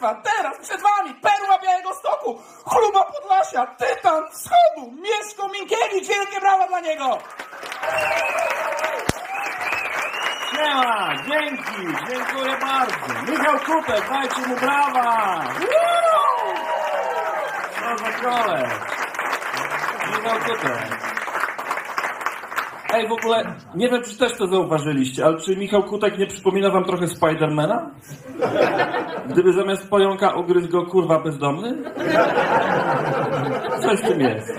Państwa, 0.00 0.30
teraz 0.30 0.58
przed 0.58 0.82
Wami 0.82 1.14
perła 1.14 1.58
Białego 1.58 1.94
Stoku, 1.94 2.42
chluba 2.66 3.04
Podlasia, 3.04 3.66
tytan 3.66 4.24
wschodu, 4.30 4.92
Mieszko 5.02 5.48
Minkiewicz, 5.48 6.08
wielkie 6.08 6.40
brawa 6.40 6.66
dla 6.66 6.80
niego! 6.80 7.18
Siema, 10.50 11.14
dzięki, 11.28 12.04
dziękuję 12.08 12.56
bardzo. 12.56 13.30
Michał 13.30 13.58
Kutek, 13.58 14.10
dajcie 14.10 14.40
mu 14.48 14.56
brawa. 14.56 15.40
Co 17.80 18.04
za. 18.22 18.68
Michał 20.10 20.38
Kutek. 20.40 21.05
Ej, 22.96 23.08
w 23.08 23.12
ogóle, 23.12 23.54
nie 23.74 23.88
wiem, 23.88 24.02
czy 24.02 24.18
też 24.18 24.32
to 24.32 24.46
zauważyliście, 24.46 25.24
ale 25.24 25.40
czy 25.40 25.56
Michał 25.56 25.82
Kutek 25.82 26.18
nie 26.18 26.26
przypomina 26.26 26.70
wam 26.70 26.84
trochę 26.84 27.08
Spidermana? 27.08 27.90
Gdyby 29.28 29.52
zamiast 29.52 29.90
pająka 29.90 30.34
ugryzł 30.34 30.68
go 30.68 30.86
kurwa 30.86 31.18
bezdomny? 31.18 31.76
Coś 33.82 34.00
w 34.00 34.08
tym 34.08 34.20
jest. 34.20 34.52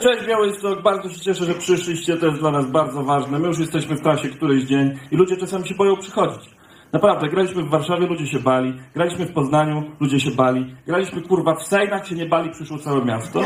Cześć 0.00 0.26
Białystok, 0.26 0.82
bardzo 0.82 1.08
się 1.08 1.20
cieszę, 1.20 1.44
że 1.44 1.54
przyszliście, 1.54 2.16
to 2.16 2.26
jest 2.26 2.38
dla 2.38 2.50
nas 2.50 2.70
bardzo 2.70 3.02
ważne. 3.02 3.38
My 3.38 3.48
już 3.48 3.58
jesteśmy 3.58 3.96
w 3.96 4.00
trasie 4.00 4.28
któryś 4.28 4.64
dzień 4.64 4.98
i 5.10 5.16
ludzie 5.16 5.36
czasami 5.36 5.68
się 5.68 5.74
boją 5.74 5.96
przychodzić. 5.96 6.50
Naprawdę, 6.92 7.28
graliśmy 7.28 7.62
w 7.62 7.68
Warszawie, 7.68 8.06
ludzie 8.06 8.26
się 8.26 8.38
bali, 8.38 8.74
graliśmy 8.94 9.26
w 9.26 9.32
Poznaniu, 9.32 9.82
ludzie 10.00 10.20
się 10.20 10.30
bali, 10.30 10.74
graliśmy 10.86 11.22
kurwa 11.22 11.54
w 11.54 11.62
Sejnach, 11.62 12.06
się 12.08 12.14
nie 12.14 12.26
bali, 12.26 12.50
przyszło 12.50 12.78
całe 12.78 13.04
miasto. 13.04 13.40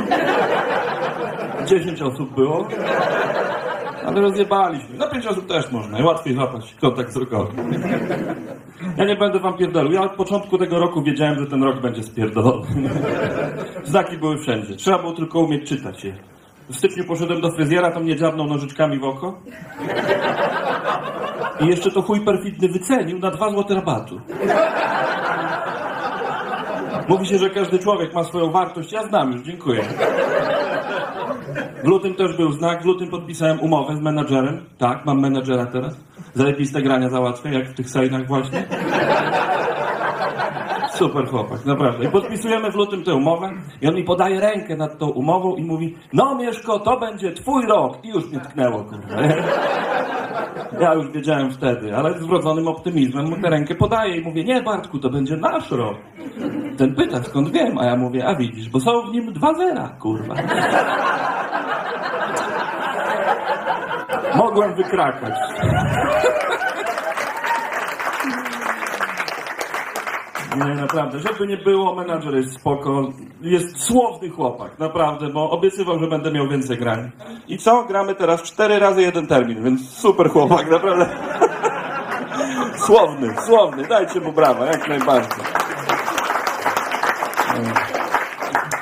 10 1.66 2.02
osób 2.02 2.34
było, 2.34 2.68
ale 4.10 4.20
rozjebaliśmy. 4.20 4.98
Na 4.98 5.06
5 5.06 5.27
osób 5.27 5.46
też 5.46 5.73
można 5.73 5.98
i 5.98 6.02
łatwiej 6.02 6.34
złapać 6.34 6.74
kontakt 6.80 7.10
wzrokowy. 7.10 7.52
Ja 8.96 9.05
nie 9.05 9.16
będę 9.16 9.38
wam 9.38 9.56
pierdolił. 9.56 9.92
Ja 9.92 10.02
od 10.02 10.12
początku 10.12 10.59
tego 10.59 10.78
roku 10.78 11.02
wiedziałem, 11.02 11.38
że 11.38 11.46
ten 11.46 11.62
rok 11.62 11.80
będzie 11.80 12.02
spierdolony. 12.02 12.66
Znaki 13.84 14.18
były 14.18 14.38
wszędzie. 14.38 14.76
Trzeba 14.76 14.98
było 14.98 15.12
tylko 15.12 15.40
umieć 15.40 15.68
czytać 15.68 16.04
je. 16.04 16.15
W 16.70 16.76
styczniu 16.76 17.04
poszedłem 17.04 17.40
do 17.40 17.52
fryzjera, 17.52 17.90
tam 17.90 18.02
mnie 18.02 18.16
dziabnął 18.16 18.46
nożyczkami 18.46 18.98
w 18.98 19.04
oko. 19.04 19.38
I 21.60 21.66
jeszcze 21.66 21.90
to 21.90 22.02
chuj 22.02 22.20
perfidny 22.20 22.68
wycenił 22.68 23.18
na 23.18 23.30
2 23.30 23.51
złote 23.51 23.74
rabatu. 23.74 24.20
Mówi 27.11 27.27
się, 27.27 27.39
że 27.39 27.51
każdy 27.51 27.79
człowiek 27.79 28.15
ma 28.15 28.25
swoją 28.25 28.51
wartość. 28.51 28.93
Ja 28.93 29.03
znam 29.03 29.33
już, 29.33 29.43
dziękuję. 29.43 29.83
W 31.85 31.87
lutym 31.87 32.15
też 32.15 32.37
był 32.37 32.53
znak. 32.53 32.83
W 32.83 32.85
lutym 32.85 33.11
podpisałem 33.11 33.61
umowę 33.61 33.97
z 33.97 34.01
menadżerem. 34.01 34.66
Tak, 34.79 35.07
mam 35.07 35.21
menadżera 35.21 35.66
teraz. 35.66 35.97
Zajebiste 36.35 36.83
grania 36.83 37.09
załatwię, 37.09 37.51
jak 37.51 37.69
w 37.69 37.75
tych 37.75 37.91
sejnach 37.91 38.27
właśnie. 38.27 38.69
Super 40.95 41.29
chłopak, 41.29 41.66
naprawdę. 41.66 42.05
I 42.05 42.09
podpisujemy 42.09 42.73
w 42.73 42.75
lutym 42.75 43.05
tę 43.05 43.15
umowę 43.15 43.51
i 43.83 43.88
on 43.88 43.95
mi 43.95 44.05
podaje 44.05 44.41
rękę 44.41 44.77
nad 44.77 44.99
tą 44.99 45.09
umową 45.09 45.57
i 45.57 45.63
mówi 45.63 45.97
no 46.13 46.35
Mieszko, 46.35 46.79
to 46.79 47.01
będzie 47.01 47.33
twój 47.33 47.66
rok. 47.66 48.05
I 48.05 48.09
już 48.09 48.31
mnie 48.31 48.41
tknęło, 48.41 48.85
kurwa. 48.85 49.16
Ja 50.80 50.95
już 50.95 51.10
wiedziałem 51.10 51.51
wtedy, 51.51 51.96
ale 51.96 52.18
z 52.18 52.26
wrodzonym 52.26 52.68
optymizmem 52.68 53.29
mu 53.29 53.37
tę 53.37 53.51
rękę 53.51 53.74
podaję 53.74 54.16
i 54.16 54.24
mówię, 54.24 54.45
nie 54.45 54.62
Bartku, 54.62 54.98
to 54.98 55.10
będzie 55.10 55.37
nasz 55.37 55.70
rok. 55.70 55.96
Ten 56.79 56.95
pyta, 56.95 57.23
skąd 57.23 57.51
wiem, 57.51 57.79
a 57.79 57.84
ja 57.84 57.96
mówię, 57.96 58.26
a 58.26 58.34
widzisz, 58.34 58.68
bo 58.68 58.80
są 58.80 59.02
w 59.02 59.12
nim 59.12 59.32
dwa 59.32 59.54
zera, 59.54 59.88
kurwa. 59.88 60.34
Mogłem 64.37 64.75
wykrakać. 64.75 65.34
Nie, 70.56 70.75
naprawdę, 70.75 71.19
żeby 71.19 71.47
nie 71.47 71.56
było, 71.56 71.94
menadżer 71.94 72.34
jest 72.34 72.54
spoko, 72.54 73.12
jest 73.43 73.78
słowny 73.78 74.28
chłopak, 74.28 74.78
naprawdę, 74.78 75.28
bo 75.28 75.50
obiecywał, 75.50 75.98
że 75.98 76.06
będę 76.06 76.31
miał 76.32 76.48
więcej 76.48 76.78
grań. 76.78 77.10
I 77.48 77.59
co? 77.59 77.84
Gramy 77.84 78.15
teraz 78.15 78.42
cztery 78.42 78.78
razy 78.78 79.02
jeden 79.02 79.26
termin, 79.26 79.64
więc 79.64 79.91
super 79.91 80.30
chłopak, 80.30 80.70
naprawdę. 80.70 81.08
Słowny, 82.86 83.34
słowny, 83.47 83.88
dajcie 83.88 84.20
mu 84.20 84.32
brawa, 84.32 84.66
jak 84.66 84.88
najbardziej. 84.88 85.44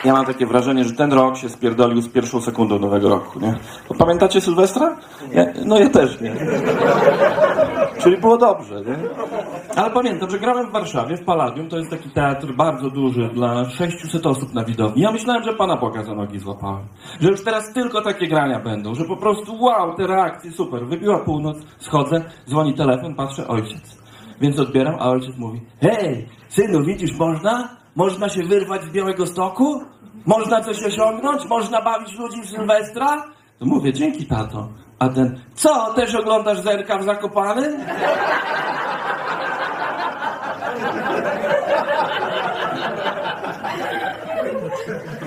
Ja 0.08 0.14
mam 0.14 0.26
takie 0.26 0.46
wrażenie, 0.46 0.84
że 0.84 0.92
ten 0.92 1.12
rok 1.12 1.36
się 1.36 1.48
spierdolił 1.48 2.02
z 2.02 2.08
pierwszą 2.08 2.40
sekundą 2.40 2.78
nowego 2.78 3.08
roku, 3.08 3.40
nie? 3.40 3.54
Pamiętacie 3.98 4.40
Sylwestra? 4.40 4.96
Ja, 5.32 5.44
no 5.64 5.78
ja 5.78 5.88
też 5.88 6.20
nie. 6.20 6.34
Czyli 7.98 8.16
było 8.18 8.38
dobrze, 8.38 8.74
nie? 8.74 8.96
Ale 9.76 9.90
pamiętam, 9.90 10.30
że 10.30 10.38
grałem 10.38 10.68
w 10.68 10.72
Warszawie, 10.72 11.16
w 11.16 11.24
Palladium, 11.24 11.68
to 11.68 11.78
jest 11.78 11.90
taki 11.90 12.10
teatr 12.10 12.52
bardzo 12.52 12.90
duży, 12.90 13.28
dla 13.34 13.70
600 13.70 14.26
osób 14.26 14.54
na 14.54 14.64
widowni. 14.64 15.02
Ja 15.02 15.12
myślałem, 15.12 15.42
że 15.42 15.54
Pana 15.54 15.76
Boga 15.76 16.04
za 16.04 16.14
nogi 16.14 16.38
złapałem. 16.38 16.84
Że 17.20 17.28
już 17.28 17.44
teraz 17.44 17.72
tylko 17.72 18.02
takie 18.02 18.28
grania 18.28 18.60
będą, 18.60 18.94
że 18.94 19.04
po 19.04 19.16
prostu 19.16 19.62
wow, 19.62 19.94
te 19.96 20.06
reakcje, 20.06 20.52
super. 20.52 20.86
Wybiła 20.86 21.18
północ, 21.18 21.56
schodzę, 21.78 22.24
dzwoni 22.48 22.74
telefon, 22.74 23.14
patrzę, 23.14 23.48
ojciec. 23.48 23.98
Więc 24.40 24.58
odbieram, 24.58 24.94
a 24.98 25.10
ojciec 25.10 25.36
mówi, 25.36 25.60
hej, 25.80 26.28
synu, 26.48 26.84
widzisz, 26.84 27.18
można? 27.18 27.78
Można 27.98 28.28
się 28.28 28.42
wyrwać 28.42 28.84
z 28.84 28.90
Białego 28.90 29.26
Stoku? 29.26 29.82
Można 30.26 30.60
coś 30.60 30.82
osiągnąć? 30.82 31.44
Można 31.44 31.82
bawić 31.82 32.18
ludzi 32.18 32.42
w 32.42 32.46
Sylwestra? 32.46 33.24
To 33.58 33.66
mówię, 33.66 33.92
dzięki 33.92 34.26
tato. 34.26 34.68
A 34.98 35.08
ten, 35.08 35.40
co, 35.54 35.94
też 35.94 36.14
oglądasz 36.14 36.60
zerka 36.60 36.98
w 36.98 37.04
Zakopany? 37.04 37.78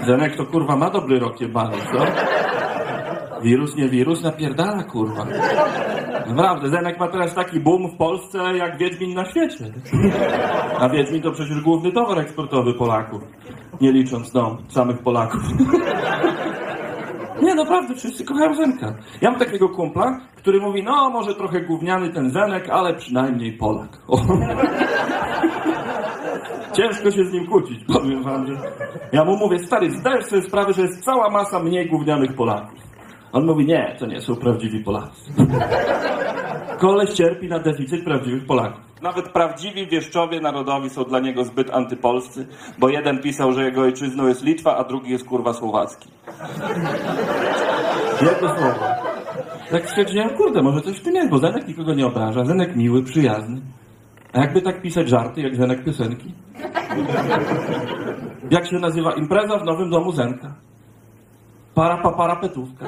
Zenek 0.05 0.37
to 0.37 0.45
kurwa 0.45 0.75
ma 0.75 0.89
dobry 0.89 1.19
rok 1.19 1.41
jebany, 1.41 1.77
co? 1.77 2.05
Wirus, 3.41 3.75
nie 3.75 3.89
wirus, 3.89 4.21
napierdala 4.21 4.83
kurwa. 4.83 5.25
Naprawdę, 6.27 6.69
Zenek 6.69 6.99
ma 6.99 7.07
teraz 7.07 7.35
taki 7.35 7.59
boom 7.59 7.87
w 7.87 7.97
Polsce 7.97 8.57
jak 8.57 8.77
Wiedźmin 8.77 9.13
na 9.13 9.25
świecie. 9.25 9.65
A 10.79 10.89
Wiedźmin 10.89 11.21
to 11.21 11.31
przecież 11.31 11.61
główny 11.61 11.91
towar 11.91 12.19
eksportowy 12.19 12.73
Polaków. 12.73 13.21
Nie 13.81 13.91
licząc, 13.91 14.33
no, 14.33 14.57
samych 14.69 14.99
Polaków. 14.99 15.41
Nie, 17.41 17.55
naprawdę, 17.55 17.95
wszyscy 17.95 18.25
kochają 18.25 18.55
Zenka. 18.55 18.93
Ja 19.21 19.31
mam 19.31 19.39
takiego 19.39 19.69
kumpla, 19.69 20.19
który 20.35 20.61
mówi, 20.61 20.83
no 20.83 21.09
może 21.09 21.35
trochę 21.35 21.61
gówniany 21.61 22.09
ten 22.09 22.31
Zenek, 22.31 22.69
ale 22.69 22.93
przynajmniej 22.93 23.53
Polak. 23.53 23.97
O. 24.07 24.17
Ciężko 26.73 27.11
się 27.11 27.25
z 27.25 27.33
nim 27.33 27.47
kłócić, 27.47 27.83
powiem 27.93 28.23
wam, 28.23 28.47
że... 28.47 28.53
Ja 29.11 29.25
mu 29.25 29.37
mówię, 29.37 29.59
stary, 29.59 29.91
zdajesz 29.91 30.25
sobie 30.25 30.41
sprawę, 30.41 30.73
że 30.73 30.81
jest 30.81 31.03
cała 31.03 31.29
masa 31.29 31.59
mniej 31.59 31.89
gównianych 31.89 32.35
Polaków. 32.35 32.90
On 33.33 33.45
mówi, 33.45 33.65
nie, 33.65 33.95
to 33.99 34.05
nie 34.05 34.21
są 34.21 34.35
prawdziwi 34.35 34.83
Polacy. 34.83 35.31
Koleś 36.79 37.09
cierpi 37.09 37.47
na 37.47 37.59
deficyt 37.59 38.03
prawdziwych 38.03 38.45
Polaków. 38.45 38.81
Nawet 39.01 39.29
prawdziwi 39.29 39.87
wieszczowie 39.87 40.39
narodowi 40.39 40.89
są 40.89 41.03
dla 41.03 41.19
niego 41.19 41.43
zbyt 41.43 41.69
antypolscy, 41.69 42.47
bo 42.79 42.89
jeden 42.89 43.21
pisał, 43.21 43.53
że 43.53 43.65
jego 43.65 43.81
ojczyzną 43.81 44.27
jest 44.27 44.43
Litwa, 44.43 44.77
a 44.77 44.83
drugi 44.83 45.11
jest 45.11 45.25
kurwa 45.25 45.53
słowacki. 45.53 46.09
Jedno 48.21 48.55
słowo. 48.55 48.85
Tak 49.71 49.89
stwierdziłem, 49.89 50.29
kurde, 50.29 50.61
może 50.61 50.81
coś 50.81 50.97
w 50.97 51.01
tym 51.03 51.15
jest, 51.15 51.29
bo 51.29 51.37
Zenek 51.37 51.67
nikogo 51.67 51.93
nie 51.93 52.05
obraża, 52.07 52.45
Zenek 52.45 52.75
miły, 52.75 53.03
przyjazny. 53.03 53.61
A 54.33 54.39
jakby 54.39 54.61
tak 54.61 54.81
pisać 54.81 55.09
żarty, 55.09 55.41
jak 55.41 55.55
Zenek 55.55 55.83
piosenki? 55.83 56.31
Jak 58.51 58.67
się 58.67 58.79
nazywa 58.79 59.13
impreza 59.13 59.57
w 59.57 59.65
nowym 59.65 59.89
domu 59.89 60.11
Zenka? 60.11 60.53
Para 61.75 61.97
pa 61.97 62.11
parapetówka. 62.11 62.85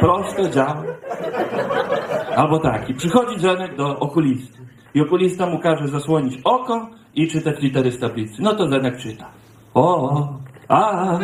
Proste 0.00 0.50
działa. 0.50 0.82
Albo 2.36 2.58
tak, 2.58 2.90
i 2.90 2.94
przychodzi 2.94 3.40
Zenek 3.40 3.76
do 3.76 3.98
okulisty. 3.98 4.58
I 4.94 5.00
okulista 5.00 5.46
mu 5.46 5.58
każe 5.58 5.88
zasłonić 5.88 6.40
oko 6.44 6.86
i 7.14 7.28
czytać 7.28 7.60
litery 7.60 7.92
z 7.92 7.98
tablicy. 8.00 8.42
No 8.42 8.54
to 8.54 8.68
Zenek 8.68 8.96
czyta. 8.98 9.26
O, 9.74 10.28
a. 10.68 11.18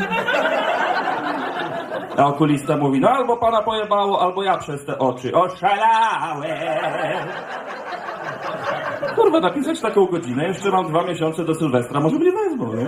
A 2.17 2.27
okulista 2.27 2.77
mówi, 2.77 3.01
no 3.01 3.09
albo 3.09 3.37
pana 3.37 3.63
pojebało, 3.63 4.23
albo 4.23 4.43
ja 4.43 4.59
przez 4.59 4.85
te 4.85 4.99
oczy 4.99 5.33
oszalałem. 5.35 7.29
Kurwa, 9.17 9.41
napisać 9.41 9.81
taką 9.81 10.07
godzinę, 10.07 10.45
jeszcze 10.49 10.71
mam 10.71 10.89
dwa 10.89 11.03
miesiące 11.03 11.45
do 11.45 11.55
Sylwestra, 11.55 12.01
może 12.01 12.17
mnie 12.17 12.33
wezmą, 12.33 12.75
nie? 12.75 12.87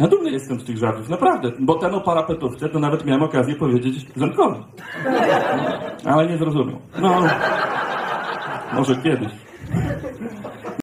Ja 0.00 0.08
dumny 0.08 0.30
jestem 0.30 0.60
z 0.60 0.64
tych 0.64 0.78
żartów, 0.78 1.08
naprawdę, 1.08 1.52
bo 1.60 1.74
ten 1.74 1.94
o 1.94 2.00
parapetówce 2.00 2.68
to 2.68 2.78
nawet 2.78 3.04
miałem 3.04 3.22
okazję 3.22 3.54
powiedzieć 3.54 4.06
Zenkowi. 4.16 4.60
Ale 6.04 6.26
nie 6.26 6.38
zrozumiał. 6.38 6.78
No, 7.00 7.22
może 8.74 8.96
kiedyś. 8.96 9.32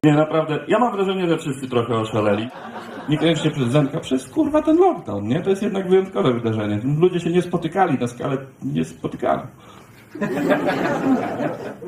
Nie, 0.03 0.13
naprawdę, 0.13 0.59
ja 0.67 0.79
mam 0.79 0.91
wrażenie, 0.95 1.27
że 1.27 1.37
wszyscy 1.37 1.69
trochę 1.69 1.95
oszaleli. 1.95 2.49
Niekoniecznie 3.09 3.51
przez 3.51 3.67
Zenka, 3.67 3.99
przez 3.99 4.29
kurwa 4.29 4.61
ten 4.61 4.77
lockdown, 4.77 5.27
nie? 5.27 5.41
To 5.41 5.49
jest 5.49 5.61
jednak 5.63 5.89
wyjątkowe 5.89 6.33
wydarzenie. 6.33 6.81
Ludzie 6.99 7.19
się 7.19 7.29
nie 7.29 7.41
spotykali 7.41 7.99
na 7.99 8.07
skalę, 8.07 8.37
nie 8.63 8.85
spotykali. 8.85 9.41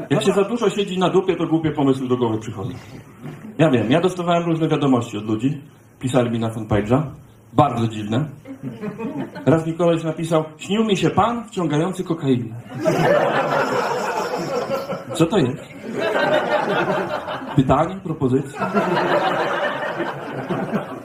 Jak 0.10 0.24
się 0.24 0.32
za 0.32 0.44
dużo 0.44 0.70
siedzi 0.70 1.00
na 1.00 1.10
dupie, 1.10 1.36
to 1.36 1.48
głupie 1.48 1.72
pomysły 1.72 2.08
do 2.08 2.18
głowy 2.18 2.38
przychodzą. 2.40 2.72
Ja 3.58 3.70
wiem, 3.70 3.92
ja 3.92 4.02
dostawałem 4.02 4.46
różne 4.46 4.68
wiadomości 4.68 5.18
od 5.18 5.26
ludzi. 5.26 5.62
Pisali 6.00 6.30
mi 6.30 6.40
na 6.40 6.50
fanpage'a. 6.50 7.02
Bardzo 7.54 7.88
dziwne. 7.88 8.26
Raz 9.46 9.68
mi 9.68 9.74
koleś 9.74 10.04
napisał, 10.04 10.44
śnił 10.58 10.84
mi 10.84 10.98
się 10.98 11.10
pan 11.10 11.48
wciągający 11.48 12.04
kokainę. 12.04 12.56
Co 15.14 15.26
to 15.26 15.38
jest? 15.38 15.64
Pytanie, 17.56 18.00
propozycja? 18.04 18.72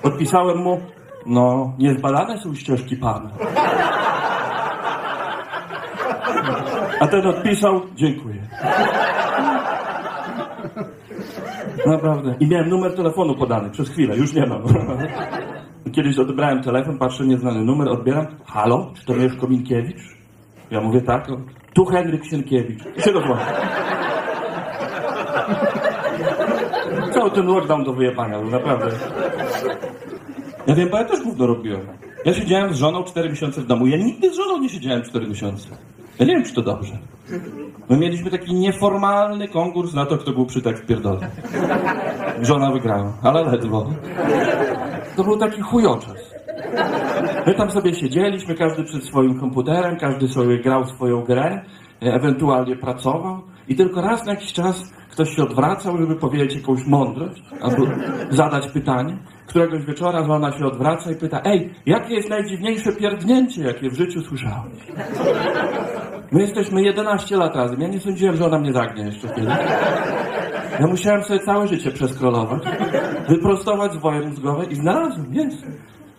Odpisałem 0.02 0.58
mu, 0.58 0.80
no, 1.26 1.72
niezbadane 1.78 2.38
są 2.38 2.54
ścieżki 2.54 2.96
pana. 2.96 3.30
A 7.00 7.06
ten 7.06 7.26
odpisał, 7.26 7.80
dziękuję. 7.94 8.42
Naprawdę. 11.86 12.34
I 12.40 12.46
miałem 12.46 12.68
numer 12.68 12.94
telefonu 12.94 13.34
podany 13.34 13.70
przez 13.70 13.88
chwilę, 13.88 14.16
już 14.16 14.34
nie 14.34 14.46
mam. 14.46 14.62
Kiedyś 15.92 16.18
odebrałem 16.18 16.62
telefon, 16.62 16.98
patrzę, 16.98 17.26
nieznany 17.26 17.64
numer, 17.64 17.88
odbieram. 17.88 18.26
Halo, 18.46 18.92
czy 18.96 19.06
to 19.06 19.14
Mieszko 19.14 19.46
Minkiewicz? 19.46 20.16
Ja 20.70 20.80
mówię 20.80 21.00
tak. 21.00 21.26
Tu 21.74 21.84
Henryk 21.84 22.24
Sienkiewicz. 22.24 22.82
Się 23.04 23.12
dozwonię. 23.12 23.40
Cały 27.14 27.30
ten 27.30 27.46
lockdown 27.46 27.84
do 27.84 27.92
wyjebania 27.92 28.40
był, 28.40 28.50
naprawdę. 28.50 28.90
Ja 30.66 30.74
wiem, 30.74 30.88
bo 30.88 30.98
ja 30.98 31.04
też 31.04 31.22
gówno 31.22 31.46
robiłem. 31.46 31.80
Ja 32.24 32.34
siedziałem 32.34 32.74
z 32.74 32.76
żoną 32.76 33.04
4 33.04 33.30
miesiące 33.30 33.60
w 33.60 33.66
domu. 33.66 33.86
Ja 33.86 33.96
nigdy 33.96 34.30
z 34.30 34.36
żoną 34.36 34.58
nie 34.58 34.68
siedziałem 34.68 35.02
4 35.02 35.26
miesiące. 35.26 35.68
Ja 36.20 36.26
nie 36.26 36.34
wiem, 36.34 36.44
czy 36.44 36.54
to 36.54 36.62
dobrze. 36.62 36.98
My 37.88 37.96
mieliśmy 37.96 38.30
taki 38.30 38.54
nieformalny 38.54 39.48
konkurs 39.48 39.94
na 39.94 40.06
to, 40.06 40.18
kto 40.18 40.32
był 40.32 40.46
przy 40.46 40.62
tak 40.62 40.86
pierdolę. 40.86 41.30
Żona 42.42 42.72
wygrała, 42.72 43.12
ale 43.22 43.44
ledwo. 43.44 43.90
To 45.16 45.24
był 45.24 45.36
taki 45.36 45.60
chujoczas. 45.60 46.34
My 47.46 47.54
tam 47.54 47.70
sobie 47.70 47.94
siedzieliśmy, 47.94 48.54
każdy 48.54 48.84
przed 48.84 49.04
swoim 49.04 49.40
komputerem, 49.40 49.96
każdy 49.96 50.28
sobie 50.28 50.58
grał 50.58 50.86
swoją 50.86 51.24
grę, 51.24 51.60
ewentualnie 52.00 52.76
pracował 52.76 53.40
i 53.68 53.76
tylko 53.76 54.00
raz 54.00 54.26
na 54.26 54.32
jakiś 54.32 54.52
czas 54.52 54.92
ktoś 55.10 55.36
się 55.36 55.42
odwracał, 55.42 55.98
żeby 55.98 56.16
powiedzieć 56.16 56.54
jakąś 56.54 56.86
mądrość 56.86 57.42
albo 57.60 57.86
zadać 58.30 58.68
pytanie. 58.68 59.16
Któregoś 59.50 59.84
wieczora 59.84 60.24
żona 60.24 60.52
się 60.52 60.66
odwraca 60.66 61.10
i 61.10 61.14
pyta, 61.14 61.40
ej, 61.44 61.74
jakie 61.86 62.14
jest 62.14 62.28
najdziwniejsze 62.28 62.92
pierdnięcie, 62.92 63.62
jakie 63.62 63.90
w 63.90 63.94
życiu 63.94 64.20
słyszałeś? 64.20 64.72
My 66.32 66.40
jesteśmy 66.40 66.82
11 66.82 67.36
lat 67.36 67.56
razem. 67.56 67.80
Ja 67.80 67.88
nie 67.88 68.00
sądziłem, 68.00 68.36
że 68.36 68.46
ona 68.46 68.58
mnie 68.58 68.72
zagnie 68.72 69.04
jeszcze 69.04 69.28
kiedyś. 69.28 69.54
Ja 70.80 70.86
musiałem 70.86 71.24
sobie 71.24 71.40
całe 71.40 71.68
życie 71.68 71.90
przeskrolować, 71.90 72.62
wyprostować 73.28 73.92
zwoje 73.92 74.20
mózgowe 74.20 74.64
i 74.64 74.74
znalazłem, 74.74 75.34
jest. 75.34 75.66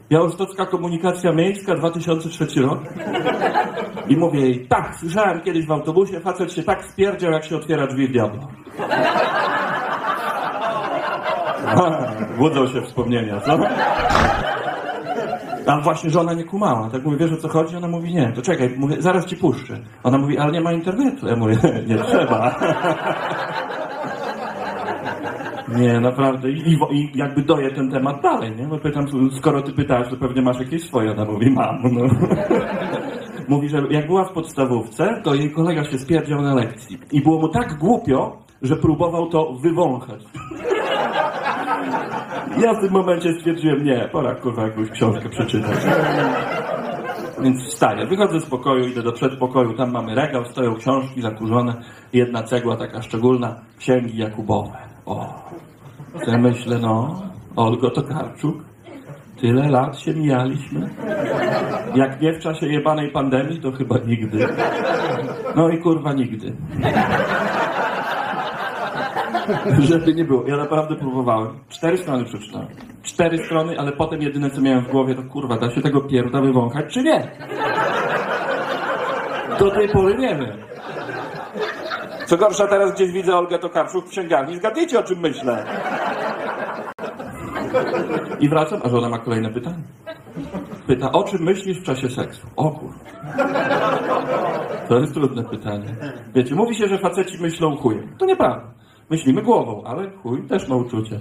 Białostocka 0.10 0.66
Komunikacja 0.66 1.32
Miejska, 1.32 1.76
2003 1.76 2.62
rok. 2.62 2.80
I 4.08 4.18
mówię 4.18 4.42
jej, 4.42 4.68
tak, 4.68 4.96
słyszałem 5.00 5.42
kiedyś 5.42 5.66
w 5.66 5.72
autobusie, 5.72 6.20
facet 6.20 6.54
się 6.54 6.64
tak 6.64 6.86
spierdział, 6.86 7.32
jak 7.32 7.46
się 7.46 7.56
otwiera 7.56 7.88
drzwi 7.88 8.08
w 8.08 8.12
diabła. 8.12 8.48
Budzą 12.38 12.68
się 12.68 12.82
wspomnienia, 12.82 13.40
co? 13.42 13.60
A 15.68 15.82
właśnie 15.82 16.10
żona 16.10 16.34
nie 16.34 16.44
kumała. 16.44 16.90
Tak 16.90 17.04
mówię, 17.04 17.18
wiesz 17.18 17.32
o 17.32 17.38
co 17.38 17.50
chodzi? 17.50 17.76
Ona 17.78 17.88
mówi, 17.88 18.14
nie, 18.14 18.32
to 18.36 18.42
czekaj, 18.42 18.76
mówię, 18.78 18.96
zaraz 19.00 19.26
ci 19.26 19.36
puszczę. 19.36 19.80
Ona 20.04 20.18
mówi, 20.18 20.38
ale 20.38 20.52
nie 20.52 20.62
ma 20.62 20.74
internetu. 20.74 21.28
Ja 21.28 21.36
mówię, 21.36 21.58
nie 21.88 21.98
trzeba. 21.98 22.56
Nie, 25.78 26.00
naprawdę. 26.00 26.50
I, 26.52 26.78
i 26.92 27.12
jakby 27.16 27.42
doję 27.42 27.72
ten 27.72 27.92
temat 27.92 28.22
dalej, 28.22 28.56
nie? 28.56 28.68
Bo 28.68 28.78
pytam, 28.78 29.06
skoro 29.38 29.62
ty 29.62 29.72
pytasz, 29.74 30.10
to 30.10 30.18
pewnie 30.18 30.42
masz 30.42 30.60
jakieś 30.60 30.84
swoje. 30.84 31.12
Ona 31.12 31.26
mówi, 31.26 31.52
mam, 31.52 31.82
no. 31.84 32.02
Mówi, 33.48 33.70
że 33.70 33.84
jak 33.90 34.08
była 34.08 34.24
w 34.26 34.32
podstawówce, 34.32 35.22
to 35.24 35.36
jej 35.36 35.52
kolega 35.52 35.84
się 35.84 36.00
spierdział 36.00 36.42
na 36.42 36.54
lekcji. 36.56 37.00
I 37.12 37.22
było 37.22 37.40
mu 37.40 37.50
tak 37.50 37.78
głupio, 37.78 38.38
że 38.62 38.76
próbował 38.76 39.30
to 39.30 39.54
wywąchać. 39.54 40.22
Ja 42.58 42.74
w 42.74 42.82
tym 42.82 42.92
momencie 42.92 43.34
stwierdziłem, 43.34 43.84
nie, 43.84 44.10
pora 44.12 44.36
kurwa 44.36 44.64
jakąś 44.64 44.90
książkę 44.90 45.30
przeczytać. 45.30 45.78
Więc 47.42 47.68
wstaję, 47.68 48.06
wychodzę 48.06 48.40
z 48.40 48.46
pokoju, 48.46 48.88
idę 48.88 49.04
do 49.04 49.12
przedpokoju, 49.12 49.74
tam 49.74 49.92
mamy 49.92 50.16
regał, 50.16 50.46
stoją 50.46 50.76
książki 50.76 51.22
zakurzone, 51.22 51.74
jedna 52.14 52.44
cegła 52.44 52.78
taka 52.78 53.02
szczególna, 53.02 53.56
księgi 53.78 54.18
Jakubowe. 54.18 54.78
O, 55.06 55.44
ja 56.28 56.38
myślę, 56.38 56.80
no, 56.80 57.22
Olgo 57.56 57.90
Tokarczuk, 57.90 58.56
tyle 59.42 59.70
lat 59.70 60.00
się 60.00 60.14
mijaliśmy. 60.14 60.90
Jak 61.96 62.22
nie 62.22 62.34
w 62.34 62.40
czasie 62.40 62.68
jebanej 62.68 63.12
pandemii, 63.12 63.62
to 63.62 63.72
chyba 63.72 63.98
nigdy. 63.98 64.48
No 65.56 65.70
i 65.70 65.78
kurwa 65.78 66.14
nigdy. 66.14 66.54
Żeby 69.90 70.14
nie 70.14 70.26
było. 70.26 70.48
Ja 70.48 70.58
naprawdę 70.58 70.96
próbowałem. 70.96 71.60
Cztery 71.70 71.98
strony 71.98 72.26
przeczytałem. 72.26 72.68
Cztery 73.04 73.38
strony, 73.38 73.80
ale 73.80 73.92
potem 73.92 74.22
jedyne 74.22 74.50
co 74.50 74.62
miałem 74.62 74.86
w 74.86 74.92
głowie 74.92 75.16
to 75.16 75.24
kurwa, 75.24 75.58
da 75.58 75.72
się 75.76 75.82
tego 75.82 76.02
pierda 76.02 76.42
wywąchać, 76.42 76.94
czy 76.94 77.04
nie? 77.04 77.32
Do 79.60 79.72
tej 79.72 79.90
pory 79.90 80.18
nie 80.18 80.36
wiem. 80.36 80.58
Co 82.26 82.38
gorsza, 82.38 82.68
teraz 82.68 82.94
gdzieś 82.94 83.12
widzę 83.12 83.36
Olgę 83.36 83.60
Tokarczuk 83.60 84.06
w 84.06 84.10
księgarni. 84.10 84.58
Zgadnijcie, 84.58 85.00
o 85.00 85.04
czym 85.04 85.20
myślę. 85.20 85.66
I 88.40 88.50
wracam, 88.50 88.82
a 88.84 88.90
żona 88.90 89.10
ma 89.10 89.20
kolejne 89.20 89.50
pytanie. 89.50 89.84
Pyta, 90.88 91.12
o 91.12 91.24
czym 91.24 91.44
myślisz 91.44 91.80
w 91.80 91.84
czasie 91.84 92.10
seksu? 92.10 92.48
O 92.56 92.72
kurwa. 92.72 93.00
To 94.88 95.00
jest 95.00 95.14
trudne 95.14 95.44
pytanie. 95.44 95.96
Wiecie, 96.36 96.56
mówi 96.56 96.76
się, 96.76 96.88
że 96.88 96.98
faceci 96.98 97.42
myślą 97.42 97.78
chujem. 97.78 98.16
To 98.18 98.26
nieprawda. 98.26 98.81
Myślimy 99.12 99.42
głową, 99.42 99.84
ale 99.86 100.10
chuj 100.12 100.48
też 100.48 100.68
ma 100.68 100.76
uczucie. 100.76 101.20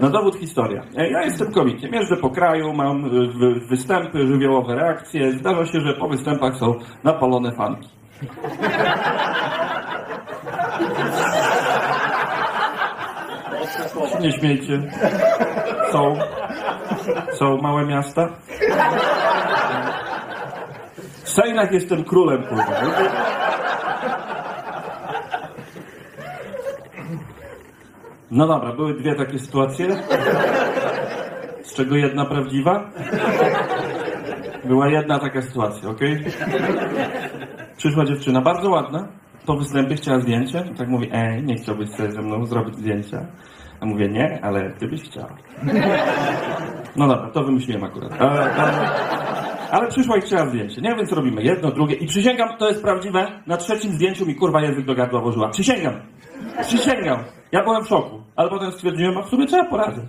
Na 0.00 0.10
dowód 0.10 0.36
historia. 0.36 0.82
Ja 0.94 1.22
jestem 1.22 1.52
komikiem, 1.52 1.94
jeżdżę 1.94 2.16
po 2.16 2.30
kraju, 2.30 2.72
mam 2.72 3.10
występy, 3.68 4.26
żywiołowe 4.26 4.74
reakcje. 4.74 5.32
Zdarza 5.32 5.66
się, 5.66 5.80
że 5.80 5.94
po 5.94 6.08
występach 6.08 6.56
są 6.56 6.74
napalone 7.04 7.52
fanki. 7.52 7.88
Nie 14.20 14.32
śmiejcie. 14.32 14.82
Są. 15.92 16.18
Są 17.32 17.56
małe 17.56 17.86
miasta. 17.86 18.28
W 21.24 21.28
Sejnach 21.30 21.72
jestem 21.72 22.04
królem, 22.04 22.42
kurwa. 22.42 23.37
No 28.30 28.46
dobra, 28.46 28.72
były 28.72 28.94
dwie 28.94 29.14
takie 29.14 29.38
sytuacje, 29.38 29.86
z 31.62 31.74
czego 31.74 31.96
jedna 31.96 32.24
prawdziwa. 32.24 32.90
Była 34.64 34.88
jedna 34.88 35.18
taka 35.18 35.42
sytuacja, 35.42 35.88
ok? 35.88 36.00
Przyszła 37.76 38.04
dziewczyna, 38.04 38.40
bardzo 38.40 38.70
ładna, 38.70 39.08
po 39.46 39.56
występie 39.56 39.94
chciała 39.94 40.20
zdjęcie. 40.20 40.64
Tak 40.78 40.88
mówi, 40.88 41.08
ej, 41.12 41.42
nie 41.44 41.54
chciałbyś 41.56 41.90
sobie 41.90 42.12
ze 42.12 42.22
mną 42.22 42.46
zrobić 42.46 42.76
zdjęcia. 42.76 43.26
A 43.80 43.86
mówię, 43.86 44.08
nie, 44.08 44.38
ale 44.42 44.70
ty 44.70 44.88
byś 44.88 45.02
chciał. 45.02 45.26
No 46.96 47.08
dobra, 47.08 47.30
to 47.30 47.44
wymyśliłem 47.44 47.84
akurat. 47.84 48.12
Ale, 48.20 48.54
ale, 48.54 48.90
ale 49.70 49.88
przyszła 49.88 50.16
i 50.16 50.20
chciała 50.20 50.46
zdjęcie, 50.48 50.80
nie? 50.80 50.94
Więc 50.96 51.12
robimy 51.12 51.42
jedno, 51.42 51.70
drugie. 51.70 51.94
I 51.94 52.06
przysięgam, 52.06 52.48
to 52.58 52.68
jest 52.68 52.82
prawdziwe, 52.82 53.42
na 53.46 53.56
trzecim 53.56 53.92
zdjęciu 53.92 54.26
mi 54.26 54.34
kurwa 54.34 54.62
język 54.62 54.84
do 54.84 54.94
gardła 54.94 55.20
włożyła. 55.20 55.48
Przysięgam. 55.48 55.94
Przysięgam. 56.62 57.24
Ja 57.52 57.64
byłem 57.64 57.84
w 57.84 57.88
szoku. 57.88 58.22
Ale 58.36 58.50
potem 58.50 58.72
stwierdziłem, 58.72 59.18
a 59.18 59.22
w 59.22 59.28
sumie 59.28 59.46
ja 59.52 59.64
poradzę? 59.64 60.00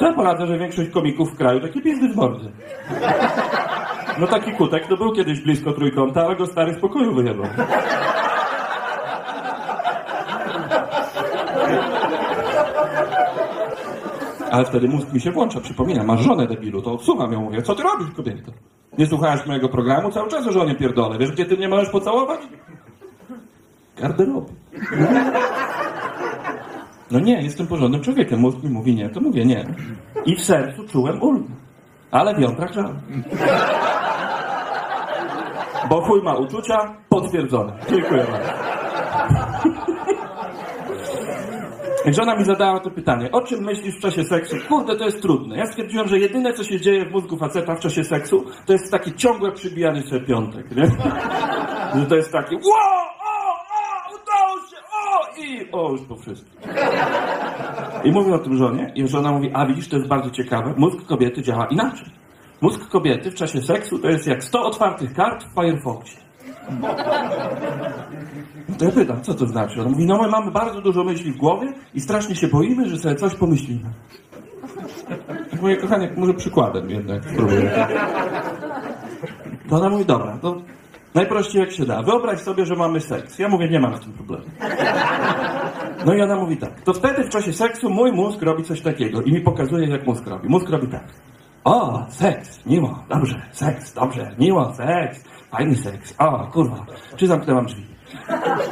Ja 0.00 0.12
poradzę, 0.12 0.46
że 0.46 0.58
większość 0.58 0.90
komików 0.90 1.32
w 1.32 1.36
kraju 1.36 1.60
takie 1.60 1.80
pizdy 1.82 2.08
w. 2.08 2.16
No 4.18 4.26
taki 4.26 4.52
kutek 4.52 4.86
to 4.86 4.96
był 4.96 5.12
kiedyś 5.12 5.40
blisko 5.40 5.72
trójkąta, 5.72 6.24
ale 6.26 6.36
go 6.36 6.46
stary 6.46 6.74
z 6.74 6.80
pokoju 6.80 7.14
wyjebał. 7.14 7.46
Ale 14.50 14.64
wtedy 14.64 14.88
mózg 14.88 15.12
mi 15.12 15.20
się 15.20 15.30
włącza, 15.32 15.60
przypomina, 15.60 16.04
masz 16.04 16.20
żonę 16.20 16.46
debilu, 16.46 16.82
to 16.82 16.92
odsłucham 16.92 17.32
ją, 17.32 17.40
mówię, 17.40 17.62
co 17.62 17.74
ty 17.74 17.82
robisz, 17.82 18.14
kobieto? 18.16 18.52
Nie 18.98 19.06
słuchałeś 19.06 19.46
mojego 19.46 19.68
programu? 19.68 20.10
Cały 20.10 20.30
czas 20.30 20.46
o 20.46 20.52
żonie 20.52 20.74
pierdolę. 20.74 21.18
Wiesz, 21.18 21.32
gdzie 21.32 21.44
ty 21.44 21.56
mnie 21.56 21.68
możesz 21.68 21.90
pocałować? 21.90 22.40
Garderoby. 23.96 24.52
No 27.10 27.20
nie, 27.20 27.42
jestem 27.42 27.66
porządnym 27.66 28.02
człowiekiem. 28.02 28.40
Mózg 28.40 28.62
mi 28.62 28.70
mówi 28.70 28.94
nie, 28.94 29.08
to 29.08 29.20
mówię 29.20 29.44
nie. 29.44 29.66
I 30.24 30.36
w 30.36 30.44
sercu 30.44 30.88
czułem 30.88 31.22
ulgę. 31.22 31.48
Ale 32.10 32.34
w 32.34 32.40
jądrach 32.40 32.72
żal. 32.72 32.94
Bo 35.90 36.00
chuj 36.00 36.22
ma 36.22 36.34
uczucia, 36.34 36.94
potwierdzone. 37.08 37.72
Dziękuję 37.90 38.26
bardzo. 38.30 38.66
Żona 42.06 42.36
mi 42.36 42.44
zadała 42.44 42.80
to 42.80 42.90
pytanie, 42.90 43.32
o 43.32 43.40
czym 43.40 43.64
myślisz 43.64 43.96
w 43.96 44.00
czasie 44.00 44.24
seksu? 44.24 44.56
Kurde, 44.68 44.96
to 44.96 45.04
jest 45.04 45.22
trudne. 45.22 45.56
Ja 45.56 45.66
stwierdziłem, 45.66 46.08
że 46.08 46.18
jedyne, 46.18 46.52
co 46.52 46.64
się 46.64 46.80
dzieje 46.80 47.06
w 47.06 47.12
mózgu 47.12 47.36
faceta 47.36 47.74
w 47.74 47.80
czasie 47.80 48.04
seksu, 48.04 48.44
to 48.66 48.72
jest 48.72 48.90
takie 48.90 49.12
ciągłe 49.12 49.52
przybijanie 49.52 50.02
sobie 50.02 50.20
piątek, 50.20 50.76
nie? 50.76 50.86
Że 52.00 52.06
to 52.06 52.16
jest 52.16 52.32
takie, 52.32 52.56
wow, 52.56 52.64
o, 52.64 53.56
o, 53.56 54.14
udało 54.14 54.56
się, 54.70 54.76
o, 54.76 55.25
i 55.38 55.72
o, 55.72 55.92
już 55.92 56.00
po 56.00 56.16
wszystkim. 56.16 56.60
I 58.04 58.12
mówię 58.12 58.34
o 58.34 58.38
tym 58.38 58.56
żonie 58.56 58.92
i 58.94 59.08
żona 59.08 59.32
mówi, 59.32 59.50
a 59.54 59.66
widzisz, 59.66 59.88
to 59.88 59.96
jest 59.96 60.08
bardzo 60.08 60.30
ciekawe, 60.30 60.74
mózg 60.76 61.06
kobiety 61.06 61.42
działa 61.42 61.66
inaczej. 61.66 62.08
Mózg 62.60 62.88
kobiety 62.88 63.30
w 63.30 63.34
czasie 63.34 63.62
seksu 63.62 63.98
to 63.98 64.08
jest 64.08 64.26
jak 64.26 64.44
100 64.44 64.62
otwartych 64.62 65.14
kart 65.14 65.44
w 65.44 65.54
Firefoxie. 65.54 66.20
To 68.78 68.84
ja 68.84 68.90
pytam, 68.90 69.22
co 69.22 69.34
to 69.34 69.46
znaczy? 69.46 69.82
On 69.82 69.90
mówi, 69.90 70.06
no 70.06 70.22
my 70.22 70.28
mamy 70.28 70.50
bardzo 70.50 70.80
dużo 70.80 71.04
myśli 71.04 71.32
w 71.32 71.36
głowie 71.36 71.72
i 71.94 72.00
strasznie 72.00 72.34
się 72.34 72.48
boimy, 72.48 72.88
że 72.88 72.98
sobie 72.98 73.14
coś 73.14 73.34
pomyślimy. 73.34 73.90
Ja 75.52 75.58
mówię, 75.60 75.76
kochanie, 75.76 76.12
może 76.16 76.34
przykładem 76.34 76.90
jednak 76.90 77.24
spróbuję. 77.24 77.86
To 79.68 79.76
ona 79.76 79.88
mówi, 79.88 80.04
dobra, 80.04 80.38
to 80.42 80.62
najprościej 81.16 81.60
jak 81.60 81.72
się 81.72 81.86
da. 81.86 82.02
Wyobraź 82.02 82.40
sobie, 82.40 82.66
że 82.66 82.76
mamy 82.76 83.00
seks. 83.00 83.38
Ja 83.38 83.48
mówię, 83.48 83.68
nie 83.68 83.80
mam 83.80 83.96
z 83.96 84.00
tym 84.00 84.12
problemu. 84.12 84.44
No 86.06 86.14
i 86.14 86.22
ona 86.22 86.36
mówi 86.36 86.56
tak, 86.56 86.80
to 86.80 86.92
wtedy 86.92 87.24
w 87.24 87.28
czasie 87.28 87.52
seksu 87.52 87.90
mój 87.90 88.12
mózg 88.12 88.42
robi 88.42 88.64
coś 88.64 88.80
takiego 88.80 89.22
i 89.22 89.32
mi 89.32 89.40
pokazuje, 89.40 89.88
jak 89.88 90.06
mózg 90.06 90.26
robi. 90.26 90.48
Mózg 90.48 90.68
robi 90.68 90.88
tak. 90.88 91.04
O, 91.64 92.06
seks, 92.08 92.66
miło, 92.66 92.98
dobrze, 93.08 93.42
seks, 93.52 93.94
dobrze, 93.94 94.34
miło, 94.38 94.74
seks, 94.74 95.24
fajny 95.50 95.76
seks. 95.76 96.14
O, 96.18 96.46
kurwa, 96.52 96.86
czy 97.16 97.26
zamknęłam 97.26 97.66
drzwi? 97.66 97.95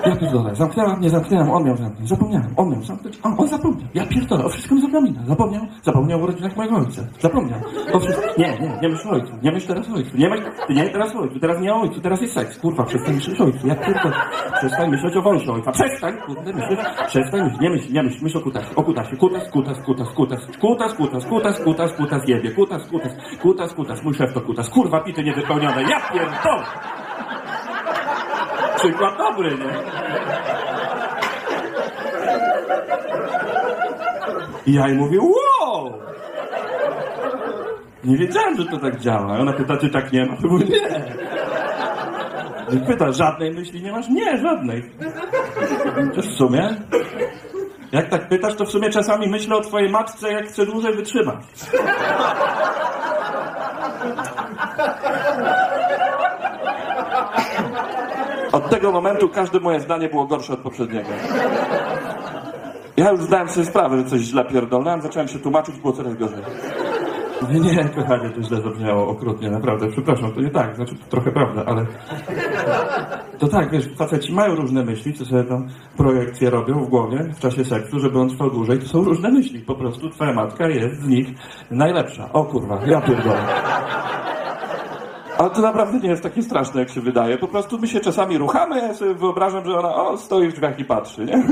Ja 0.06 0.16
pierdolę, 0.16 0.54
zamknęłam, 0.54 1.00
nie 1.00 1.10
zamknęłam, 1.10 1.50
on 1.50 1.64
miał 1.64 1.76
zamknąć, 1.76 2.08
zapomniałem, 2.08 2.54
on 2.56 2.70
miał 2.70 2.82
zamknąć, 2.82 3.18
on, 3.22 3.34
on 3.38 3.48
zapomniał, 3.48 3.88
ja 3.94 4.06
pierdolę, 4.06 4.44
o 4.44 4.48
wszystkim 4.48 4.80
zapomina, 4.80 5.24
zapomniał, 5.26 5.66
zapomniał 5.82 6.20
o 6.20 6.22
urodzinach 6.22 6.56
mojego 6.56 6.76
ojca, 6.76 7.02
zapomniał, 7.20 7.60
o 7.92 8.00
wszystkim, 8.00 8.30
nie, 8.38 8.58
nie, 8.58 8.78
nie 8.82 8.88
myśl 8.88 9.08
o 9.08 9.10
ojcu, 9.10 9.32
nie 9.42 9.52
myśl 9.52 9.66
teraz 9.66 9.90
o 9.90 9.94
ojcu, 9.94 10.16
nie 10.16 10.28
myśl, 10.28 10.42
nie 10.68 10.90
teraz 10.90 11.16
o 11.16 11.18
ojcu, 11.18 11.40
teraz 11.40 11.60
nie 11.60 11.74
o 11.74 11.80
ojcu, 11.80 12.00
teraz 12.00 12.20
jest 12.20 12.34
seks, 12.34 12.58
kurwa, 12.58 12.84
przestań 12.84 13.14
myśleć 13.14 13.40
o 13.40 13.44
ojcu, 13.44 13.66
ja 13.66 13.74
pierdolę, 13.74 14.16
przestań 14.58 14.90
myśleć 14.90 15.16
o 15.16 15.22
wąsie 15.22 15.52
ojca, 15.52 15.72
przestań, 15.72 16.14
kurde, 16.26 16.52
myśleć, 16.52 16.80
przestań 17.06 17.42
myśleć, 17.42 17.60
nie 17.60 17.70
myśl, 17.70 17.92
nie 17.92 18.02
myśl, 18.02 18.18
myśl 18.22 18.38
o 18.38 18.40
kutasie, 18.40 18.74
o 18.76 18.82
kutasie, 18.82 19.16
kutas, 19.16 19.50
kutas, 19.50 19.78
kutas, 19.78 20.08
kutas, 20.08 20.40
kutas, 20.60 20.94
kutas, 20.94 21.24
kutas, 21.24 21.60
kutas, 21.60 21.92
kutas, 21.92 22.28
jebie, 22.28 22.50
kutas, 22.50 22.86
kutas, 22.86 23.12
kutas, 23.42 23.74
kutas, 23.74 24.02
mój 24.02 24.14
szef 24.14 24.34
to 24.34 24.40
kutas, 24.40 24.70
kurwa, 24.70 25.00
pity 25.00 25.22
niewypełnione, 25.22 25.82
ja 25.82 26.00
pierdolę! 26.12 27.03
Przykład 28.84 29.18
dobry, 29.18 29.50
nie? 29.50 29.64
I 34.66 34.74
ja 34.74 34.88
jej 34.88 34.96
mówię, 34.96 35.18
wow! 35.20 35.92
Nie 38.04 38.16
wiedziałem, 38.16 38.56
że 38.56 38.64
to 38.64 38.78
tak 38.78 39.00
działa. 39.00 39.38
Ona 39.38 39.52
pyta, 39.52 39.76
czy 39.76 39.90
tak 39.90 40.12
nie 40.12 40.26
ma? 40.26 40.34
Ja 40.34 40.48
mówię, 40.48 40.66
nie. 40.66 41.04
I 42.76 42.80
pyta, 42.86 43.12
żadnej 43.12 43.50
myśli 43.50 43.82
nie 43.82 43.92
masz? 43.92 44.08
Nie, 44.08 44.38
żadnej. 44.38 44.90
To 46.14 46.22
w 46.22 46.34
sumie? 46.38 46.76
Jak 47.92 48.08
tak 48.08 48.28
pytasz, 48.28 48.54
to 48.54 48.64
w 48.64 48.70
sumie 48.70 48.90
czasami 48.90 49.28
myślę 49.28 49.56
o 49.56 49.60
twojej 49.60 49.90
matce, 49.90 50.32
jak 50.32 50.46
chcę 50.46 50.66
dłużej 50.66 50.94
wytrzymać. 50.94 51.36
Od 58.52 58.63
tego 58.74 58.92
momentu 58.92 59.28
każde 59.28 59.60
moje 59.60 59.80
zdanie 59.80 60.08
było 60.08 60.26
gorsze 60.26 60.52
od 60.52 60.58
poprzedniego. 60.58 61.08
Ja 62.96 63.10
już 63.10 63.20
zdałem 63.20 63.48
sobie 63.48 63.66
sprawę, 63.66 63.98
że 63.98 64.04
coś 64.04 64.20
źle 64.20 64.44
pierdolnąłem, 64.44 65.02
zacząłem 65.02 65.28
się 65.28 65.38
tłumaczyć, 65.38 65.78
było 65.78 65.92
coraz 65.92 66.14
gorzej. 66.14 66.38
Nie, 67.50 67.60
nie, 67.60 67.84
kochanie, 67.84 68.30
to 68.30 68.42
źle 68.42 68.60
zabrzmiało 68.60 69.08
okrutnie, 69.08 69.50
naprawdę, 69.50 69.88
przepraszam, 69.88 70.32
to 70.32 70.40
nie 70.40 70.50
tak, 70.50 70.76
znaczy 70.76 70.94
to 70.94 71.04
trochę 71.10 71.32
prawda, 71.32 71.64
ale... 71.66 71.86
To 73.38 73.48
tak, 73.48 73.70
wiesz, 73.70 73.88
faceci 73.96 74.32
mają 74.32 74.54
różne 74.54 74.84
myśli, 74.84 75.14
co 75.14 75.24
sobie 75.24 75.44
tam 75.44 75.68
projekcje 75.96 76.50
robią 76.50 76.84
w 76.84 76.88
głowie 76.88 77.18
w 77.36 77.40
czasie 77.40 77.64
seksu, 77.64 78.00
żeby 78.00 78.18
on 78.18 78.28
trwał 78.28 78.50
dłużej, 78.50 78.78
to 78.78 78.88
są 78.88 79.04
różne 79.04 79.30
myśli, 79.30 79.60
po 79.60 79.74
prostu 79.74 80.10
twoja 80.10 80.32
matka 80.32 80.68
jest 80.68 81.00
z 81.00 81.08
nich 81.08 81.28
najlepsza. 81.70 82.32
O 82.32 82.44
kurwa, 82.44 82.80
ja 82.86 83.00
pierdolę. 83.00 83.46
Ale 85.38 85.50
to 85.50 85.60
naprawdę 85.60 85.98
nie 85.98 86.08
jest 86.08 86.22
takie 86.22 86.42
straszne, 86.42 86.80
jak 86.80 86.90
się 86.90 87.00
wydaje. 87.00 87.38
Po 87.38 87.48
prostu 87.48 87.78
my 87.78 87.88
się 87.88 88.00
czasami 88.00 88.38
ruchamy, 88.38 88.78
ja 88.78 88.94
sobie 88.94 89.14
wyobrażam, 89.14 89.64
że 89.64 89.78
ona 89.78 89.94
o, 89.94 90.16
stoi 90.16 90.48
w 90.48 90.52
drzwiach 90.52 90.78
i 90.78 90.84
patrzy, 90.84 91.24
nie? 91.24 91.42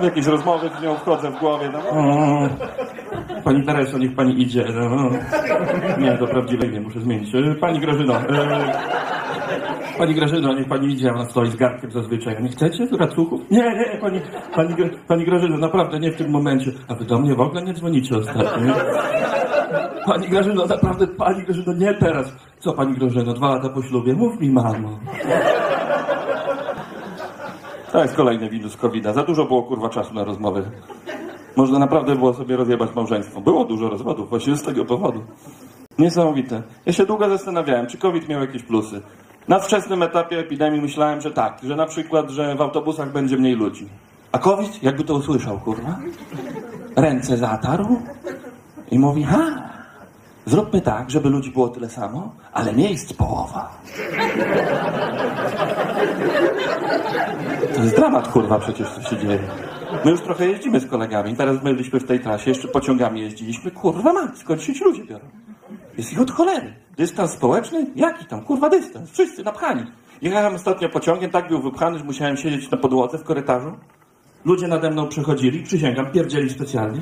W 0.00 0.02
jakieś 0.02 0.26
rozmowy 0.26 0.70
z 0.78 0.82
nią 0.82 0.96
wchodzę 0.96 1.30
w 1.30 1.38
głowie, 1.38 1.70
no. 1.72 1.80
Pani 3.44 3.66
Tereso, 3.66 3.98
niech 3.98 4.14
pani 4.14 4.42
idzie. 4.42 4.64
No. 4.74 5.10
Nie, 5.98 6.18
to 6.18 6.26
prawdziwe 6.26 6.66
imię 6.66 6.80
muszę 6.80 7.00
zmienić. 7.00 7.34
E, 7.34 7.54
Pani 7.54 7.80
Grażyno, 7.80 8.14
e, 8.14 8.72
Pani 9.98 10.14
Grażyno, 10.14 10.54
niech 10.54 10.68
pani 10.68 10.88
idzie, 10.88 11.12
ona 11.12 11.24
stoi 11.24 11.50
z 11.50 11.56
garnkiem 11.56 11.90
zazwyczaj. 11.90 12.42
Nie 12.42 12.48
chcecie 12.48 12.86
racuchów? 12.98 13.40
Nie, 13.50 13.62
nie, 13.62 13.98
pani, 14.00 14.20
pani, 14.54 14.74
pani 15.08 15.24
Grażyno, 15.24 15.56
naprawdę 15.56 16.00
nie 16.00 16.12
w 16.12 16.16
tym 16.16 16.30
momencie. 16.30 16.72
A 16.88 16.94
wy 16.94 17.04
do 17.04 17.18
mnie 17.18 17.34
w 17.34 17.40
ogóle 17.40 17.62
nie 17.62 17.74
dzwonicie 17.74 18.16
ostatnio. 18.16 18.74
Pani 20.06 20.28
Grażyno, 20.28 20.66
naprawdę, 20.66 21.06
pani 21.06 21.42
Grażyno, 21.42 21.72
nie 21.72 21.94
teraz. 21.94 22.32
Co 22.58 22.72
pani 22.72 22.94
Grażyno, 22.94 23.32
dwa 23.32 23.48
lata 23.54 23.68
po 23.68 23.82
ślubie? 23.82 24.14
Mów 24.14 24.40
mi, 24.40 24.50
mamo. 24.50 24.98
To 27.92 28.02
jest 28.02 28.14
kolejny 28.14 28.50
winus 28.50 28.76
covid. 28.76 29.04
Za 29.04 29.22
dużo 29.22 29.44
było, 29.44 29.62
kurwa, 29.62 29.88
czasu 29.88 30.14
na 30.14 30.24
rozmowy. 30.24 30.70
Można 31.56 31.78
naprawdę 31.78 32.16
było 32.16 32.34
sobie 32.34 32.56
rozjebać 32.56 32.94
małżeństwo. 32.94 33.40
Było 33.40 33.64
dużo 33.64 33.88
rozwodów 33.88 34.30
właśnie 34.30 34.56
z 34.56 34.62
tego 34.62 34.84
powodu. 34.84 35.22
Niesamowite. 35.98 36.62
Ja 36.86 36.92
się 36.92 37.06
długo 37.06 37.28
zastanawiałem, 37.28 37.86
czy 37.86 37.98
COVID 37.98 38.28
miał 38.28 38.40
jakieś 38.40 38.62
plusy. 38.62 39.02
Na 39.48 39.58
wczesnym 39.58 40.02
etapie 40.02 40.38
epidemii 40.38 40.80
myślałem, 40.80 41.20
że 41.20 41.30
tak, 41.30 41.58
że 41.62 41.76
na 41.76 41.86
przykład, 41.86 42.30
że 42.30 42.56
w 42.56 42.60
autobusach 42.60 43.12
będzie 43.12 43.36
mniej 43.36 43.54
ludzi. 43.54 43.88
A 44.32 44.38
COVID, 44.38 44.82
jakby 44.82 45.04
to 45.04 45.14
usłyszał, 45.14 45.58
kurwa, 45.58 45.98
ręce 46.96 47.36
zatarł 47.36 48.00
i 48.90 48.98
mówi, 48.98 49.22
ha, 49.22 49.62
zróbmy 50.46 50.80
tak, 50.80 51.10
żeby 51.10 51.28
ludzi 51.28 51.50
było 51.50 51.68
tyle 51.68 51.88
samo, 51.88 52.32
ale 52.52 52.72
miejsc 52.72 53.12
połowa. 53.12 53.70
To 57.74 57.82
jest 57.82 57.96
dramat, 57.96 58.28
kurwa, 58.28 58.58
przecież 58.58 58.88
co 58.88 59.02
się 59.02 59.16
dzieje. 59.16 59.38
My 60.04 60.10
już 60.10 60.20
trochę 60.20 60.46
jeździmy 60.46 60.80
z 60.80 60.86
kolegami, 60.86 61.36
teraz 61.36 61.56
byliśmy 61.62 62.00
w 62.00 62.06
tej 62.06 62.20
trasie, 62.20 62.50
jeszcze 62.50 62.68
pociągami 62.68 63.20
jeździliśmy, 63.20 63.70
kurwa 63.70 64.12
mać, 64.12 64.38
skąd 64.38 64.62
się 64.62 64.74
ci 64.74 64.84
ludzie 64.84 65.04
biorą? 65.04 65.24
Jest 65.98 66.12
ich 66.12 66.20
od 66.20 66.30
cholery. 66.30 66.74
Dystans 66.96 67.30
społeczny? 67.30 67.86
Jaki 67.96 68.24
tam? 68.24 68.44
Kurwa 68.44 68.68
dystans. 68.68 69.10
Wszyscy 69.10 69.44
napchani. 69.44 69.84
Jechałem 70.22 70.54
ostatnio 70.54 70.88
pociągiem, 70.88 71.30
tak 71.30 71.48
był 71.48 71.62
wypchany, 71.62 71.98
że 71.98 72.04
musiałem 72.04 72.36
siedzieć 72.36 72.70
na 72.70 72.78
podłodze 72.78 73.18
w 73.18 73.24
korytarzu. 73.24 73.72
Ludzie 74.44 74.68
nade 74.68 74.90
mną 74.90 75.08
przechodzili, 75.08 75.62
przysięgam, 75.62 76.12
pierdzieli 76.12 76.50
specjalnie. 76.50 77.00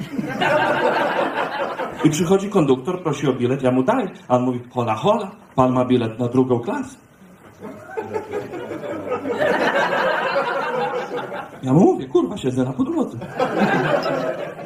I 2.04 2.10
przychodzi 2.10 2.48
konduktor, 2.48 3.02
prosi 3.02 3.28
o 3.28 3.32
bilet, 3.32 3.62
ja 3.62 3.70
mu 3.70 3.82
daję. 3.82 4.10
A 4.28 4.36
on 4.36 4.42
mówi, 4.42 4.60
hola, 4.70 4.94
hola, 4.94 5.30
pan 5.54 5.72
ma 5.72 5.84
bilet 5.84 6.18
na 6.18 6.28
drugą 6.28 6.60
klasę. 6.60 6.96
Ja 11.62 11.72
mu 11.72 11.80
mówię, 11.80 12.06
kurwa, 12.06 12.36
siedzę 12.36 12.64
na 12.64 12.72
podłodze. 12.72 13.18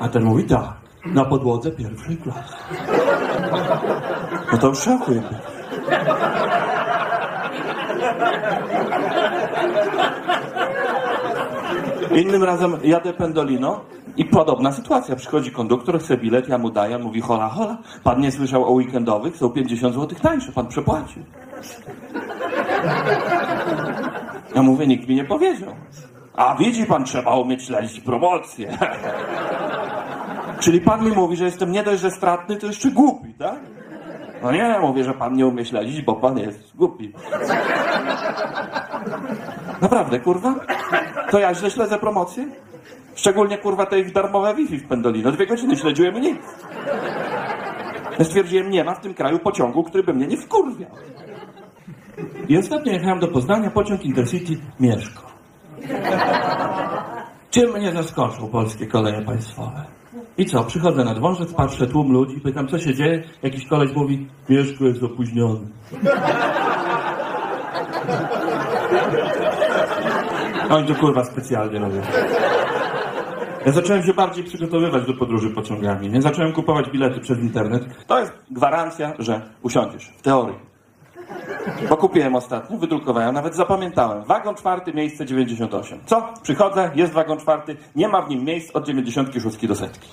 A 0.01 0.09
ten 0.09 0.25
mówi, 0.25 0.45
tak, 0.45 0.80
na 1.07 1.25
podłodze 1.25 1.71
pierwszej 1.71 2.17
klasy. 2.17 2.55
No 4.53 4.59
to 4.59 4.67
już 4.67 4.79
szachu 4.79 5.13
jakby. 5.15 5.37
Innym 12.21 12.45
razem 12.45 12.77
jadę 12.85 13.13
pendolino 13.13 13.81
i 14.17 14.25
podobna 14.25 14.73
sytuacja. 14.73 15.17
Przychodzi 15.17 15.51
konduktor, 15.51 16.01
chce 16.01 16.17
bilet, 16.17 16.49
ja 16.49 16.59
mu 16.59 16.71
daję, 16.71 16.99
mówi 16.99 17.21
hola, 17.21 17.49
hola. 17.49 17.79
Pan 18.05 18.21
nie 18.21 18.33
słyszał 18.33 18.65
o 18.65 18.71
weekendowych? 18.71 19.37
Są 19.37 19.51
50 19.51 19.95
zł 19.95 20.19
tańsze, 20.23 20.53
pan 20.53 20.67
przepłacił. 20.67 21.23
Ja 24.55 24.63
mówię, 24.63 24.87
nikt 24.87 25.09
mi 25.09 25.15
nie 25.15 25.25
powiedział. 25.25 25.69
A 26.37 26.55
widzi 26.57 26.87
pan, 26.87 27.05
trzeba 27.05 27.37
umieć 27.37 27.63
śledzić 27.63 28.01
promocję. 28.01 28.79
Czyli 30.61 30.81
pan 30.81 31.05
mi 31.05 31.11
mówi, 31.11 31.37
że 31.37 31.45
jestem 31.45 31.73
nie 31.73 31.83
dość, 31.83 32.01
że 32.01 32.11
stratny, 32.11 32.57
to 32.57 32.67
jeszcze 32.67 32.91
głupi, 32.91 33.35
tak? 33.35 33.61
No 34.43 34.53
nie, 34.53 34.79
mówię, 34.81 35.05
że 35.05 35.15
pan 35.15 35.35
nie 35.35 35.47
umie 35.47 35.65
śledzić, 35.65 36.03
bo 36.03 36.15
pan 36.15 36.39
jest 36.39 36.77
głupi. 36.77 37.13
Naprawdę, 39.83 40.21
kurwa? 40.21 40.55
To 41.31 41.39
ja 41.39 41.55
źle 41.55 41.71
śledzę 41.71 41.99
promocję? 41.99 42.47
Szczególnie, 43.15 43.59
kurwa, 43.59 43.87
te 43.87 44.01
ich 44.01 44.13
darmowe 44.13 44.55
Wi-Fi 44.55 44.79
w 44.79 44.89
Pendolino. 44.89 45.33
Dwie 45.33 45.47
godziny 45.47 45.77
śledziłem 45.77 46.21
nic. 46.21 46.39
Ja 48.19 48.25
stwierdziłem, 48.25 48.71
nie 48.71 48.85
ma 48.85 48.95
w 48.95 49.01
tym 49.01 49.15
kraju 49.15 49.39
pociągu, 49.39 49.85
który 49.85 50.03
by 50.03 50.15
mnie 50.15 50.27
nie 50.27 50.37
wkurwiał. 50.37 50.91
I 52.49 52.59
ostatnio 52.59 52.93
jechałem 52.93 53.21
do 53.21 53.29
Poznania, 53.29 53.71
pociąg 53.71 54.05
Intercity 54.05 54.57
Mieszko. 54.81 55.23
Czym 57.51 57.73
mnie 57.73 57.93
zaskoczył 57.93 58.49
polskie 58.49 58.87
koleje 58.87 59.23
państwowe? 59.23 60.00
I 60.41 60.47
co, 60.47 60.65
przychodzę 60.65 61.05
na 61.05 61.15
dworzec, 61.15 61.55
patrzę, 61.55 61.87
tłum 61.87 62.13
ludzi, 62.13 62.41
pytam, 62.41 62.69
co 62.69 62.79
się 62.79 62.95
dzieje? 62.95 63.23
Jakiś 63.43 63.67
koleś 63.67 63.93
mówi, 63.95 64.27
Mieszko 64.49 64.85
jest 64.85 65.03
opóźniony. 65.03 65.61
Oni 70.71 70.89
to 70.89 70.95
kurwa 70.95 71.25
specjalnie 71.25 71.79
robią. 71.79 72.01
Ja 73.67 73.73
zacząłem 73.73 74.03
się 74.03 74.15
bardziej 74.15 74.45
przygotowywać 74.45 75.07
do 75.07 75.15
podróży 75.15 75.51
pociągami. 75.51 76.09
Nie 76.09 76.23
zacząłem 76.23 76.53
kupować 76.53 76.91
bilety 76.91 77.21
przez 77.21 77.39
internet. 77.39 78.07
To 78.07 78.21
jest 78.21 78.33
gwarancja, 78.51 79.13
że 79.19 79.43
usiądziesz. 79.63 80.13
W 80.19 80.23
teorii. 80.23 80.70
Bo 81.89 81.97
kupiłem 81.97 82.37
ostatnio, 82.37 82.79
wydrukowałem, 82.79 83.35
nawet 83.35 83.55
zapamiętałem. 83.55 84.25
Wagon 84.25 84.55
czwarty, 84.55 84.93
miejsce 84.95 85.27
98. 85.27 86.01
Co? 86.07 86.29
Przychodzę, 86.43 86.91
jest 86.95 87.13
wagon 87.13 87.39
czwarty, 87.39 87.77
nie 87.97 88.09
ma 88.09 88.23
w 88.23 88.31
nim 88.31 88.45
miejsc 88.45 88.77
od 88.77 88.87
96 88.87 89.67
do 89.67 89.75
setki. 89.75 90.11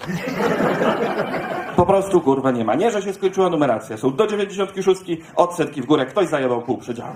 Po 1.75 1.85
prostu 1.85 2.21
kurwa 2.21 2.51
nie 2.51 2.65
ma. 2.65 2.75
Nie, 2.75 2.91
że 2.91 3.01
się 3.01 3.13
skończyła 3.13 3.49
numeracja. 3.49 3.97
Są 3.97 4.15
do 4.15 4.27
96, 4.27 5.01
od 5.35 5.55
setki 5.55 5.81
w 5.81 5.85
górę. 5.85 6.05
Ktoś 6.05 6.27
zajebał 6.27 6.61
pół 6.61 6.77
przedziału. 6.77 7.13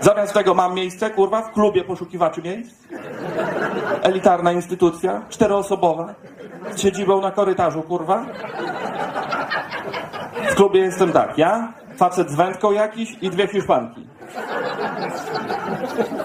Zamiast 0.00 0.34
tego 0.34 0.54
mam 0.54 0.74
miejsce, 0.74 1.10
kurwa, 1.10 1.42
w 1.42 1.52
klubie 1.52 1.84
poszukiwaczy 1.84 2.42
miejsc. 2.42 2.74
Elitarna 4.02 4.52
instytucja, 4.52 5.22
czteroosobowa, 5.28 6.14
z 6.74 6.80
siedzibą 6.80 7.20
na 7.20 7.30
korytarzu, 7.30 7.82
kurwa. 7.82 8.26
W 10.50 10.54
klubie 10.54 10.80
jestem 10.80 11.12
tak, 11.12 11.38
ja, 11.38 11.72
facet 11.96 12.30
z 12.30 12.34
wędką 12.34 12.72
jakiś 12.72 13.16
i 13.22 13.30
dwie 13.30 13.48
hiszpanki. 13.48 14.06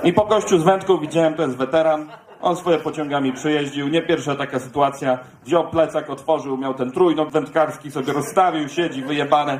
I 0.03 0.13
po 0.13 0.25
gościu 0.25 0.59
z 0.59 0.63
wędką 0.63 0.97
widziałem, 0.97 1.33
to 1.33 1.41
jest 1.41 1.57
weteran, 1.57 2.07
on 2.41 2.55
swoje 2.55 2.77
pociągami 2.77 3.33
przejeździł, 3.33 3.87
nie 3.87 4.01
pierwsza 4.01 4.35
taka 4.35 4.59
sytuacja. 4.59 5.19
Wziął 5.45 5.69
plecak, 5.69 6.09
otworzył, 6.09 6.57
miał 6.57 6.73
ten 6.73 6.91
trójnok 6.91 7.31
wędkarski, 7.31 7.91
sobie 7.91 8.13
rozstawił, 8.13 8.69
siedzi 8.69 9.01
wyjebane. 9.01 9.59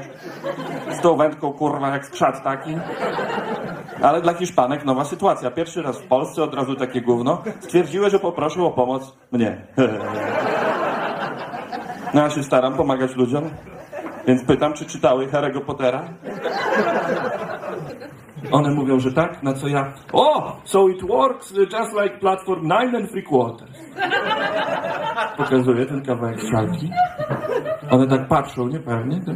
Z 0.91 1.01
tą 1.01 1.17
wędką, 1.17 1.53
kurwa, 1.53 1.89
jak 1.89 2.05
skrzat 2.05 2.43
taki. 2.43 2.77
Ale 4.01 4.21
dla 4.21 4.33
Hiszpanek 4.33 4.85
nowa 4.85 5.05
sytuacja. 5.05 5.51
Pierwszy 5.51 5.81
raz 5.81 5.97
w 5.97 6.07
Polsce 6.07 6.43
od 6.43 6.53
razu 6.53 6.75
takie 6.75 7.01
gówno. 7.01 7.43
Stwierdziły, 7.59 8.09
że 8.09 8.19
poproszę 8.19 8.63
o 8.63 8.71
pomoc 8.71 9.13
mnie. 9.31 9.57
No 12.13 12.21
ja 12.21 12.29
się 12.29 12.43
staram 12.43 12.73
pomagać 12.73 13.15
ludziom, 13.15 13.49
więc 14.27 14.43
pytam, 14.43 14.73
czy 14.73 14.85
czytały 14.85 15.27
Harry'ego 15.27 15.61
Pottera? 15.61 16.03
One 18.51 18.71
mówią, 18.71 18.99
że 18.99 19.11
tak, 19.11 19.43
na 19.43 19.53
co 19.53 19.67
ja... 19.67 19.93
O, 20.13 20.57
so 20.63 20.87
it 20.87 21.07
works 21.07 21.51
just 21.51 21.93
like 22.03 22.17
platform 22.19 22.69
9 22.69 22.95
and 22.95 23.09
3 23.09 23.21
quarters. 23.21 23.79
Pokazuję 25.37 25.85
ten 25.85 26.05
kawałek 26.05 26.39
szalki. 26.51 26.91
One 27.91 28.07
tak 28.07 28.27
patrzą, 28.27 28.67
niepewnie. 28.67 29.21
Tak? 29.25 29.35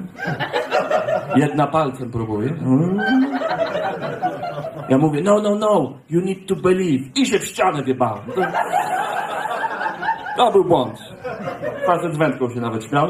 Jedna 1.36 1.68
palcem 1.68 2.12
próbuje. 2.12 2.54
Ja 4.90 4.98
mówię, 4.98 5.22
no, 5.24 5.42
no, 5.42 5.56
no, 5.56 5.94
you 6.10 6.22
need 6.22 6.48
to 6.48 6.56
believe. 6.56 7.10
I 7.16 7.26
się 7.26 7.40
w 7.40 7.46
ścianę 7.46 7.84
wjebałem. 7.84 8.24
To, 10.38 10.52
był 10.52 10.66
błąd. 10.66 11.15
Facet 11.86 12.18
wędką 12.18 12.50
się 12.50 12.62
nawet 12.62 12.84
śmiał. 12.84 13.08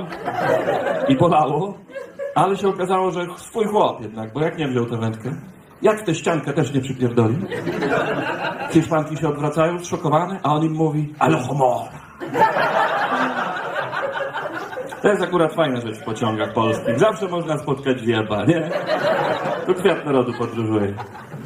I 1.07 1.15
bolało. 1.15 1.73
Ale 2.35 2.57
się 2.57 2.67
okazało, 2.67 3.11
że 3.11 3.25
swój 3.37 3.65
chłop 3.65 4.01
jednak, 4.01 4.33
bo 4.33 4.41
jak 4.41 4.57
nie 4.57 4.67
wziął 4.67 4.85
tę 4.85 4.97
wędkę? 4.97 5.35
Jak 5.81 6.01
w 6.01 6.03
tę 6.03 6.15
ściankę 6.15 6.53
też 6.53 6.73
nie 6.73 6.81
przypierdoli? 6.81 7.37
Hiszpanki 8.69 9.17
się 9.17 9.27
odwracają, 9.27 9.79
zszokowane, 9.79 10.39
a 10.43 10.53
on 10.53 10.63
im 10.63 10.73
mówi, 10.73 11.13
ale 11.19 11.37
homora. 11.37 11.89
To 15.01 15.07
jest 15.07 15.23
akurat 15.23 15.53
fajna 15.53 15.81
rzecz 15.81 15.97
w 15.97 16.03
pociągach 16.03 16.53
polskich. 16.53 16.99
Zawsze 16.99 17.27
można 17.27 17.57
spotkać 17.57 18.01
wieba, 18.01 18.45
nie? 18.45 18.69
To 19.67 19.73
kwiat 19.73 20.05
narodu 20.05 20.33
podróżuje. 20.33 20.93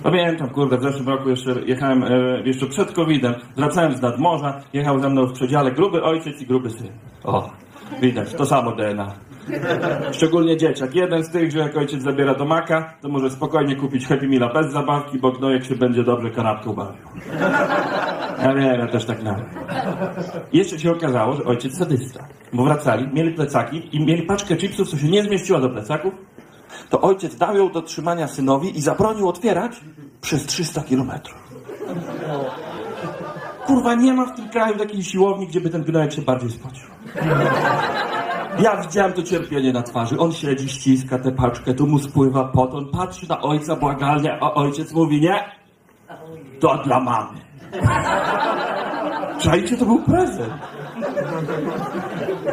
Pamiętam, 0.04 0.50
kurde, 0.50 0.78
w 0.78 0.84
zeszłym 0.84 1.10
roku 1.10 1.30
jeszcze 1.30 1.52
jechałem, 1.66 2.04
e, 2.04 2.42
jeszcze 2.46 2.68
przed 2.68 2.92
COVID-em, 2.92 3.34
wracałem 3.56 3.98
z 3.98 4.02
nadmorza, 4.02 4.62
jechał 4.74 5.00
ze 5.00 5.10
mną 5.10 5.26
w 5.26 5.34
przedziale 5.34 5.72
gruby 5.72 6.04
ojciec 6.04 6.42
i 6.42 6.46
gruby 6.46 6.70
syn. 6.70 6.90
O, 7.24 7.50
widać, 8.02 8.34
to 8.34 8.46
samo 8.46 8.72
DNA. 8.72 9.14
Szczególnie 10.12 10.58
dzieciak. 10.58 10.96
Jeden 10.96 11.24
z 11.24 11.30
tych, 11.30 11.52
że 11.52 11.60
jak 11.60 11.78
ojciec 11.78 12.04
zabiera 12.04 12.36
do 12.36 12.46
maka, 12.46 12.94
to 13.02 13.10
może 13.10 13.30
spokojnie 13.30 13.76
kupić 13.76 14.08
Happy 14.08 14.28
Meala 14.28 14.54
bez 14.54 14.72
zabawki, 14.72 15.20
bo 15.20 15.32
gnojek 15.32 15.66
się 15.66 15.76
będzie 15.76 16.04
dobrze 16.04 16.32
kanapką 16.32 16.74
bawił. 16.74 17.02
Ja 18.44 18.54
wiem, 18.54 18.80
ja 18.80 18.88
też 18.88 19.06
tak 19.06 19.24
miałem. 19.24 19.46
Jeszcze 20.54 20.80
się 20.80 20.92
okazało, 20.92 21.36
że 21.36 21.44
ojciec 21.44 21.78
sadysta. 21.78 22.28
Bo 22.54 22.64
wracali, 22.64 23.08
mieli 23.14 23.34
plecaki 23.34 23.90
i 23.92 24.06
mieli 24.06 24.24
paczkę 24.24 24.56
chipsów, 24.58 24.90
co 24.90 24.98
się 24.98 25.08
nie 25.08 25.24
zmieściła 25.24 25.60
do 25.60 25.70
plecaków. 25.70 26.14
To 26.90 27.02
ojciec 27.02 27.36
dał 27.36 27.58
ją 27.58 27.72
do 27.72 27.82
trzymania 27.82 28.28
synowi 28.28 28.78
i 28.78 28.82
zabronił 28.82 29.30
otwierać 29.30 29.82
przez 30.22 30.46
300 30.46 30.82
kilometrów. 30.82 31.38
Kurwa, 33.66 33.96
nie 33.96 34.14
ma 34.14 34.26
w 34.26 34.36
tym 34.36 34.50
kraju 34.50 34.78
takiej 34.78 35.04
siłowni, 35.04 35.48
gdzie 35.48 35.62
by 35.62 35.70
ten 35.70 35.84
gnojek 35.84 36.14
się 36.14 36.22
bardziej 36.22 36.52
spocił. 36.52 36.88
Ja 38.62 38.78
widziałem 38.82 39.14
to 39.14 39.24
cierpienie 39.24 39.74
na 39.74 39.84
twarzy. 39.84 40.20
On 40.20 40.34
siedzi, 40.34 40.70
ściska 40.70 41.20
tę 41.20 41.32
paczkę, 41.32 41.74
tu 41.74 41.88
mu 41.88 42.00
spływa 42.00 42.44
pot, 42.44 42.74
on 42.74 42.86
patrzy 42.92 43.30
na 43.30 43.42
ojca 43.42 43.76
błagalnie, 43.76 44.38
a 44.42 44.54
ojciec 44.54 44.94
mówi, 44.94 45.22
nie, 45.22 45.52
to 46.60 46.78
dla 46.78 47.00
mamy. 47.00 47.40
Czajcie, 49.40 49.78
to 49.78 49.86
był 49.86 50.00
prezent. 50.04 50.54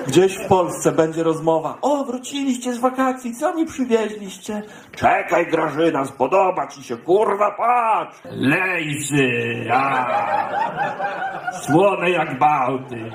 Gdzieś 0.06 0.38
w 0.38 0.48
Polsce 0.48 0.92
będzie 0.92 1.22
rozmowa. 1.22 1.78
O, 1.82 2.04
wróciliście 2.04 2.74
z 2.74 2.78
wakacji, 2.78 3.34
co 3.34 3.54
mi 3.54 3.66
przywieźliście? 3.66 4.62
Czekaj, 4.96 5.46
Grażyna, 5.50 6.04
spodoba 6.04 6.66
ci 6.66 6.82
się, 6.82 6.96
kurwa, 6.96 7.50
patrz! 7.50 8.18
Lejsy, 8.30 9.66
a, 9.72 10.06
słone 11.52 12.10
jak 12.10 12.38
bałty. 12.38 13.10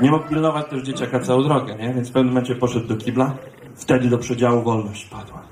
Nie 0.00 0.10
mógł 0.10 0.28
pilnować 0.28 0.66
też 0.66 0.82
dzieciaka 0.82 1.20
całą 1.20 1.42
drogę, 1.42 1.74
nie? 1.74 1.94
Więc 1.94 2.08
w 2.08 2.12
pewnym 2.12 2.34
momencie 2.34 2.54
poszedł 2.54 2.86
do 2.86 2.96
kibla. 2.96 3.34
Wtedy 3.74 4.08
do 4.08 4.18
przedziału 4.18 4.62
wolność 4.62 5.04
padła. 5.04 5.42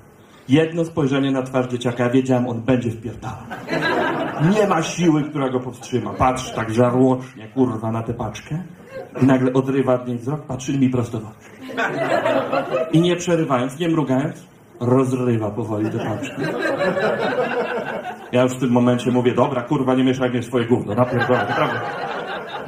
Jedno 0.49 0.85
spojrzenie 0.85 1.31
na 1.31 1.43
twarz 1.43 1.67
dzieciaka, 1.67 2.05
ja 2.05 2.11
wiedziałem, 2.11 2.49
on 2.49 2.61
będzie 2.61 2.91
wpierdalał. 2.91 3.43
Nie 4.55 4.67
ma 4.67 4.83
siły, 4.83 5.23
która 5.23 5.49
go 5.49 5.61
powstrzyma. 5.61 6.11
Patrz 6.13 6.51
tak 6.51 6.75
żarłocznie, 6.75 7.49
kurwa, 7.49 7.93
na 7.93 8.03
tę 8.03 8.15
paczkę. 8.15 8.63
I 9.23 9.27
nagle 9.27 9.53
odrywa 9.53 9.95
od 9.95 10.09
niej 10.09 10.19
wzrok, 10.19 10.43
patrzy 10.43 10.79
mi 10.79 10.91
prosto 10.91 11.21
w 11.21 11.25
oczy. 11.25 11.51
I 12.93 13.01
nie 13.01 13.17
przerywając, 13.17 13.79
nie 13.79 13.89
mrugając, 13.89 14.47
rozrywa 14.81 15.51
powoli 15.51 15.91
tę 15.91 15.99
paczkę. 15.99 16.43
Ja 18.33 18.43
już 18.43 18.53
w 18.53 18.61
tym 18.61 18.71
momencie 18.71 19.11
mówię, 19.11 19.35
dobra, 19.35 19.63
kurwa, 19.63 19.95
nie 19.95 20.05
mieszaj 20.05 20.31
mnie 20.31 20.43
swoje 20.43 20.65
gówno, 20.65 20.95
napierdolę, 20.95 21.47
naprawdę. 21.49 21.81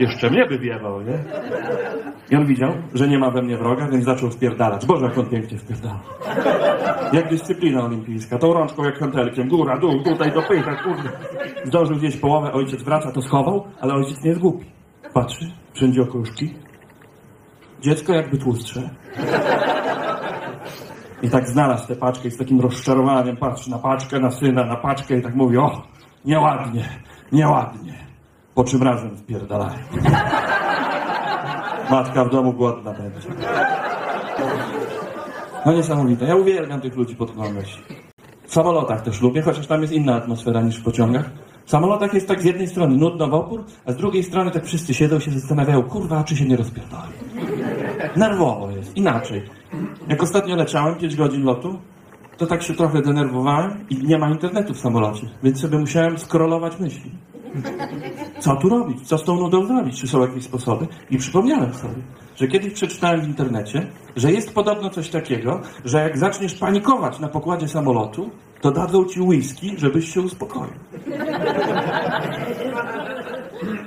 Jeszcze 0.01 0.31
mnie 0.31 0.47
by 0.47 0.59
wiewał, 0.59 1.01
nie? 1.03 1.19
I 2.31 2.37
on 2.37 2.47
widział, 2.47 2.73
że 2.95 3.09
nie 3.09 3.19
ma 3.19 3.31
we 3.31 3.43
mnie 3.43 3.57
wroga, 3.57 3.89
więc 3.89 4.05
zaczął 4.05 4.31
spierdalać. 4.33 4.87
Boże, 4.87 5.05
jak 5.07 5.19
on 5.19 5.27
pięknie 5.27 5.59
spierdala. 5.59 6.01
Jak 7.13 7.31
dyscyplina 7.31 7.85
olimpijska. 7.85 8.39
Tą 8.39 8.53
rączką 8.53 8.85
jak 8.85 8.99
hantelkiem. 8.99 9.49
Góra, 9.49 9.79
dół, 9.79 10.03
tutaj 10.03 10.33
dopycha, 10.33 10.77
kurde. 10.77 11.09
Zdążył 11.65 11.99
zjeść 11.99 12.17
połowę, 12.17 12.53
ojciec 12.53 12.83
wraca, 12.83 13.13
to 13.13 13.23
schował, 13.23 13.65
ale 13.81 13.95
ojciec 13.95 14.23
nie 14.23 14.29
jest 14.29 14.41
głupi. 14.41 14.67
Patrzy, 15.15 15.51
wszędzie 15.73 16.03
okruszki. 16.03 16.55
Dziecko 17.81 18.13
jakby 18.13 18.39
tłustsze. 18.39 18.91
I 21.23 21.31
tak 21.31 21.49
znalazł 21.49 21.89
tę 21.89 21.97
paczkę 21.97 22.29
i 22.29 22.31
z 22.31 22.37
takim 22.37 22.61
rozczarowaniem 22.61 23.37
patrzy 23.37 23.71
na 23.71 23.79
paczkę, 23.79 24.21
na 24.21 24.31
syna, 24.31 24.65
na 24.65 24.77
paczkę 24.77 25.19
i 25.19 25.23
tak 25.23 25.35
mówi, 25.35 25.57
o, 25.57 25.83
nieładnie, 26.25 26.85
nieładnie. 27.33 28.10
Po 28.55 28.65
czym 28.65 28.83
razem 28.83 29.19
spierdalają. 29.19 29.79
Matka 31.91 32.25
w 32.25 32.31
domu 32.31 32.53
głodna 32.53 32.93
będzie. 32.93 33.29
No 35.67 35.73
niesamowite. 35.73 36.25
Ja 36.25 36.37
uwielbiam 36.37 36.81
tych 36.81 36.97
ludzi 36.97 37.17
pod 37.17 37.37
myśli. 37.37 37.83
W 38.47 38.53
samolotach 38.53 39.03
też 39.03 39.21
lubię, 39.21 39.43
chociaż 39.43 39.67
tam 39.67 39.83
jest 39.83 39.93
inna 39.93 40.15
atmosfera 40.15 40.63
niż 40.63 40.77
w 40.77 40.85
pociągach. 40.85 41.31
W 41.65 41.71
samolotach 41.71 42.15
jest 42.15 42.29
tak 42.29 42.43
z 42.43 42.45
jednej 42.45 42.69
strony 42.69 42.97
nudno 42.97 43.29
w 43.29 43.35
opór, 43.35 43.65
a 43.87 43.93
z 43.93 43.97
drugiej 43.97 44.23
strony 44.23 44.51
tak 44.51 44.65
wszyscy 44.65 44.95
siedzą 44.95 45.21
się 45.21 45.31
zastanawiają, 45.31 45.83
kurwa, 45.83 46.25
czy 46.25 46.37
się 46.37 46.45
nie 46.45 46.57
rozpierdoli. 46.57 47.13
Nerwowo 48.17 48.71
jest, 48.71 48.97
inaczej. 48.97 49.43
Jak 50.09 50.23
ostatnio 50.23 50.57
leciałem 50.57 50.95
5 50.95 51.17
godzin 51.17 51.45
lotu, 51.45 51.79
to 52.37 52.47
tak 52.47 52.63
się 52.63 52.75
trochę 52.75 53.03
denerwowałem 53.03 53.85
i 53.91 54.07
nie 54.07 54.19
ma 54.19 54.31
internetu 54.31 54.75
w 54.75 54.79
samolocie, 54.79 55.27
więc 55.43 55.61
sobie 55.61 55.79
musiałem 55.79 56.19
skrolować 56.19 56.81
myśli. 56.81 57.11
Co 58.39 58.57
tu 58.57 58.69
robić? 58.69 59.09
Co 59.09 59.19
z 59.19 59.25
tą 59.25 59.37
nudą 59.37 59.67
zrobić? 59.67 60.01
Czy 60.01 60.09
są 60.09 60.21
jakieś 60.21 60.45
sposoby? 60.45 60.87
I 61.11 61.19
przypomniałem 61.19 61.75
sobie, 61.75 61.95
że 62.37 62.49
kiedyś 62.49 62.73
przeczytałem 62.73 63.21
w 63.21 63.29
internecie, 63.29 63.87
że 64.17 64.33
jest 64.33 64.55
podobno 64.55 64.91
coś 64.91 65.09
takiego, 65.09 65.61
że 65.85 65.99
jak 65.99 66.19
zaczniesz 66.19 66.55
panikować 66.55 67.19
na 67.19 67.29
pokładzie 67.29 67.69
samolotu, 67.69 68.31
to 68.61 68.71
dadzą 68.71 69.05
ci 69.05 69.21
whisky, 69.21 69.75
żebyś 69.79 70.15
się 70.15 70.21
uspokoił. 70.21 70.73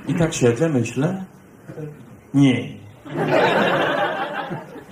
I 0.08 0.14
tak 0.14 0.34
siedzę, 0.34 0.68
myślę, 0.68 1.24
nie. 2.34 2.68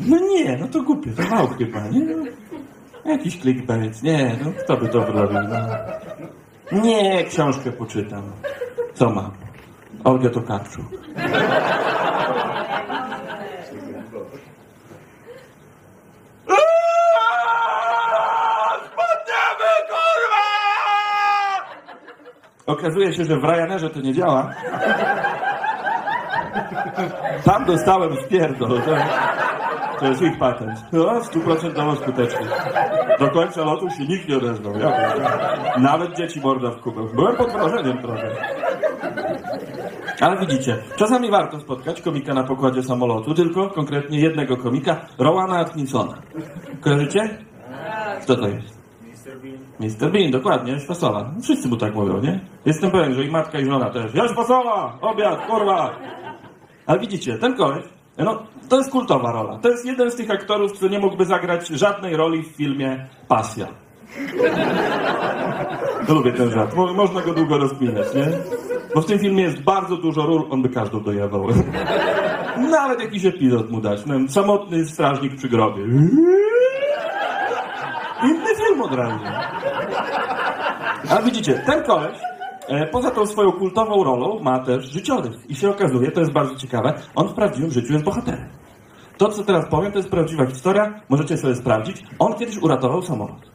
No 0.01 0.19
nie, 0.19 0.57
no 0.61 0.69
to 0.69 0.83
głupie, 0.83 1.11
to 1.11 1.23
mało 1.23 1.49
chyba, 1.49 1.89
nie? 1.89 2.01
No, 3.05 3.11
jakiś 3.11 3.41
clickbait, 3.41 4.03
nie, 4.03 4.37
no 4.45 4.53
kto 4.65 4.77
by 4.77 4.89
to 4.89 5.07
robił, 5.07 5.39
no. 5.49 5.57
Nie, 6.73 7.25
książkę 7.25 7.73
poczytam. 7.73 8.23
Co? 8.95 9.31
Olga 10.05 10.31
Tokarczuk. 10.31 10.87
Spadniemy, 18.87 19.73
kurwa! 19.89 20.45
Okazuje 22.67 23.13
się, 23.13 23.25
że 23.25 23.37
w 23.37 23.45
Ryanerze 23.45 23.91
to 23.91 24.01
nie 24.01 24.15
działa. 24.15 24.55
Tam 27.45 27.65
dostałem 27.65 28.17
spierdol. 28.27 28.81
To, 30.03 30.09
jest 30.09 30.23
ich 30.23 30.39
patent. 30.39 30.85
No, 30.93 31.25
stuprocentowo 31.25 31.97
skuteczny. 31.97 32.47
Do 33.19 33.31
końca 33.31 33.65
lotu 33.65 33.91
się 33.91 34.07
nikt 34.07 34.29
nie 34.29 34.37
odezwał. 34.37 34.79
Ja, 34.79 35.15
nawet 35.79 36.17
dzieci 36.17 36.41
morda 36.41 36.71
w 36.71 36.81
kubę. 36.81 37.07
Byłem 37.15 37.37
pod 37.37 37.51
wrażeniem 37.53 37.99
trochę. 37.99 38.31
Ale 40.21 40.41
widzicie, 40.47 40.77
czasami 40.97 41.31
warto 41.31 41.61
spotkać 41.61 42.03
komika 42.03 42.35
na 42.35 42.45
pokładzie 42.45 42.83
samolotu, 42.83 43.35
tylko 43.35 43.71
konkretnie 43.71 44.21
jednego 44.21 44.57
komika, 44.57 45.07
Rowana 45.19 45.59
Atkinsona. 45.59 46.15
Kojarzycie? 46.81 47.39
Kto 48.23 48.37
to 48.37 48.49
jest? 48.49 48.83
Mr. 49.81 50.13
Bean, 50.13 50.31
dokładnie, 50.31 50.73
Jaś 50.73 50.87
Fasola. 50.87 51.31
Wszyscy 51.43 51.69
mu 51.69 51.77
tak 51.77 51.95
mówią, 51.95 52.21
nie? 52.21 52.41
Jestem 52.67 52.91
pewien, 52.91 53.15
że 53.15 53.25
i 53.25 53.31
matka 53.31 53.61
i 53.61 53.65
żona 53.65 53.91
też. 53.91 54.15
Jaś 54.15 54.31
Fasola! 54.31 54.99
Obiad, 55.01 55.47
kurwa! 55.47 55.91
Ale 56.87 56.99
widzicie, 56.99 57.39
ten 57.39 57.57
koleś, 57.57 57.85
no, 58.19 58.43
to 58.69 58.79
jest 58.79 58.91
kultowa 58.91 59.33
rola. 59.33 59.59
To 59.59 59.69
jest 59.69 59.87
jeden 59.87 60.11
z 60.11 60.15
tych 60.15 60.31
aktorów, 60.31 60.73
który 60.73 60.91
nie 60.91 60.99
mógłby 60.99 61.25
zagrać 61.25 61.69
żadnej 61.69 62.17
roli 62.17 62.43
w 62.43 62.47
filmie 62.57 63.07
Pasja. 63.29 63.67
Lubię 66.09 66.33
ten 66.33 66.51
żart. 66.51 66.75
Mo- 66.77 66.95
Można 66.95 67.21
go 67.21 67.33
długo 67.35 67.59
rozkminiać, 67.59 68.15
nie? 68.15 68.27
Bo 68.95 69.01
w 69.01 69.07
tym 69.07 69.19
filmie 69.19 69.43
jest 69.43 69.63
bardzo 69.63 69.97
dużo 69.97 70.27
ról, 70.27 70.43
on 70.51 70.63
by 70.63 70.69
każdą 70.69 71.01
dojebał. 71.01 71.47
Nawet 72.71 73.01
jakiś 73.01 73.25
epizod 73.25 73.71
mu 73.71 73.81
dać. 73.81 74.07
No, 74.07 74.15
samotny 74.29 74.85
strażnik 74.87 75.37
przy 75.37 75.49
grobie. 75.49 75.83
Inny 78.29 78.55
film 78.67 78.83
od 78.83 78.95
razu. 78.95 79.19
A 81.11 81.23
widzicie, 81.23 81.63
ten 81.67 81.83
koleś, 81.83 82.19
poza 82.93 83.11
tą 83.11 83.27
swoją 83.27 83.53
kultową 83.53 84.05
rolą, 84.05 84.39
ma 84.39 84.59
też 84.59 84.85
życiorys. 84.85 85.37
I 85.49 85.55
się 85.55 85.71
okazuje, 85.71 86.11
to 86.11 86.21
jest 86.21 86.33
bardzo 86.33 86.55
ciekawe, 86.55 86.95
on 87.15 87.29
w 87.29 87.35
prawdziwym 87.35 87.71
życiu 87.71 87.93
jest 87.93 88.05
bohaterem. 88.05 88.49
To, 89.19 89.29
co 89.29 89.45
teraz 89.45 89.69
powiem, 89.69 89.93
to 89.93 89.99
jest 89.99 90.11
prawdziwa 90.11 90.47
historia, 90.47 91.01
możecie 91.09 91.37
sobie 91.37 91.55
sprawdzić. 91.55 92.05
On 92.19 92.35
kiedyś 92.35 92.59
uratował 92.59 93.03
samolot. 93.03 93.53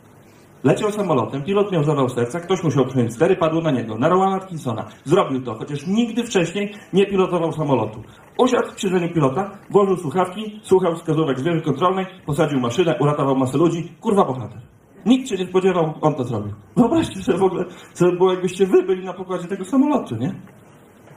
Leciał 0.64 0.92
samolotem, 0.92 1.44
pilot 1.44 1.72
miał 1.72 1.84
zawał 1.84 2.10
serca, 2.10 2.40
ktoś 2.40 2.64
musiał 2.64 2.86
przyjąć 2.86 3.14
stery, 3.14 3.36
padło 3.36 3.62
na 3.62 3.72
niego, 3.72 3.98
na 3.98 4.10
Rowana 4.10 4.36
Atkinsona. 4.36 4.86
Zrobił 5.06 5.42
to, 5.42 5.56
chociaż 5.56 5.88
nigdy 5.88 6.24
wcześniej 6.24 6.74
nie 6.94 7.06
pilotował 7.06 7.54
samolotu. 7.54 8.04
Usiadł 8.38 8.72
w 8.76 8.82
siedzeniu 8.82 9.14
pilota, 9.14 9.52
włożył 9.70 9.98
słuchawki, 9.98 10.60
słuchał 10.64 10.96
wskazówek 10.96 11.40
z 11.40 11.44
wieży 11.44 11.62
kontrolnej, 11.62 12.06
posadził 12.26 12.60
maszynę, 12.60 12.96
uratował 13.00 13.36
masę 13.36 13.58
ludzi. 13.58 13.92
Kurwa 14.02 14.26
bohater. 14.26 14.77
Nikt 15.08 15.30
się 15.30 15.36
nie 15.36 15.46
spodziewał, 15.46 15.94
on 16.02 16.16
to 16.16 16.24
zrobił. 16.24 16.54
Wyobraźcie 16.76 17.24
sobie 17.24 17.38
w 17.38 17.44
ogóle, 17.44 17.66
co 17.94 18.06
by 18.06 18.12
było, 18.12 18.32
jakbyście 18.32 18.66
wy 18.66 18.84
byli 18.84 19.06
na 19.06 19.14
pokładzie 19.14 19.48
tego 19.48 19.66
samolotu, 19.66 20.16
nie? 20.16 20.36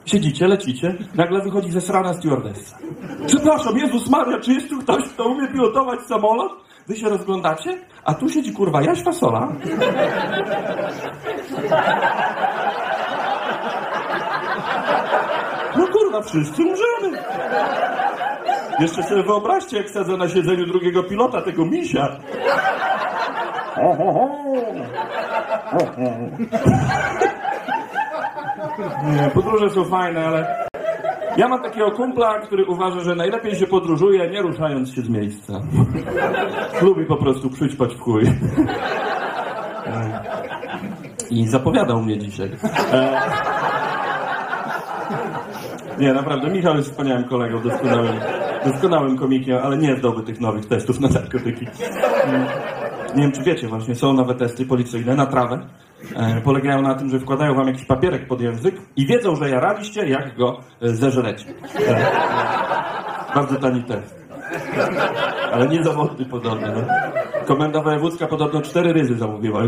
Siedzicie, 0.07 0.49
lecicie, 0.49 0.95
nagle 1.15 1.43
wychodzi 1.43 1.71
zesrana 1.71 2.15
stewardessa. 2.15 2.79
Przepraszam, 3.27 3.79
Jezus 3.79 4.11
Maria, 4.11 4.41
czy 4.41 4.53
jest 4.53 4.69
tu 4.69 4.79
ktoś, 4.79 5.05
kto 5.05 5.25
umie 5.29 5.49
pilotować 5.49 6.01
samolot? 6.01 6.53
Wy 6.89 6.97
się 6.97 7.09
rozglądacie, 7.09 7.79
a 8.05 8.15
tu 8.15 8.29
siedzi 8.29 8.53
kurwa 8.53 8.83
Jaś 8.83 9.03
Fasola. 9.03 9.53
No 15.77 15.87
kurwa, 15.87 16.23
wszyscy 16.23 16.63
umrzemy. 16.63 17.23
Jeszcze 18.81 19.03
sobie 19.03 19.23
wyobraźcie, 19.23 19.77
jak 19.77 19.91
sadzę 19.91 20.17
na 20.17 20.29
siedzeniu 20.29 20.67
drugiego 20.67 21.03
pilota, 21.03 21.43
tego 21.43 21.65
misia. 21.67 22.21
Ho. 23.75 24.29
Nie, 29.05 29.31
podróże 29.35 29.71
są 29.71 29.85
fajne, 29.85 30.27
ale 30.27 30.67
ja 31.37 31.49
mam 31.49 31.63
takiego 31.63 31.91
kumpla, 31.91 32.41
który 32.41 32.65
uważa, 32.65 33.01
że 33.01 33.15
najlepiej 33.15 33.57
się 33.57 33.67
podróżuje, 33.67 34.31
nie 34.31 34.43
ruszając 34.43 34.95
się 34.95 35.03
z 35.03 35.09
miejsca. 35.09 35.61
Lubi 36.83 37.05
po 37.05 37.17
prostu 37.17 37.51
przyćpać 37.51 37.95
w 37.95 38.01
chuj. 38.01 38.23
I 41.31 41.49
zapowiadał 41.49 42.03
mnie 42.03 42.19
dzisiaj. 42.19 42.51
E... 42.93 43.21
Nie, 45.99 46.13
naprawdę, 46.13 46.51
Michał 46.51 46.77
jest 46.77 46.91
wspaniałym 46.91 47.25
kolegą, 47.25 47.63
doskonałym, 47.63 48.21
doskonałym 48.67 49.19
komikiem, 49.19 49.59
ale 49.63 49.77
nie 49.77 49.97
zdałby 49.97 50.23
tych 50.23 50.41
nowych 50.41 50.67
testów 50.67 51.01
na 51.01 51.09
narkotyki. 51.09 51.67
Nie 53.15 53.23
wiem, 53.23 53.33
czy 53.33 53.43
wiecie 53.43 53.69
właśnie, 53.69 53.95
są 53.95 54.13
nowe 54.13 54.35
testy 54.35 54.67
policyjne 54.67 55.15
na 55.15 55.27
trawę. 55.27 55.67
E, 56.17 56.41
polegają 56.41 56.83
na 56.83 56.95
tym, 56.95 57.11
że 57.11 57.21
wkładają 57.21 57.55
wam 57.55 57.67
jakiś 57.67 57.85
papierek 57.85 58.27
pod 58.27 58.41
język 58.41 58.75
i 58.97 59.07
wiedzą, 59.07 59.37
że 59.37 59.51
jaraliście, 59.51 60.09
jak 60.09 60.37
go 60.37 60.61
e, 60.83 60.89
zeżrecie. 60.89 61.45
E, 61.89 62.07
bardzo 63.35 63.57
tani 63.57 63.83
test. 63.83 64.21
Ale 65.53 65.69
niezawodny 65.69 66.27
podobno. 66.27 66.67
No. 66.67 66.83
Komenda 67.47 67.83
wojewódzka 67.83 68.27
podobno 68.27 68.63
cztery 68.63 68.93
ryzy 68.93 69.15
zamówiła. 69.19 69.63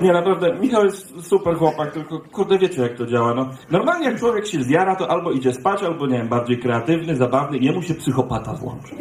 Nie, 0.00 0.12
naprawdę, 0.12 0.54
Michał 0.60 0.84
jest 0.84 1.26
super 1.26 1.56
chłopak, 1.56 1.92
tylko 1.92 2.20
kurde 2.32 2.58
wiecie 2.58 2.82
jak 2.82 2.94
to 2.94 3.06
działa, 3.06 3.34
no. 3.34 3.48
Normalnie 3.70 4.06
jak 4.06 4.18
człowiek 4.18 4.46
się 4.46 4.62
zjara, 4.62 4.96
to 4.96 5.10
albo 5.10 5.30
idzie 5.30 5.52
spać, 5.52 5.82
albo 5.82 6.06
nie 6.06 6.18
wiem, 6.18 6.28
bardziej 6.28 6.58
kreatywny, 6.58 7.16
zabawny, 7.16 7.58
jemu 7.58 7.82
się 7.82 7.94
psychopata 7.94 8.52
włączy. 8.52 8.94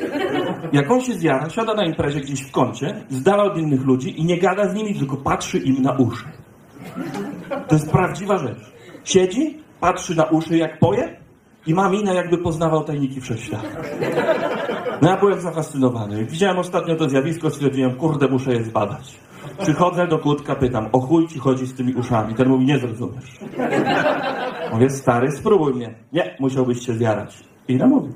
Jak 0.74 0.92
on 0.92 1.02
się 1.02 1.14
zjara, 1.14 1.50
siada 1.50 1.74
na 1.74 1.86
imprezie 1.86 2.20
gdzieś 2.20 2.42
w 2.42 2.52
kącie, 2.52 3.06
z 3.10 3.24
dala 3.24 3.44
od 3.44 3.58
innych 3.58 3.86
ludzi 3.86 4.20
i 4.20 4.26
nie 4.26 4.38
gada 4.38 4.70
z 4.70 4.74
nimi, 4.74 4.96
tylko 4.96 5.18
patrzy 5.18 5.58
im 5.58 5.82
na 5.82 5.92
uszy. 5.92 6.26
To 7.68 7.76
jest 7.76 7.92
prawdziwa 7.92 8.38
rzecz. 8.38 8.74
Siedzi, 9.04 9.58
patrzy 9.80 10.16
na 10.16 10.24
uszy 10.24 10.58
jak 10.58 10.80
poje 10.80 11.18
i 11.68 11.74
ma 11.74 11.90
minę 11.90 12.14
jakby 12.14 12.38
poznawał 12.38 12.84
tajniki 12.84 13.22
wszechświata. 13.22 13.68
No 15.02 15.10
ja 15.10 15.18
byłem 15.18 15.42
zafascynowany. 15.42 16.26
Widziałem 16.26 16.60
ostatnio 16.60 16.96
to 16.96 17.10
zjawisko, 17.10 17.50
stwierdziłem, 17.50 17.96
kurde, 17.96 18.28
muszę 18.28 18.54
je 18.54 18.64
zbadać. 18.64 19.16
Przychodzę 19.60 20.08
do 20.08 20.20
kłódka, 20.20 20.56
pytam, 20.56 20.90
o 20.92 21.00
chuj 21.00 21.28
ci 21.28 21.40
chodzi 21.40 21.66
z 21.68 21.74
tymi 21.74 21.94
uszami? 21.94 22.36
Ten 22.36 22.50
mówi, 22.50 22.66
nie 22.66 22.80
zrozumiesz. 22.80 23.40
Mówię, 24.74 24.90
stary, 24.90 25.32
spróbuj 25.32 25.74
mnie. 25.74 25.96
Nie, 26.14 26.36
musiałbyś 26.40 26.86
się 26.86 26.94
zjarać. 26.94 27.44
I 27.68 27.76
namówił. 27.76 28.14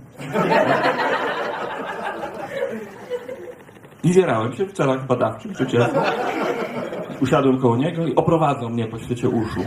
I 4.04 4.14
zjarałem 4.14 4.54
się 4.54 4.66
w 4.66 4.74
celach 4.74 5.08
badawczych, 5.08 5.52
przecież. 5.52 5.84
Usiadłem 7.22 7.58
koło 7.58 7.78
niego 7.78 8.08
i 8.08 8.16
oprowadzał 8.16 8.70
mnie 8.70 8.88
po 8.88 9.00
świecie 9.00 9.30
uszu. 9.30 9.62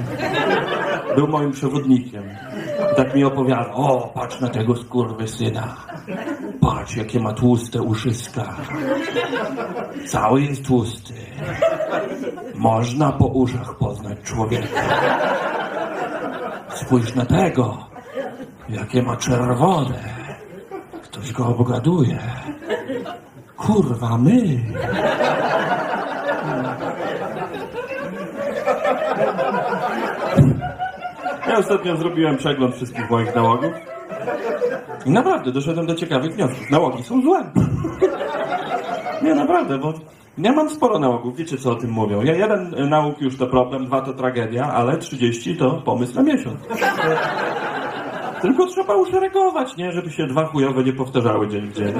Był 1.16 1.28
moim 1.28 1.52
przewodnikiem. 1.52 2.24
I 2.92 2.96
tak 2.96 3.14
mi 3.14 3.24
opowiadał, 3.24 3.72
o, 3.74 4.12
patrz 4.14 4.40
na 4.40 4.48
tego 4.48 4.76
skurwysyna. 4.76 5.76
Patrz, 6.60 6.96
jakie 6.96 7.20
ma 7.20 7.32
tłuste 7.32 7.82
uszyska. 7.82 8.56
Cały 10.06 10.42
jest 10.42 10.66
tłusty. 10.66 11.14
Można 12.54 13.12
po 13.12 13.26
uszach 13.26 13.74
poznać 13.74 14.18
człowieka. 14.24 14.82
Spójrz 16.74 17.14
na 17.14 17.26
tego, 17.26 17.86
jakie 18.68 19.02
ma 19.02 19.16
czerwone. 19.16 19.98
Ktoś 21.02 21.32
go 21.32 21.46
obgaduje. 21.46 22.18
Kurwa, 23.66 24.18
my. 24.18 24.60
Ja 31.48 31.58
ostatnio 31.58 31.96
zrobiłem 31.96 32.36
przegląd 32.36 32.74
wszystkich 32.74 33.10
moich 33.10 33.34
nałogów. 33.34 33.72
I 35.06 35.10
naprawdę 35.10 35.52
doszedłem 35.52 35.86
do 35.86 35.94
ciekawych 35.94 36.34
wniosków. 36.34 36.70
Nałogi 36.70 37.02
są 37.02 37.22
złe. 37.22 37.44
Nie, 39.22 39.34
naprawdę, 39.34 39.78
bo 39.78 39.92
Ja 40.38 40.52
mam 40.52 40.70
sporo 40.70 40.98
nałogów, 40.98 41.36
wiecie 41.36 41.58
co 41.58 41.70
o 41.70 41.74
tym 41.74 41.90
mówią. 41.90 42.22
Ja 42.22 42.34
jeden 42.34 42.88
nauk 42.88 43.20
już 43.20 43.38
to 43.38 43.46
problem, 43.46 43.86
dwa 43.86 44.00
to 44.00 44.12
tragedia, 44.12 44.64
ale 44.64 44.98
30 44.98 45.56
to 45.56 45.70
pomysł 45.70 46.14
na 46.14 46.22
miesiąc. 46.22 46.60
Tylko 48.42 48.66
trzeba 48.66 48.96
uszeregować, 48.96 49.76
nie? 49.76 49.92
Żeby 49.92 50.10
się 50.10 50.26
dwa 50.26 50.46
chujowe 50.46 50.84
nie 50.84 50.92
powtarzały 50.92 51.48
dzień 51.48 51.68
w 51.68 51.72
dzień. 51.72 51.94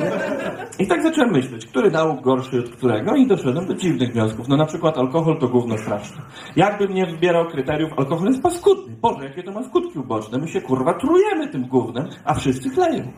I 0.78 0.86
tak 0.86 1.02
zacząłem 1.02 1.32
myśleć, 1.32 1.66
który 1.66 1.90
nauk 1.90 2.20
gorszy 2.20 2.58
od 2.58 2.70
którego 2.70 3.16
i 3.16 3.26
doszedłem 3.26 3.66
do 3.66 3.74
dziwnych 3.74 4.12
wniosków. 4.12 4.48
No 4.48 4.56
na 4.56 4.66
przykład 4.66 4.98
alkohol 4.98 5.38
to 5.38 5.48
gówno 5.48 5.78
straszne. 5.78 6.22
Jakbym 6.56 6.94
nie 6.94 7.06
wybierał 7.06 7.46
kryteriów, 7.46 7.92
alkohol 7.96 8.28
jest 8.28 8.42
paskudny. 8.42 8.96
Boże, 9.02 9.24
jakie 9.24 9.42
to 9.42 9.52
ma 9.52 9.62
skutki 9.62 9.98
uboczne. 9.98 10.38
My 10.38 10.48
się 10.48 10.60
kurwa 10.60 10.94
trujemy 10.94 11.48
tym 11.48 11.68
gównem, 11.68 12.08
a 12.24 12.34
wszyscy 12.34 12.70
kleją. 12.70 13.12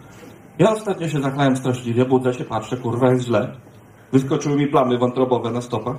Ja 0.58 0.72
ostatnio 0.72 1.08
się 1.08 1.20
zachlałem 1.20 1.56
straszliwie, 1.56 2.04
budzę 2.04 2.34
się, 2.34 2.44
patrzę, 2.44 2.76
kurwa 2.76 3.10
jest 3.10 3.24
źle. 3.24 3.56
Wyskoczyły 4.12 4.56
mi 4.56 4.66
plamy 4.66 4.98
wątrobowe 4.98 5.50
na 5.50 5.60
stopach. 5.60 5.96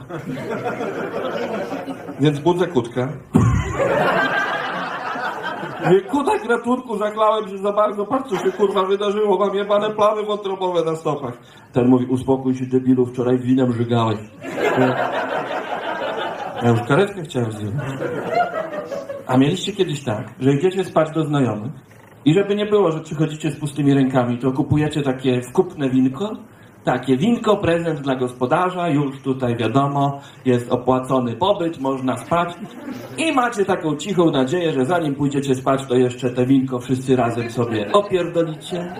Więc 2.19 2.39
budzę 2.39 2.67
kutkę. 2.67 3.07
Nie, 5.91 6.01
kudak 6.01 6.45
ratunku, 6.45 6.97
zaklałem 6.97 7.49
się 7.49 7.57
za 7.57 7.73
bardzo, 7.73 8.05
patrz 8.05 8.29
co 8.29 8.37
się 8.37 8.51
kurwa 8.51 8.85
wydarzyło, 8.85 9.37
mam 9.37 9.55
jebane 9.55 9.89
plamy 9.89 10.23
wątrobowe 10.23 10.83
na 10.83 10.95
stopach. 10.95 11.37
Ten 11.73 11.87
mówi, 11.87 12.05
uspokój 12.05 12.55
się 12.55 12.65
debilu, 12.65 13.05
wczoraj 13.05 13.39
winem 13.39 13.73
żygałeś. 13.73 14.19
Ja, 16.63 16.69
już 16.69 16.81
karetkę 16.81 17.23
chciałem 17.23 17.51
zdjąć. 17.51 17.75
A 19.27 19.37
mieliście 19.37 19.71
kiedyś 19.71 20.03
tak, 20.03 20.33
że 20.39 20.53
idziecie 20.53 20.83
spać 20.83 21.11
do 21.11 21.23
znajomych 21.23 21.71
i 22.25 22.33
żeby 22.33 22.55
nie 22.55 22.65
było, 22.65 22.91
że 22.91 22.99
przychodzicie 22.99 23.51
z 23.51 23.59
pustymi 23.59 23.93
rękami, 23.93 24.37
to 24.37 24.51
kupujecie 24.51 25.01
takie 25.01 25.41
wkupne 25.41 25.89
winko, 25.89 26.31
takie 26.85 27.17
winko, 27.17 27.57
prezent 27.57 28.01
dla 28.01 28.15
gospodarza, 28.15 28.89
już 28.89 29.21
tutaj 29.21 29.55
wiadomo, 29.55 30.21
jest 30.45 30.71
opłacony 30.71 31.35
pobyt, 31.35 31.79
można 31.79 32.17
spać 32.17 32.53
i 33.17 33.31
macie 33.31 33.65
taką 33.65 33.95
cichą 33.95 34.31
nadzieję, 34.31 34.73
że 34.73 34.85
zanim 34.85 35.15
pójdziecie 35.15 35.55
spać, 35.55 35.85
to 35.87 35.95
jeszcze 35.95 36.29
te 36.29 36.45
winko 36.45 36.79
wszyscy 36.79 37.15
razem 37.15 37.51
sobie 37.51 37.91
opierdolicie. 37.91 38.95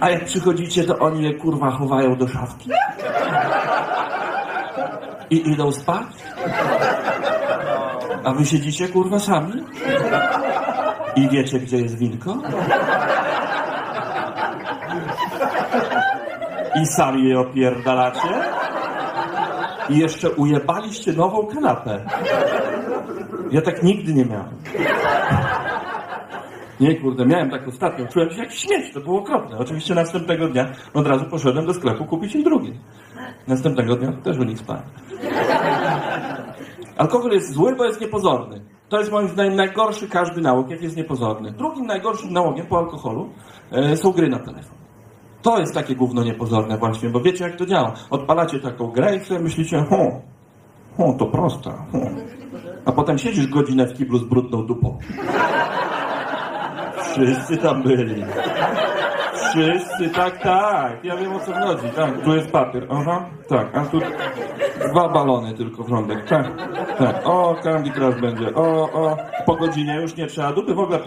A 0.00 0.10
jak 0.10 0.24
przychodzicie, 0.24 0.84
to 0.84 0.98
oni 0.98 1.24
je 1.24 1.34
kurwa 1.34 1.70
chowają 1.70 2.16
do 2.16 2.28
szafki. 2.28 2.70
I 5.30 5.50
idą 5.50 5.72
spać. 5.72 6.06
A 8.24 8.32
wy 8.32 8.46
siedzicie 8.46 8.88
kurwa 8.88 9.18
sami? 9.18 9.52
I 11.16 11.28
wiecie, 11.28 11.58
gdzie 11.58 11.76
jest 11.76 11.98
winko? 11.98 12.38
I 16.74 16.86
sami 16.86 17.28
je 17.28 17.40
opierdalacie? 17.40 18.28
I 19.88 19.98
jeszcze 19.98 20.30
ujebaliście 20.30 21.12
nową 21.12 21.46
kanapę. 21.46 22.04
Ja 23.50 23.62
tak 23.62 23.82
nigdy 23.82 24.14
nie 24.14 24.24
miałem. 24.24 24.56
Nie, 26.80 27.00
kurde, 27.00 27.26
miałem 27.26 27.50
tak 27.50 27.68
ostatnio. 27.68 28.06
Czułem 28.06 28.30
się 28.30 28.42
jak 28.42 28.52
śmieć, 28.52 28.94
to 28.94 29.00
było 29.00 29.20
okropne. 29.20 29.58
Oczywiście 29.58 29.94
następnego 29.94 30.48
dnia 30.48 30.72
od 30.94 31.06
razu 31.06 31.24
poszedłem 31.24 31.66
do 31.66 31.74
sklepu 31.74 32.04
kupić 32.04 32.34
im 32.34 32.42
drugi. 32.42 32.80
Następnego 33.48 33.96
dnia 33.96 34.12
też 34.12 34.38
u 34.38 34.44
nich 34.44 34.58
spałem. 34.58 34.82
Alkohol 36.96 37.32
jest 37.32 37.52
zły, 37.52 37.76
bo 37.76 37.84
jest 37.84 38.00
niepozorny. 38.00 38.60
To 38.88 38.98
jest 38.98 39.12
moim 39.12 39.28
zdaniem 39.28 39.56
najgorszy 39.56 40.08
każdy 40.08 40.40
nauk, 40.40 40.70
jak 40.70 40.82
jest 40.82 40.96
niepozorny. 40.96 41.52
Drugim 41.52 41.86
najgorszym 41.86 42.32
nałogiem 42.32 42.66
po 42.66 42.78
alkoholu 42.78 43.30
e, 43.72 43.96
są 43.96 44.12
gry 44.12 44.28
na 44.28 44.38
telefon. 44.38 44.81
To 45.42 45.58
jest 45.58 45.74
takie 45.74 45.96
gówno 45.96 46.24
niepozorne 46.24 46.78
właśnie, 46.78 47.08
bo 47.10 47.20
wiecie 47.20 47.44
jak 47.44 47.56
to 47.56 47.66
działa. 47.66 47.92
Odpalacie 48.10 48.60
taką 48.60 48.86
grę 48.86 49.16
i 49.16 49.20
sobie 49.20 49.40
myślicie, 49.40 49.84
ho, 49.90 50.20
ho, 50.96 51.14
to 51.18 51.26
prosta, 51.26 51.70
ho. 51.70 51.98
A 52.84 52.92
potem 52.92 53.18
siedzisz 53.18 53.46
godzinę 53.46 53.86
w 53.86 53.94
kiblu 53.94 54.18
z 54.18 54.24
brudną 54.24 54.66
dupą. 54.66 54.98
Wszyscy 57.02 57.56
tam 57.56 57.82
byli. 57.82 58.24
Wszyscy, 59.50 60.10
tak, 60.10 60.42
tak. 60.42 61.04
Ja 61.04 61.16
wiem 61.16 61.36
o 61.36 61.40
co 61.40 61.52
chodzi. 61.52 61.88
Tak, 61.96 62.24
tu 62.24 62.36
jest 62.36 62.50
papier. 62.50 62.86
Aha, 62.90 63.24
tak. 63.48 63.76
A 63.76 63.84
tu 63.84 64.00
dwa 64.90 65.08
balony 65.08 65.54
tylko 65.54 65.84
w 65.84 65.88
rządek. 65.88 66.24
Tak, 66.28 66.46
tak. 66.98 67.20
O, 67.24 67.56
Candy 67.62 67.90
Crush 67.90 68.20
będzie. 68.20 68.54
O, 68.54 68.62
o. 68.92 69.16
Po 69.46 69.56
godzinie 69.56 70.00
już 70.02 70.16
nie 70.16 70.26
trzeba 70.26 70.52
dupy 70.52 70.74
w 70.74 70.78
ogóle. 70.78 70.98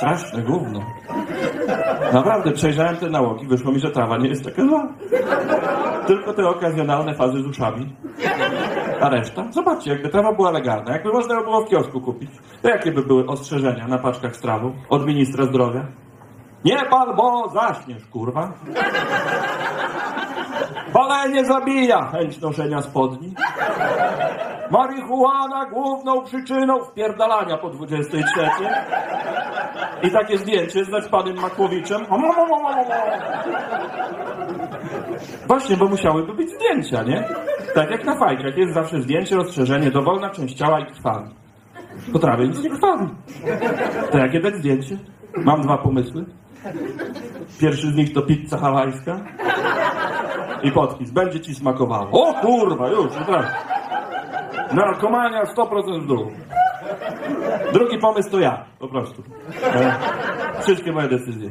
Straszne 0.00 0.42
gówno. 0.42 0.80
Naprawdę, 2.12 2.52
przejrzałem 2.52 2.96
te 2.96 3.10
nałogi, 3.10 3.46
wyszło 3.46 3.72
mi, 3.72 3.80
że 3.80 3.90
trawa 3.90 4.16
nie 4.16 4.28
jest 4.28 4.44
taka 4.44 4.62
zła. 4.62 4.88
Tylko 6.06 6.34
te 6.34 6.48
okazjonalne 6.48 7.14
fazy 7.14 7.42
z 7.42 7.46
uszami. 7.46 7.96
A 9.00 9.08
reszta? 9.08 9.44
Zobaczcie, 9.50 9.90
jakby 9.90 10.08
trawa 10.08 10.32
była 10.32 10.50
legalna, 10.50 10.92
jakby 10.92 11.12
można 11.12 11.34
ją 11.34 11.42
było 11.42 11.60
w 11.60 11.68
kiosku 11.68 12.00
kupić, 12.00 12.30
to 12.62 12.68
jakie 12.68 12.92
by 12.92 13.02
były 13.02 13.26
ostrzeżenia 13.26 13.88
na 13.88 13.98
paczkach 13.98 14.36
z 14.36 14.40
trawą 14.40 14.72
od 14.88 15.06
ministra 15.06 15.44
zdrowia? 15.44 15.86
Nie 16.64 16.76
pal, 16.90 17.16
bo 17.16 17.48
zaśniesz, 17.48 18.06
kurwa. 18.06 18.52
Palenie 20.92 21.44
zabija 21.44 22.04
chęć 22.12 22.40
noszenia 22.40 22.82
spodni. 22.82 23.34
Marihuana 24.70 25.66
główną 25.66 26.22
przyczyną 26.24 26.84
wpierdalania 26.84 27.58
po 27.58 27.70
23. 27.70 28.24
I 30.02 30.10
takie 30.10 30.38
zdjęcie 30.38 30.84
z 30.84 31.08
panem 31.10 31.36
Makłowiczem. 31.36 32.06
Właśnie, 35.46 35.76
bo 35.76 35.86
musiałyby 35.88 36.34
być 36.34 36.50
zdjęcia, 36.50 37.02
nie? 37.02 37.24
Tak 37.74 37.90
jak 37.90 38.04
na 38.04 38.16
fajkach 38.16 38.56
jest 38.56 38.74
zawsze 38.74 39.02
zdjęcie, 39.02 39.36
rozszerzenie, 39.36 39.90
dowolna 39.90 40.30
część 40.30 40.54
ciała 40.54 40.80
i 40.80 40.86
krwawi. 40.86 41.30
Po 42.12 42.18
trawie 42.18 42.48
nic 42.48 42.62
nie 42.62 42.70
krwawi. 42.70 43.06
To 44.12 44.18
jakie 44.18 44.40
dać 44.40 44.54
zdjęcie? 44.54 44.98
Mam 45.36 45.62
dwa 45.62 45.78
pomysły. 45.78 46.24
Pierwszy 47.60 47.86
z 47.86 47.94
nich 47.94 48.12
to 48.12 48.22
pizza 48.22 48.58
hawajska. 48.58 49.20
I 50.62 50.72
podpis. 50.72 51.10
Będzie 51.10 51.40
ci 51.40 51.54
smakowało. 51.54 52.08
O 52.10 52.34
kurwa, 52.34 52.88
już, 52.88 53.16
od. 53.16 53.46
Narkomania 54.72 55.44
100% 55.44 56.00
w 56.02 56.06
dół. 56.06 56.30
Drugi 57.72 57.98
pomysł 57.98 58.30
to 58.30 58.40
ja, 58.40 58.64
po 58.78 58.88
prostu. 58.88 59.22
E, 59.74 59.94
Wszystkie 60.62 60.92
moje 60.92 61.08
decyzje. 61.08 61.50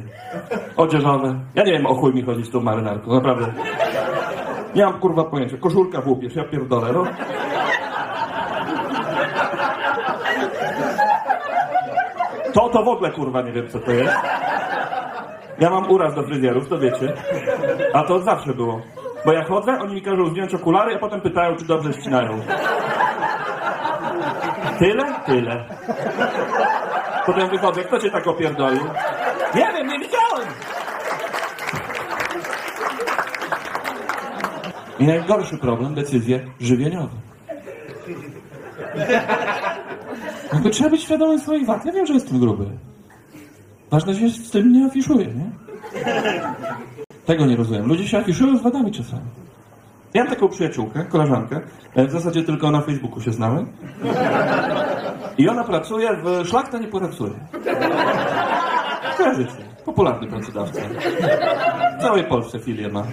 Odzieżowe. 0.76 1.40
Ja 1.54 1.64
nie 1.64 1.72
wiem, 1.72 1.86
o 1.86 1.94
chuj 1.94 2.14
mi 2.14 2.22
chodzi 2.22 2.44
z 2.44 2.50
tą 2.50 2.60
marynarką, 2.60 3.14
naprawdę. 3.14 3.46
Nie 4.74 4.84
mam 4.84 5.00
kurwa 5.00 5.24
pojęcia. 5.24 5.56
Koszulka 5.56 6.00
w 6.00 6.36
ja 6.36 6.44
pierdolę, 6.44 6.92
no. 6.92 7.04
To 12.54 12.68
to 12.68 12.82
w 12.84 12.88
ogóle 12.88 13.10
kurwa 13.10 13.42
nie 13.42 13.52
wiem 13.52 13.68
co 13.68 13.78
to 13.78 13.90
jest. 13.90 14.14
Ja 15.60 15.70
mam 15.70 15.90
uraz 15.90 16.14
do 16.14 16.22
fryzjerów, 16.22 16.68
to 16.68 16.78
wiecie. 16.78 17.12
A 17.94 18.02
to 18.02 18.18
zawsze 18.18 18.54
było. 18.54 18.80
Bo 19.24 19.32
jak 19.32 19.48
chodzę, 19.48 19.78
oni 19.78 19.94
mi 19.94 20.02
każą 20.02 20.26
zdjąć 20.26 20.54
okulary, 20.54 20.94
a 20.94 20.98
potem 20.98 21.20
pytają, 21.20 21.56
czy 21.56 21.64
dobrze 21.64 21.92
ścinają. 21.92 22.40
Tyle? 24.78 25.04
Tyle. 25.26 25.64
Potem 27.26 27.50
wychodzę, 27.50 27.84
kto 27.84 27.98
cię 27.98 28.10
tak 28.10 28.26
opierdolił? 28.26 28.82
Nie 29.54 29.72
wiem, 29.72 29.86
nie 29.86 29.98
widziałem. 29.98 30.48
I 34.98 35.06
najgorszy 35.06 35.58
problem, 35.58 35.94
decyzje 35.94 36.40
żywieniowe. 36.60 37.08
Jakby 40.52 40.70
trzeba 40.70 40.90
być 40.90 41.02
świadomym 41.02 41.38
swoich 41.38 41.66
wad. 41.66 41.84
Ja 41.84 41.92
wiem, 41.92 42.06
że 42.06 42.14
jestem 42.14 42.40
gruby. 42.40 42.64
Ważne, 43.90 44.14
że 44.14 44.20
się 44.20 44.28
z 44.28 44.50
tym 44.50 44.72
nie 44.72 44.86
afiszuje, 44.86 45.26
nie? 45.26 45.50
Tego 47.30 47.46
nie 47.46 47.56
rozumiem. 47.56 47.86
Ludzie 47.86 48.08
się 48.08 48.18
afiszują 48.18 48.58
z 48.58 48.62
wadami 48.62 48.92
czasami. 48.92 49.22
Ja 50.14 50.24
mam 50.24 50.34
taką 50.34 50.48
przyjaciółkę, 50.48 51.04
koleżankę, 51.04 51.60
e, 51.94 52.06
w 52.06 52.10
zasadzie 52.10 52.42
tylko 52.42 52.70
na 52.70 52.80
Facebooku 52.80 53.20
się 53.20 53.32
znamy. 53.32 53.66
I 55.38 55.48
ona 55.48 55.64
pracuje 55.64 56.08
w 56.22 56.48
Szlachta 56.48 56.78
nie 56.78 56.88
pracuje. 56.88 57.32
Kojarzycie. 59.16 59.52
Popularny 59.84 60.28
pracodawca. 60.28 60.80
W 61.98 62.02
całej 62.02 62.24
Polsce 62.24 62.58
filię 62.58 62.88
ma. 62.88 63.06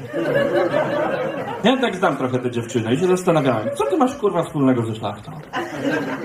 Ja 1.64 1.78
tak 1.78 1.96
znam 1.96 2.18
trochę 2.18 2.40
tę 2.40 2.52
dziewczynę 2.52 2.94
i 2.94 2.98
się 2.98 3.08
zastanawiałem, 3.08 3.70
co 3.76 3.86
ty 3.86 3.98
masz 3.98 4.16
kurwa 4.16 4.44
wspólnego 4.44 4.86
ze 4.86 4.96
szlachtą? 4.96 5.32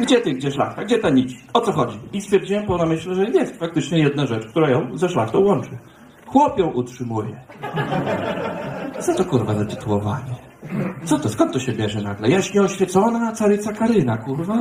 Gdzie 0.01 0.21
ty, 0.21 0.33
gdzie 0.33 0.51
szlachta, 0.51 0.85
gdzie 0.85 0.99
ta 0.99 1.11
nić? 1.11 1.37
O 1.53 1.61
co 1.61 1.73
chodzi? 1.73 1.99
I 2.13 2.21
stwierdziłem 2.21 2.67
po 2.67 2.77
namyśle, 2.77 3.15
że 3.15 3.25
jest 3.25 3.59
faktycznie 3.59 3.99
jedna 3.99 4.27
rzecz, 4.27 4.47
która 4.47 4.71
ją 4.71 4.99
ze 4.99 5.09
szlachtą 5.09 5.39
łączy. 5.39 5.79
Chłop 6.33 6.59
ją 6.59 6.67
utrzymuje. 6.67 7.41
Co 9.01 9.15
to 9.15 9.25
kurwa 9.25 9.55
za 9.55 9.65
tytułowanie? 9.65 10.35
Co 11.05 11.19
to, 11.19 11.29
skąd 11.29 11.53
to 11.53 11.59
się 11.59 11.73
bierze 11.73 12.03
nagle? 12.03 12.29
Jaśnie 12.29 12.63
oświecona 12.63 13.33
caryca 13.33 13.73
Karyna, 13.73 14.17
kurwa? 14.17 14.55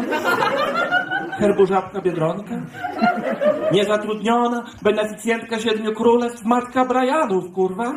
Herbu 1.31 1.65
Żabka 1.65 2.01
Biedronka? 2.01 2.55
Niezatrudniona, 3.71 4.63
beneficjentka 4.81 5.59
Siedmiu 5.59 5.93
Królestw, 5.93 6.45
matka 6.45 6.85
Brianów, 6.85 7.53
kurwa? 7.53 7.93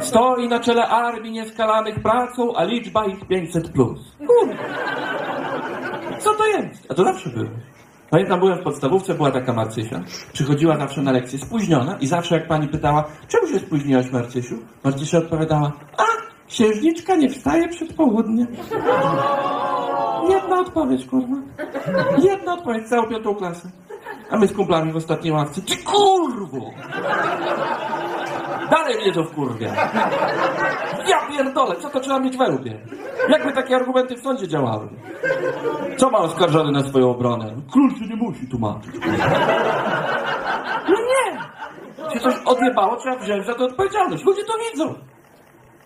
Stoi 0.00 0.48
na 0.48 0.60
czele 0.60 0.88
armii 0.88 1.32
nieskalanych 1.32 2.00
pracą, 2.00 2.54
a 2.56 2.64
liczba 2.64 3.06
ich 3.06 3.28
500 3.28 3.70
plus. 3.72 4.16
Kurwa. 4.26 4.54
Co 6.18 6.34
to 6.34 6.46
jest? 6.46 6.86
A 6.90 6.94
to 6.94 7.04
zawsze 7.04 7.30
było. 7.30 7.50
Pamiętam, 8.10 8.40
byłem 8.40 8.58
w 8.58 8.62
podstawówce, 8.62 9.14
była 9.14 9.30
taka 9.30 9.52
Marcysia. 9.52 10.00
Przychodziła 10.32 10.76
zawsze 10.76 11.02
na 11.02 11.12
lekcję 11.12 11.38
spóźniona 11.38 11.98
i 12.00 12.06
zawsze 12.06 12.34
jak 12.34 12.48
pani 12.48 12.68
pytała, 12.68 13.04
czemu 13.28 13.46
się 13.46 13.58
spóźniłaś, 13.58 14.10
Marcysiu? 14.12 14.54
Marcysia 14.84 15.18
odpowiadała, 15.18 15.72
a, 15.96 16.04
księżniczka 16.48 17.16
nie 17.16 17.28
wstaje 17.28 17.68
przed 17.68 17.92
południem. 17.92 18.46
Jedna 20.30 20.60
odpowiedź, 20.60 21.06
kurwa. 21.06 21.36
Jedna 22.22 22.54
odpowiedź, 22.54 22.88
całą 22.88 23.08
piątą 23.08 23.34
klasę. 23.34 23.70
A 24.30 24.38
my 24.38 24.48
z 24.48 24.52
kumplami 24.52 24.92
w 24.92 24.96
ostatniej 24.96 25.32
ławce, 25.32 25.62
ty 25.62 25.76
kurwo! 25.76 26.70
Dalej 28.70 28.96
mnie 29.02 29.12
to 29.12 29.24
wkurwia. 29.24 29.74
Ja 31.08 31.26
pierdolę, 31.28 31.76
co 31.76 31.90
to 31.90 32.00
trzeba 32.00 32.20
mieć 32.20 32.36
we 32.36 32.50
łbie? 32.50 32.78
Jakby 33.28 33.52
takie 33.52 33.76
argumenty 33.76 34.16
w 34.16 34.20
sądzie 34.20 34.48
działały? 34.48 34.88
Co 35.96 36.10
ma 36.10 36.18
oskarżony 36.18 36.72
na 36.72 36.82
swoją 36.82 37.10
obronę? 37.10 37.54
Król 37.72 37.90
się 37.90 38.06
nie 38.06 38.16
musi 38.16 38.46
tłumaczyć. 38.48 38.90
No 40.88 40.96
nie! 40.96 41.40
Się 42.14 42.20
coś 42.20 42.34
odjebało, 42.44 42.96
trzeba 42.96 43.16
wziąć 43.16 43.46
za 43.46 43.54
to 43.54 43.64
odpowiedzialność. 43.64 44.24
Ludzie 44.24 44.42
to 44.44 44.52
widzą. 44.72 44.94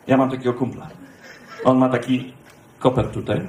Ja 0.07 0.16
mam 0.16 0.31
takiego 0.31 0.55
kumpla. 0.55 0.87
On 1.64 1.79
ma 1.79 1.88
taki 1.88 2.33
koper 2.79 3.07
tutaj. 3.11 3.49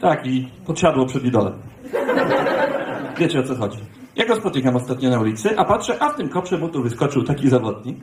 Taki, 0.00 0.48
podsiadło 0.66 1.06
przed 1.06 1.24
idolem. 1.24 1.62
Wiecie 3.16 3.40
o 3.40 3.42
co 3.42 3.54
chodzi. 3.56 3.78
Ja 4.16 4.26
go 4.26 4.36
spotykam 4.36 4.76
ostatnio 4.76 5.10
na 5.10 5.20
ulicy, 5.20 5.58
a 5.58 5.64
patrzę, 5.64 5.96
a 6.00 6.08
w 6.08 6.16
tym 6.16 6.28
koprze 6.28 6.58
mu 6.58 6.68
tu 6.68 6.82
wyskoczył 6.82 7.22
taki 7.22 7.48
zawodnik. 7.48 7.96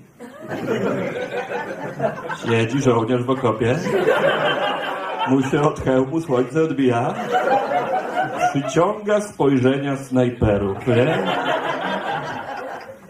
Siedzi 2.45 2.81
żołnierz 2.81 3.23
w 3.23 3.29
okopie. 3.29 3.79
Mu 5.27 5.41
się 5.43 5.61
od 5.61 5.79
hełmu 5.79 6.21
słońce 6.21 6.63
odbija. 6.63 7.13
Przyciąga 8.53 9.21
spojrzenia 9.21 9.97
snajperów, 9.97 10.87
nie? 10.87 11.23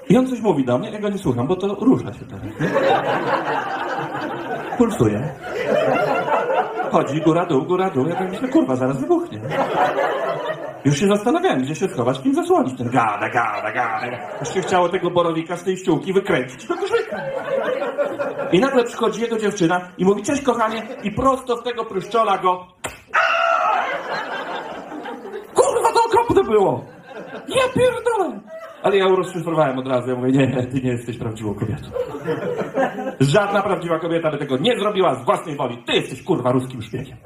I 0.09 0.17
on 0.17 0.27
coś 0.27 0.39
mówi 0.41 0.65
do 0.65 0.77
mnie, 0.77 0.91
ja 0.91 0.99
go 0.99 1.09
nie 1.09 1.17
słucham, 1.17 1.47
bo 1.47 1.55
to 1.55 1.75
rusza 1.75 2.13
się 2.13 2.25
teraz? 2.25 2.71
Pulsuje. 4.77 5.29
Chodzi 6.91 7.21
góra, 7.21 7.45
dół, 7.45 7.61
góra, 7.65 7.89
dół. 7.89 8.07
Ja 8.07 8.15
tak 8.15 8.31
myślę, 8.31 8.47
kurwa, 8.47 8.75
zaraz 8.75 8.97
wybuchnie. 8.97 9.39
Już 10.85 10.99
się 10.99 11.07
zastanawiałem, 11.07 11.61
gdzie 11.61 11.75
się 11.75 11.87
schować, 11.87 12.21
kim 12.21 12.35
zasłonić 12.35 12.77
ten 12.77 12.89
gada, 12.89 13.29
gada, 13.29 13.71
gada. 13.71 14.07
Już 14.39 14.53
się 14.53 14.61
chciało 14.61 14.89
tego 14.89 15.11
borowika 15.11 15.57
z 15.57 15.63
tej 15.63 15.77
ściółki 15.77 16.13
wykręcić 16.13 16.65
do 16.67 16.75
koszulka. 16.75 17.21
I 18.51 18.59
nagle 18.59 18.83
przychodzi 18.83 19.21
jego 19.21 19.39
dziewczyna 19.39 19.91
i 19.97 20.05
mówi, 20.05 20.23
cześć 20.23 20.41
kochanie, 20.41 20.87
i 21.03 21.11
prosto 21.11 21.55
w 21.55 21.63
tego 21.63 21.85
pryszczola 21.85 22.37
go... 22.37 22.67
Kurwa, 25.53 25.93
to 25.93 26.03
okropne 26.05 26.43
było! 26.43 26.85
Ja 27.47 27.63
pierdolę! 27.73 28.39
Ale 28.83 28.97
ja 28.97 29.07
rozszyfrowałem 29.07 29.79
od 29.79 29.87
razu, 29.87 30.09
ja 30.09 30.15
mówię, 30.15 30.31
nie, 30.31 30.67
ty 30.67 30.81
nie 30.81 30.91
jesteś 30.91 31.17
prawdziwą 31.17 31.53
kobietą. 31.53 31.87
Żadna 33.19 33.61
prawdziwa 33.61 33.99
kobieta 33.99 34.31
by 34.31 34.37
tego 34.37 34.57
nie 34.57 34.79
zrobiła 34.79 35.15
z 35.15 35.25
własnej 35.25 35.55
woli. 35.55 35.77
Ty 35.77 35.93
jesteś, 35.93 36.23
kurwa, 36.23 36.51
ruskim 36.51 36.81
szpiegiem. 36.81 37.17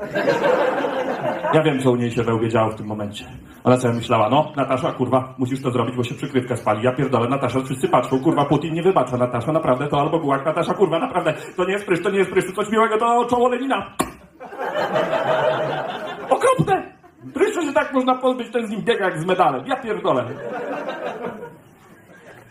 Ja 1.53 1.63
wiem, 1.63 1.79
co 1.79 1.91
u 1.91 1.95
niej 1.95 2.11
się 2.11 2.23
we 2.23 2.37
w 2.69 2.75
tym 2.75 2.85
momencie. 2.87 3.25
Ona 3.63 3.77
sobie 3.77 3.93
myślała, 3.93 4.29
no, 4.29 4.51
Natasza, 4.55 4.91
kurwa, 4.91 5.35
musisz 5.37 5.61
to 5.61 5.71
zrobić, 5.71 5.95
bo 5.95 6.03
się 6.03 6.15
przykrywka 6.15 6.55
spali. 6.55 6.83
Ja 6.83 6.91
pierdolę, 6.91 7.29
Natasza, 7.29 7.59
wszyscy 7.61 7.87
patrzą, 7.87 8.19
kurwa, 8.19 8.45
Putin 8.45 8.73
nie 8.73 8.83
wybacza. 8.83 9.17
Natasza, 9.17 9.51
naprawdę, 9.51 9.87
to 9.87 10.01
albo 10.01 10.19
gułak, 10.19 10.45
Natasza, 10.45 10.73
kurwa, 10.73 10.99
naprawdę, 10.99 11.33
to 11.57 11.65
nie 11.65 11.73
jest 11.73 11.85
prysz, 11.85 12.03
to 12.03 12.09
nie 12.09 12.17
jest 12.17 12.31
prysz, 12.31 12.45
to 12.45 12.51
coś 12.51 12.71
miłego, 12.71 12.97
to 12.97 13.25
czoło 13.25 13.49
Lenina. 13.49 13.93
Okropne! 16.29 16.92
Pryszcza 17.33 17.61
się 17.61 17.73
tak 17.73 17.93
można 17.93 18.15
pozbyć, 18.15 18.51
ten 18.51 18.67
z 18.67 18.69
nim 18.69 18.81
biega 18.81 19.05
jak 19.05 19.19
z 19.19 19.25
medalem. 19.25 19.65
Ja 19.67 19.75
pierdolę. 19.75 20.25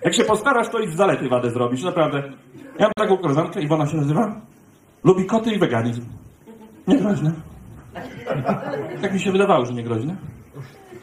Jak 0.04 0.14
się 0.14 0.24
postarasz, 0.24 0.68
to 0.68 0.78
i 0.78 0.88
z 0.88 0.94
zalety 0.94 1.28
wadę 1.28 1.50
zrobisz, 1.50 1.82
naprawdę. 1.82 2.22
Ja 2.78 2.86
mam 2.86 2.92
taką 2.96 3.16
koleżankę, 3.16 3.62
Iwona 3.62 3.86
się 3.86 3.96
nazywa. 3.96 4.40
Lubi 5.04 5.26
koty 5.26 5.50
i 5.50 5.58
weganizm. 5.58 6.04
Niegroźne. 6.88 7.32
Tak 9.02 9.12
mi 9.12 9.20
się 9.20 9.32
wydawało, 9.32 9.66
że 9.66 9.72
niegroźne. 9.72 10.16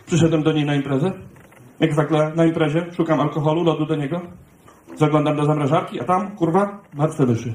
Przyszedłem 0.05 0.43
do 0.43 0.51
niej 0.51 0.65
na 0.65 0.75
imprezę. 0.75 1.11
Jak 1.79 1.93
zwykle 1.93 2.31
na 2.35 2.45
imprezie 2.45 2.85
szukam 2.97 3.19
alkoholu, 3.19 3.63
lodu 3.63 3.85
do 3.85 3.95
niego. 3.95 4.21
Zaglądam 4.95 5.35
do 5.35 5.45
zamrażarki, 5.45 6.01
a 6.01 6.03
tam, 6.03 6.31
kurwa, 6.31 6.79
martwe 6.93 7.25
myszy. 7.25 7.53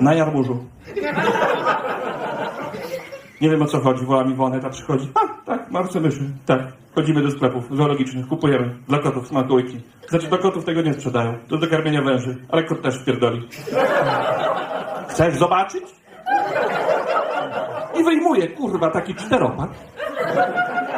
Na 0.00 0.14
jarmużu. 0.14 0.64
Nie 3.40 3.50
wiem 3.50 3.62
o 3.62 3.66
co 3.66 3.80
chodzi, 3.80 4.04
woła 4.04 4.24
mi 4.24 4.32
Iwonę, 4.32 4.60
ta 4.60 4.70
przychodzi. 4.70 5.12
A, 5.14 5.44
tak, 5.46 5.70
martwe 5.70 6.00
myszy. 6.00 6.30
Tak. 6.46 6.60
Chodzimy 6.94 7.22
do 7.22 7.30
sklepów 7.30 7.76
zoologicznych, 7.76 8.28
kupujemy. 8.28 8.74
Dla 8.88 8.98
kotów 8.98 9.28
smakołyki. 9.28 9.80
Znaczy, 10.08 10.28
do 10.28 10.38
kotów 10.38 10.64
tego 10.64 10.82
nie 10.82 10.94
sprzedają. 10.94 11.34
To 11.48 11.56
do 11.56 11.68
karmienia 11.68 12.02
węży. 12.02 12.36
Ale 12.48 12.64
kot 12.64 12.82
też 12.82 13.04
pierdoli. 13.04 13.48
Chcesz 15.08 15.34
zobaczyć? 15.34 15.84
I 18.00 18.04
wyjmuje, 18.04 18.48
kurwa, 18.48 18.90
taki 18.90 19.14
czteropak. 19.14 19.70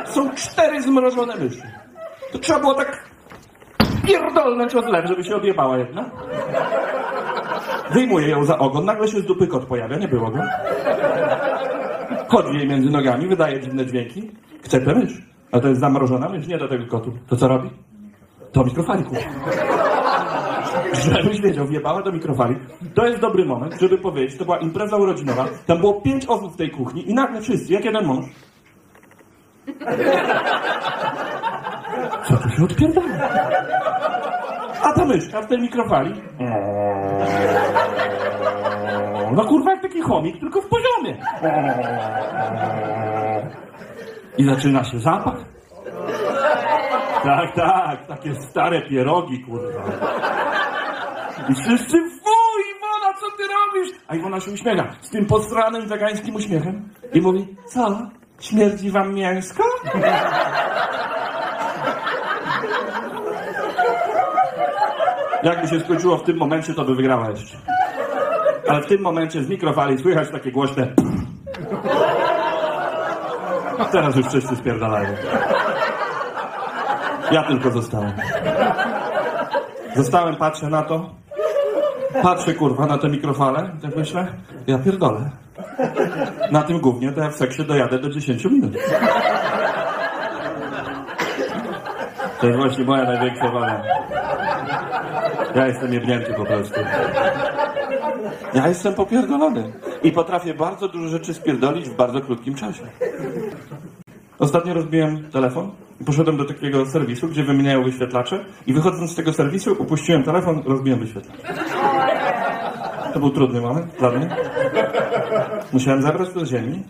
Są 0.06 0.34
cztery 0.34 0.82
zmrożone 0.82 1.36
myszy. 1.36 1.62
To 2.32 2.38
trzeba 2.38 2.58
było 2.58 2.74
tak 2.74 3.04
pierdolnąć 4.06 4.74
od 4.74 4.86
lew, 4.86 5.06
żeby 5.06 5.24
się 5.24 5.36
odjebała 5.36 5.78
jedna. 5.78 6.04
Wyjmuje 7.90 8.28
ją 8.28 8.44
za 8.44 8.58
ogon, 8.58 8.84
nagle 8.84 9.08
się 9.08 9.20
z 9.20 9.26
dupy 9.26 9.46
kot 9.46 9.64
pojawia, 9.64 9.96
nie 9.96 10.08
było 10.08 10.30
go. 10.30 10.38
Chodzi 12.32 12.58
jej 12.58 12.68
między 12.68 12.90
nogami, 12.90 13.28
wydaje 13.28 13.60
dziwne 13.60 13.86
dźwięki. 13.86 14.30
Tę 14.70 14.94
mysz. 14.94 15.22
A 15.52 15.60
to 15.60 15.68
jest 15.68 15.80
zamrożona 15.80 16.28
mysz, 16.28 16.46
nie 16.46 16.58
do 16.58 16.68
tego 16.68 16.86
kotu. 16.86 17.12
To 17.26 17.36
co 17.36 17.48
robi? 17.48 17.70
To 18.52 18.64
mikrofali 18.64 19.04
kupi. 19.04 19.20
Żebyś 20.92 21.40
wiedział, 21.40 21.66
wjebała 21.66 22.02
do 22.02 22.12
mikrofali. 22.12 22.56
To 22.94 23.06
jest 23.06 23.20
dobry 23.20 23.44
moment, 23.44 23.80
żeby 23.80 23.98
powiedzieć, 23.98 24.38
to 24.38 24.44
była 24.44 24.58
impreza 24.58 24.96
urodzinowa, 24.96 25.48
tam 25.66 25.78
było 25.78 26.00
pięć 26.00 26.26
osób 26.26 26.52
w 26.52 26.56
tej 26.56 26.70
kuchni 26.70 27.10
i 27.10 27.14
nagle 27.14 27.40
wszyscy, 27.40 27.72
jak 27.72 27.84
jeden 27.84 28.06
mąż. 28.06 28.24
Co 32.28 32.36
tu 32.36 32.50
się 32.50 32.64
odpierdala? 32.64 33.28
A 34.82 34.92
ta 34.92 35.04
myszka 35.04 35.42
w 35.42 35.46
tej 35.46 35.58
mikrofali. 35.58 36.14
No 39.36 39.44
kurwa 39.44 39.70
jak 39.70 39.82
taki 39.82 40.00
chomik, 40.00 40.40
tylko 40.40 40.60
w 40.60 40.66
poziomie. 40.68 41.22
I 44.38 44.44
zaczyna 44.44 44.84
się 44.84 44.98
zapach. 44.98 45.36
Tak, 47.24 47.54
tak, 47.54 48.06
takie 48.06 48.34
stare 48.34 48.82
pierogi, 48.82 49.44
kurwa. 49.44 49.82
I 51.48 51.54
wszyscy, 51.54 51.96
fuj, 51.98 52.62
Iwona, 52.76 53.14
co 53.20 53.26
ty 53.36 53.42
robisz? 53.42 53.92
A 54.08 54.14
Iwona 54.16 54.40
się 54.40 54.50
uśmiecha 54.50 54.84
z 55.00 55.10
tym 55.10 55.26
posranym 55.26 55.88
wegańskim 55.88 56.34
uśmiechem 56.34 56.88
i 57.14 57.20
mówi, 57.20 57.56
co, 57.66 57.98
śmierdzi 58.40 58.90
wam 58.90 59.14
mięsko? 59.14 59.62
Jakby 65.42 65.68
się 65.68 65.80
skończyło 65.80 66.16
w 66.16 66.22
tym 66.22 66.36
momencie, 66.36 66.74
to 66.74 66.84
by 66.84 66.94
wygrała 66.94 67.30
jeszcze. 67.30 67.56
Ale 68.68 68.82
w 68.82 68.86
tym 68.86 69.02
momencie 69.02 69.44
z 69.44 69.48
mikrofali 69.48 69.98
słychać 69.98 70.30
takie 70.30 70.52
głośne 70.52 70.88
Teraz 73.92 74.16
już 74.16 74.26
wszyscy 74.26 74.56
spierdalają. 74.56 75.08
Ja 77.30 77.42
tylko 77.42 77.70
zostałem. 77.70 78.12
Zostałem, 79.96 80.36
patrzę 80.36 80.66
na 80.66 80.82
to. 80.82 81.10
Patrzę, 82.22 82.54
kurwa, 82.54 82.86
na 82.86 82.98
te 82.98 83.08
mikrofale. 83.08 83.70
Tak 83.82 83.96
myślę, 83.96 84.26
ja 84.66 84.78
pierdolę. 84.78 85.30
Na 86.50 86.62
tym 86.62 86.80
głównie 86.80 87.12
to 87.12 87.20
ja 87.20 87.30
w 87.30 87.34
seksie 87.34 87.64
dojadę 87.64 87.98
do 87.98 88.10
10 88.10 88.44
minut. 88.44 88.72
To 92.40 92.46
jest 92.46 92.58
właśnie 92.58 92.84
moja 92.84 93.04
największa. 93.04 93.52
Ja 95.54 95.66
jestem 95.66 95.92
jebnięty 95.92 96.34
po 96.34 96.44
prostu. 96.44 96.80
Ja 98.54 98.68
jestem 98.68 98.94
popierdolony. 98.94 99.72
I 100.02 100.12
potrafię 100.12 100.54
bardzo 100.54 100.88
dużo 100.88 101.08
rzeczy 101.08 101.34
spierdolić 101.34 101.88
w 101.88 101.96
bardzo 101.96 102.20
krótkim 102.20 102.54
czasie. 102.54 102.82
Ostatnio 104.38 104.74
rozbiłem 104.74 105.30
telefon 105.30 105.70
i 106.00 106.04
poszedłem 106.04 106.36
do 106.36 106.44
takiego 106.44 106.86
serwisu, 106.86 107.28
gdzie 107.28 107.44
wymieniają 107.44 107.84
wyświetlacze 107.84 108.44
i 108.66 108.72
wychodząc 108.72 109.10
z 109.10 109.14
tego 109.14 109.32
serwisu 109.32 109.76
upuściłem 109.78 110.22
telefon, 110.22 110.62
rozbiłem 110.66 111.00
wyświetlacz. 111.00 111.36
To 113.14 113.20
był 113.20 113.30
trudny 113.30 113.60
moment 113.60 113.86
dla 113.98 114.10
mnie. 114.10 114.36
Musiałem 115.72 116.02
zabrać 116.02 116.32
do 116.32 116.46
ziemi, 116.46 116.82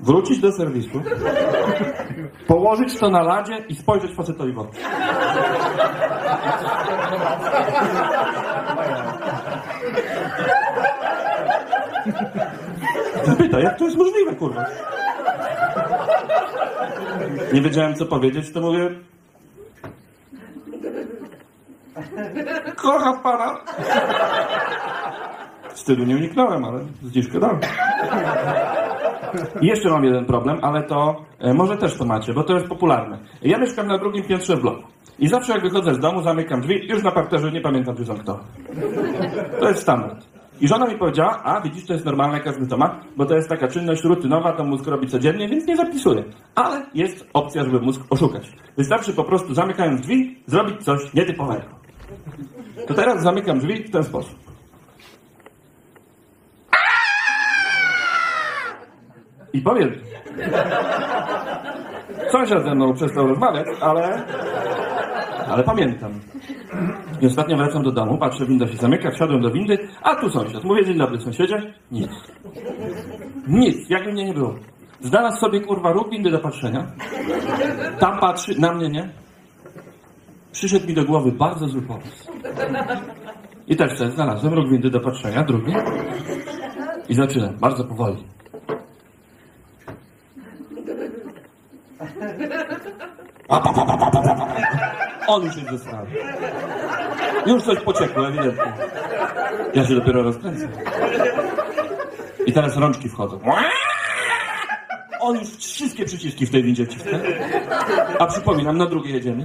wrócić 0.00 0.38
do 0.38 0.52
serwisu, 0.52 1.02
położyć 2.46 2.98
to 2.98 3.10
na 3.10 3.22
ladzie 3.22 3.58
i 3.68 3.74
spojrzeć 3.74 4.14
facetowi 4.14 4.52
w 4.52 4.58
oczy. 4.58 4.78
Pyta, 13.38 13.60
jak 13.60 13.78
to 13.78 13.84
jest 13.84 13.96
możliwe, 13.96 14.34
kurwa? 14.34 14.66
Nie 17.52 17.60
wiedziałem, 17.60 17.94
co 17.94 18.06
powiedzieć, 18.06 18.52
to 18.52 18.60
mówię... 18.60 18.90
Kocham 22.76 23.20
pana. 23.20 23.56
Wstydu 25.74 26.04
nie 26.04 26.16
uniknąłem, 26.16 26.64
ale 26.64 26.80
zniżkę 27.02 27.40
dałem. 27.40 27.60
I 29.60 29.66
jeszcze 29.66 29.90
mam 29.90 30.04
jeden 30.04 30.24
problem, 30.24 30.58
ale 30.62 30.82
to 30.82 31.24
e, 31.38 31.54
może 31.54 31.76
też 31.76 31.96
to 31.96 32.04
macie, 32.04 32.32
bo 32.32 32.44
to 32.44 32.54
jest 32.54 32.66
popularne. 32.66 33.18
Ja 33.42 33.58
mieszkam 33.58 33.86
na 33.86 33.98
drugim 33.98 34.24
piętrze 34.24 34.56
w 34.56 34.60
bloku. 34.60 34.82
I 35.18 35.28
zawsze 35.28 35.52
jak 35.52 35.62
wychodzę 35.62 35.94
z 35.94 35.98
domu, 35.98 36.22
zamykam 36.22 36.60
drzwi, 36.60 36.88
już 36.88 37.02
na 37.02 37.12
parterze 37.12 37.52
nie 37.52 37.60
pamiętam, 37.60 37.96
czy 37.96 38.04
zamknąłem. 38.04 38.44
To 39.60 39.68
jest 39.68 39.82
standard. 39.82 40.33
I 40.64 40.68
żona 40.68 40.86
mi 40.86 40.98
powiedziała, 40.98 41.42
a 41.42 41.60
widzisz, 41.60 41.86
to 41.86 41.92
jest 41.92 42.04
normalne, 42.04 42.40
każdy 42.40 42.66
to 42.66 42.76
ma, 42.76 43.00
bo 43.16 43.26
to 43.26 43.34
jest 43.34 43.48
taka 43.48 43.68
czynność 43.68 44.04
rutynowa, 44.04 44.52
to 44.52 44.64
mózg 44.64 44.86
robi 44.86 45.08
codziennie, 45.08 45.48
więc 45.48 45.66
nie 45.66 45.76
zapisuje. 45.76 46.24
Ale 46.54 46.86
jest 46.94 47.26
opcja, 47.32 47.64
żeby 47.64 47.80
mózg 47.80 48.02
oszukać. 48.10 48.52
Wystarczy 48.76 49.12
po 49.12 49.24
prostu 49.24 49.54
zamykając 49.54 50.00
drzwi, 50.00 50.42
zrobić 50.46 50.84
coś 50.84 51.14
nietypowego. 51.14 51.64
To 52.86 52.94
teraz 52.94 53.22
zamykam 53.22 53.58
drzwi 53.58 53.84
w 53.84 53.90
ten 53.90 54.04
sposób. 54.04 54.38
I 59.52 59.60
powiem, 59.60 60.00
sąsiad 62.32 62.64
ze 62.64 62.74
mną 62.74 62.94
przestał 62.94 63.26
rozmawiać, 63.26 63.66
ale, 63.80 64.26
ale 65.48 65.64
pamiętam. 65.64 66.12
I 67.20 67.26
ostatnio 67.26 67.56
wracam 67.56 67.82
do 67.82 67.92
domu, 67.92 68.18
patrzę, 68.18 68.46
winda 68.46 68.68
się 68.68 68.76
zamyka, 68.76 69.10
wsiadłem 69.10 69.42
do 69.42 69.50
windy, 69.50 69.78
a 70.02 70.14
tu 70.14 70.30
sąsiad. 70.30 70.64
Mówię, 70.64 70.84
dzień 70.84 70.98
dobry 70.98 71.20
sąsiedzie. 71.20 71.74
Nic. 71.92 72.10
Nic, 73.48 73.90
jakby 73.90 74.12
mnie 74.12 74.24
nie 74.24 74.34
było. 74.34 74.54
Znalazł 75.00 75.40
sobie, 75.40 75.60
kurwa, 75.60 75.92
róg 75.92 76.10
windy 76.10 76.30
do 76.30 76.38
patrzenia. 76.38 76.86
Tam 77.98 78.20
patrzy, 78.20 78.60
na 78.60 78.74
mnie 78.74 78.88
nie. 78.88 79.08
Przyszedł 80.52 80.86
mi 80.86 80.94
do 80.94 81.04
głowy 81.04 81.32
bardzo 81.32 81.68
zły 81.68 81.82
pomysł. 81.82 82.32
I 83.66 83.76
też 83.76 83.98
sobie 83.98 84.10
znalazłem 84.10 84.54
róg 84.54 84.68
windy 84.68 84.90
do 84.90 85.00
patrzenia, 85.00 85.44
drugi. 85.44 85.72
I 87.08 87.14
zaczynam, 87.14 87.54
bardzo 87.58 87.84
powoli. 87.84 88.24
On 95.26 95.44
już 95.44 95.56
jest 95.56 95.70
zesrany. 95.70 96.10
Już 97.46 97.62
coś 97.62 97.80
pociekło, 97.80 98.28
ewidentnie. 98.28 98.72
Ja 99.74 99.86
się 99.86 99.94
dopiero 99.94 100.22
rozkręcę. 100.22 100.68
I 102.46 102.52
teraz 102.52 102.76
rączki 102.76 103.08
wchodzą. 103.08 103.40
On 105.20 105.36
już 105.36 105.48
wszystkie 105.48 106.04
przyciski 106.04 106.46
w 106.46 106.50
tej 106.50 106.62
windzie 106.62 106.86
wciska. 106.86 107.10
A 108.18 108.26
przypominam, 108.26 108.78
na 108.78 108.86
drugie 108.86 109.10
jedziemy. 109.10 109.44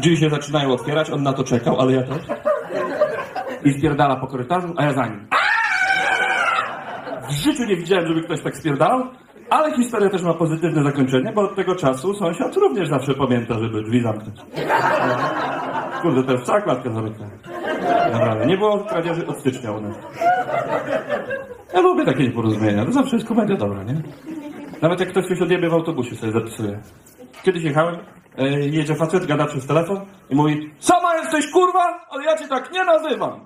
Drzwi 0.00 0.16
się 0.16 0.30
zaczynają 0.30 0.72
otwierać, 0.72 1.10
on 1.10 1.22
na 1.22 1.32
to 1.32 1.44
czekał, 1.44 1.80
ale 1.80 1.92
ja 1.92 2.02
też. 2.02 2.22
I 3.64 3.72
spierdala 3.72 4.16
po 4.16 4.26
korytarzu, 4.26 4.74
a 4.76 4.84
ja 4.84 4.92
za 4.92 5.06
nim. 5.06 5.28
W 7.28 7.32
życiu 7.32 7.64
nie 7.64 7.76
widziałem, 7.76 8.06
żeby 8.06 8.22
ktoś 8.22 8.42
tak 8.42 8.56
spierdalał, 8.56 9.06
ale 9.50 9.76
historia 9.76 10.10
też 10.10 10.22
ma 10.22 10.34
pozytywne 10.34 10.82
zakończenie, 10.82 11.32
bo 11.32 11.42
od 11.42 11.56
tego 11.56 11.74
czasu 11.74 12.14
sąsiad 12.14 12.56
również 12.56 12.88
zawsze 12.88 13.14
pamięta, 13.14 13.54
żeby 13.54 13.82
drzwi 13.82 14.02
zamknąć. 14.02 14.40
Kurde, 16.02 16.32
jest 16.32 16.44
cała 16.44 16.60
klatka 16.60 16.90
zamykana. 16.90 18.44
Nie 18.46 18.56
było 18.56 18.78
kradzieży 18.78 19.26
od 19.26 19.38
stycznia 19.38 19.72
u 19.72 19.80
nas. 19.80 19.96
Ja 21.74 21.80
lubię 21.80 22.04
takie 22.04 22.24
nieporozumienia, 22.24 22.84
to 22.84 22.92
zawsze 22.92 23.16
jest 23.16 23.28
komedia 23.28 23.56
dobra, 23.56 23.82
nie? 23.82 24.02
Nawet 24.82 25.00
jak 25.00 25.08
ktoś 25.08 25.26
coś 25.26 25.42
odjebie 25.42 25.68
w 25.68 25.74
autobusie 25.74 26.16
sobie 26.16 26.32
zapisuje. 26.32 26.80
Kiedyś 27.42 27.62
jechałem, 27.64 27.96
e, 28.38 28.48
jedzie 28.48 28.94
facet, 28.94 29.26
gada 29.26 29.46
przez 29.46 29.66
telefon 29.66 30.00
i 30.30 30.36
mówi 30.36 30.70
Sama 30.78 31.14
jesteś 31.14 31.50
kurwa, 31.52 32.06
ale 32.10 32.24
ja 32.24 32.36
cię 32.36 32.48
tak 32.48 32.72
nie 32.72 32.84
nazywam. 32.84 33.40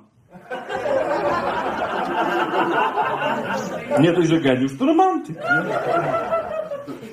Nie 4.00 4.12
dość, 4.12 4.28
że 4.28 4.40
geniusz, 4.40 4.78
to 4.78 4.86
romantyk. 4.86 5.36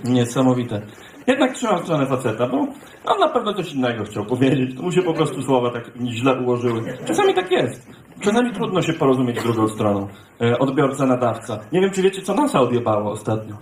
Nie? 0.03 0.13
Niesamowite. 0.13 0.81
Jednak 1.27 1.53
trzymam 1.53 1.79
stronę 1.79 2.05
faceta, 2.05 2.47
bo 2.47 2.57
on 3.05 3.19
na 3.19 3.29
pewno 3.29 3.53
coś 3.53 3.73
innego 3.73 4.03
chciał 4.03 4.25
powiedzieć. 4.25 4.75
To 4.75 4.83
mu 4.83 4.91
się 4.91 5.01
po 5.01 5.13
prostu 5.13 5.41
słowa 5.41 5.71
tak 5.71 5.91
źle 6.05 6.41
ułożyły. 6.41 6.97
Czasami 7.05 7.33
tak 7.33 7.51
jest. 7.51 7.87
Czasami 8.21 8.53
trudno 8.53 8.81
się 8.81 8.93
porozumieć 8.93 9.39
z 9.39 9.43
drugą 9.43 9.67
stroną. 9.67 10.07
E, 10.41 10.59
odbiorca, 10.59 11.05
nadawca. 11.05 11.59
Nie 11.71 11.81
wiem, 11.81 11.91
czy 11.91 12.01
wiecie, 12.01 12.21
co 12.21 12.33
NASA 12.33 12.59
odjebało 12.59 13.11
ostatnio. 13.11 13.55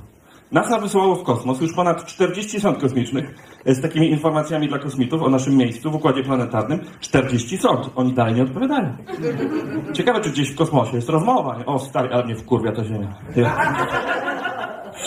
NASA 0.51 0.79
wysłało 0.79 1.15
w 1.15 1.23
kosmos 1.23 1.61
już 1.61 1.73
ponad 1.73 2.05
40 2.05 2.59
sąd 2.59 2.77
kosmicznych 2.81 3.35
z 3.65 3.81
takimi 3.81 4.09
informacjami 4.11 4.67
dla 4.67 4.79
kosmitów 4.79 5.21
o 5.23 5.29
naszym 5.29 5.57
miejscu 5.57 5.91
w 5.91 5.95
Układzie 5.95 6.23
Planetarnym. 6.23 6.79
40 6.99 7.57
sąd. 7.57 7.89
Oni 7.95 8.13
dalej 8.13 8.35
nie 8.35 8.43
odpowiadają. 8.43 8.97
Ciekawe, 9.93 10.21
czy 10.21 10.29
gdzieś 10.29 10.51
w 10.51 10.55
kosmosie 10.55 10.95
jest 10.95 11.09
rozmowa. 11.09 11.55
O, 11.65 11.79
stary, 11.79 12.09
ale 12.13 12.25
mnie 12.25 12.35
wkurwia 12.35 12.71
ta 12.71 12.83
Ziemia. 12.83 13.15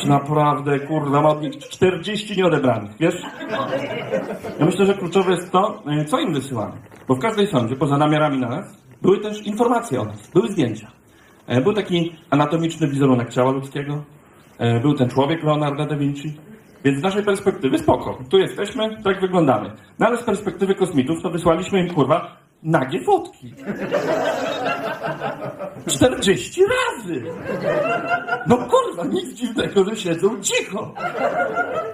Naprawdę, 0.06 0.80
kurwa, 0.80 1.22
mam 1.22 1.26
od 1.26 1.42
nich 1.42 1.58
40 1.58 2.36
nieodebranych, 2.36 2.90
wiesz? 3.00 3.14
Ja 4.58 4.66
myślę, 4.66 4.86
że 4.86 4.94
kluczowe 4.94 5.30
jest 5.32 5.50
to, 5.52 5.82
e, 5.86 6.04
co 6.04 6.18
im 6.20 6.34
wysyłamy. 6.34 6.72
Bo 7.08 7.14
w 7.14 7.18
każdej 7.18 7.46
sądzie, 7.46 7.76
poza 7.76 7.98
namiarami 7.98 8.38
na 8.38 8.48
nas, 8.48 8.82
były 9.02 9.18
też 9.20 9.46
informacje 9.46 10.00
o 10.00 10.04
nas, 10.04 10.30
były 10.34 10.48
zdjęcia. 10.48 10.90
E, 11.46 11.60
Był 11.60 11.72
taki 11.72 12.12
anatomiczny 12.30 12.88
wizerunek 12.88 13.32
ciała 13.34 13.50
ludzkiego, 13.50 14.02
był 14.82 14.94
ten 14.94 15.08
człowiek 15.08 15.42
Leonardo 15.42 15.86
da 15.86 15.96
Vinci. 15.96 16.34
Więc 16.84 16.98
z 16.98 17.02
naszej 17.02 17.22
perspektywy 17.22 17.78
spoko. 17.78 18.18
Tu 18.30 18.38
jesteśmy, 18.38 19.02
tak 19.04 19.20
wyglądamy. 19.20 19.70
No 19.98 20.06
ale 20.06 20.16
z 20.16 20.22
perspektywy 20.22 20.74
kosmitów 20.74 21.22
to 21.22 21.30
wysłaliśmy 21.30 21.80
im, 21.80 21.94
kurwa, 21.94 22.36
nagie 22.62 23.04
fotki. 23.04 23.54
40 25.86 26.62
razy! 26.64 27.22
No 28.46 28.56
kurwa, 28.56 29.04
nic 29.04 29.34
dziwnego, 29.34 29.84
że 29.84 29.96
siedzą 29.96 30.40
cicho. 30.40 30.94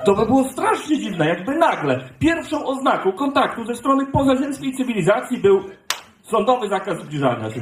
To 0.05 0.15
by 0.15 0.27
było 0.27 0.45
strasznie 0.45 0.99
dziwne, 0.99 1.29
jakby 1.29 1.55
nagle 1.55 2.09
pierwszą 2.19 2.67
oznaką 2.67 3.13
kontaktu 3.13 3.65
ze 3.65 3.75
strony 3.75 4.07
pozaziemskiej 4.07 4.73
cywilizacji 4.73 5.39
był 5.39 5.61
sądowy 6.31 6.69
zakaz 6.69 6.99
zbliżania 6.99 7.51
się. 7.51 7.61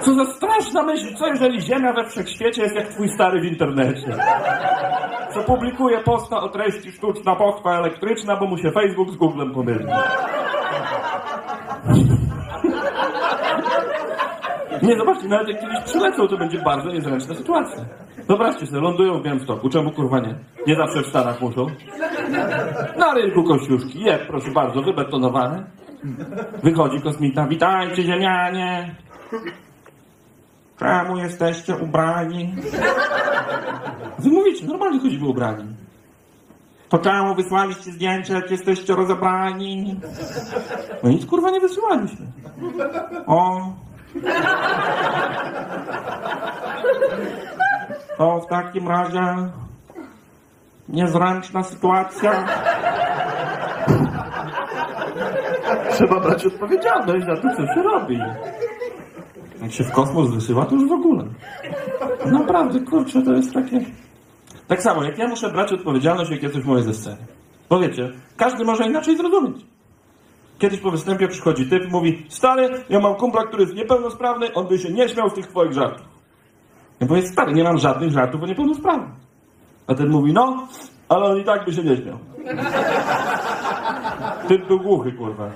Co 0.00 0.14
za 0.14 0.24
straszna 0.24 0.82
myśl, 0.82 1.14
co 1.14 1.26
jeżeli 1.26 1.60
Ziemia 1.60 1.92
we 1.92 2.08
wszechświecie 2.08 2.62
jest 2.62 2.74
jak 2.74 2.88
twój 2.88 3.08
stary 3.08 3.40
w 3.40 3.44
internecie? 3.44 4.16
Co 5.34 5.40
publikuje 5.42 6.00
posta 6.00 6.40
o 6.40 6.48
treści 6.48 6.92
sztuczna 6.92 7.36
pochwa 7.36 7.78
elektryczna, 7.78 8.36
bo 8.36 8.46
mu 8.46 8.58
się 8.58 8.70
Facebook 8.70 9.10
z 9.10 9.16
Googlem 9.16 9.54
pomylił. 9.54 9.88
Nie, 14.82 14.96
zobaczcie, 14.96 15.28
nawet 15.28 15.48
jak 15.48 15.60
kiedyś 15.60 15.80
przylecą, 15.84 16.28
to 16.28 16.36
będzie 16.36 16.58
bardzo 16.58 16.92
niezręczna 16.92 17.34
sytuacja. 17.34 17.84
Wyobraźcie 18.28 18.66
sobie, 18.66 18.80
lądują 18.80 19.18
w 19.18 19.22
Białymstoku, 19.22 19.68
czemu 19.68 19.90
kurwa 19.90 20.20
nie? 20.20 20.34
Nie 20.66 20.76
zawsze 20.76 21.02
w 21.02 21.06
Stanach 21.06 21.40
muszą. 21.40 21.66
Na 22.98 23.14
rynku 23.14 23.44
kościuszki, 23.44 24.00
je, 24.00 24.18
proszę 24.28 24.50
bardzo, 24.50 24.82
wybetonowane. 24.82 25.64
Wychodzi 26.62 27.00
kosmita, 27.00 27.46
witajcie 27.46 28.02
ziemianie. 28.02 28.94
Czemu 30.78 31.16
jesteście 31.18 31.76
ubrani? 31.76 32.54
Wy 34.18 34.30
mówicie, 34.30 34.66
normalnie 34.66 35.00
chodzimy 35.00 35.26
ubrani. 35.28 35.64
To 36.88 36.98
czemu 36.98 37.34
wysłaliście 37.34 37.92
zdjęcia, 37.92 38.34
jak 38.34 38.50
jesteście 38.50 38.94
rozebrani? 38.94 40.00
No 41.02 41.10
nic 41.10 41.26
kurwa 41.26 41.50
nie 41.50 41.60
wysyłaliśmy. 41.60 42.26
O. 43.26 43.72
To 48.18 48.40
w 48.40 48.46
takim 48.46 48.88
razie 48.88 49.34
niezręczna 50.88 51.62
sytuacja. 51.62 52.46
Trzeba 55.90 56.20
brać 56.20 56.46
odpowiedzialność 56.46 57.26
za 57.26 57.36
to, 57.36 57.56
co 57.56 57.74
się 57.74 57.82
robi. 57.82 58.18
Jak 59.62 59.72
się 59.72 59.84
w 59.84 59.92
kosmos 59.92 60.30
wysyła, 60.30 60.66
to 60.66 60.74
już 60.74 60.88
w 60.88 60.92
ogóle. 60.92 61.24
Naprawdę, 62.26 62.80
kurczę, 62.80 63.22
to 63.22 63.32
jest 63.32 63.54
takie... 63.54 63.80
Tak 64.68 64.82
samo, 64.82 65.04
jak 65.04 65.18
ja 65.18 65.28
muszę 65.28 65.50
brać 65.50 65.72
odpowiedzialność, 65.72 66.30
jak 66.30 66.42
ja 66.42 66.50
coś 66.50 66.64
mówię 66.64 66.82
ze 66.82 66.94
sceny. 66.94 67.16
Bo 67.68 67.80
wiecie, 67.80 68.10
każdy 68.36 68.64
może 68.64 68.86
inaczej 68.86 69.16
zrozumieć. 69.16 69.66
Kiedyś 70.58 70.80
po 70.80 70.90
występie 70.90 71.28
przychodzi 71.28 71.66
typ 71.66 71.90
mówi 71.90 72.26
Stary, 72.28 72.84
ja 72.88 73.00
mam 73.00 73.14
kumpla, 73.14 73.46
który 73.46 73.62
jest 73.62 73.74
niepełnosprawny, 73.74 74.54
on 74.54 74.66
by 74.66 74.78
się 74.78 74.92
nie 74.92 75.08
śmiał 75.08 75.30
z 75.30 75.34
tych 75.34 75.46
twoich 75.46 75.72
żartów. 75.72 76.06
Ja 77.00 77.06
mówię, 77.06 77.22
stary, 77.22 77.52
nie 77.52 77.64
mam 77.64 77.78
żadnych 77.78 78.10
żartów 78.10 78.42
o 78.42 78.46
niepełnosprawnych. 78.46 79.27
A 79.88 79.94
ten 79.94 80.08
mówi, 80.08 80.32
no, 80.32 80.66
ale 81.08 81.24
on 81.24 81.38
i 81.38 81.44
tak 81.44 81.64
by 81.64 81.72
się 81.72 81.82
nie 81.82 81.96
śmiał. 81.96 82.18
Typ 84.48 84.66
był 84.66 84.80
głuchy, 84.80 85.12
kurwa. 85.12 85.50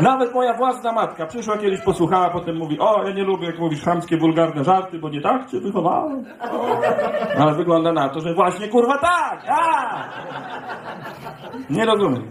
Nawet 0.00 0.34
moja 0.34 0.54
własna 0.54 0.92
matka 0.92 1.26
przyszła 1.26 1.58
kiedyś, 1.58 1.80
posłuchała, 1.80 2.30
potem 2.30 2.56
mówi, 2.56 2.78
o, 2.78 3.04
ja 3.06 3.14
nie 3.14 3.24
lubię, 3.24 3.46
jak 3.46 3.58
mówisz 3.58 3.82
chamskie, 3.82 4.16
wulgarne 4.16 4.64
żarty, 4.64 4.98
bo 4.98 5.08
nie 5.08 5.20
tak 5.20 5.50
cię 5.50 5.60
wychowałem. 5.60 6.24
Ale 7.38 7.54
wygląda 7.54 7.92
na 7.92 8.08
to, 8.08 8.20
że 8.20 8.34
właśnie, 8.34 8.68
kurwa, 8.68 8.98
tak! 8.98 9.44
A! 9.48 10.04
Nie 11.70 11.84
rozumiem. 11.84 12.22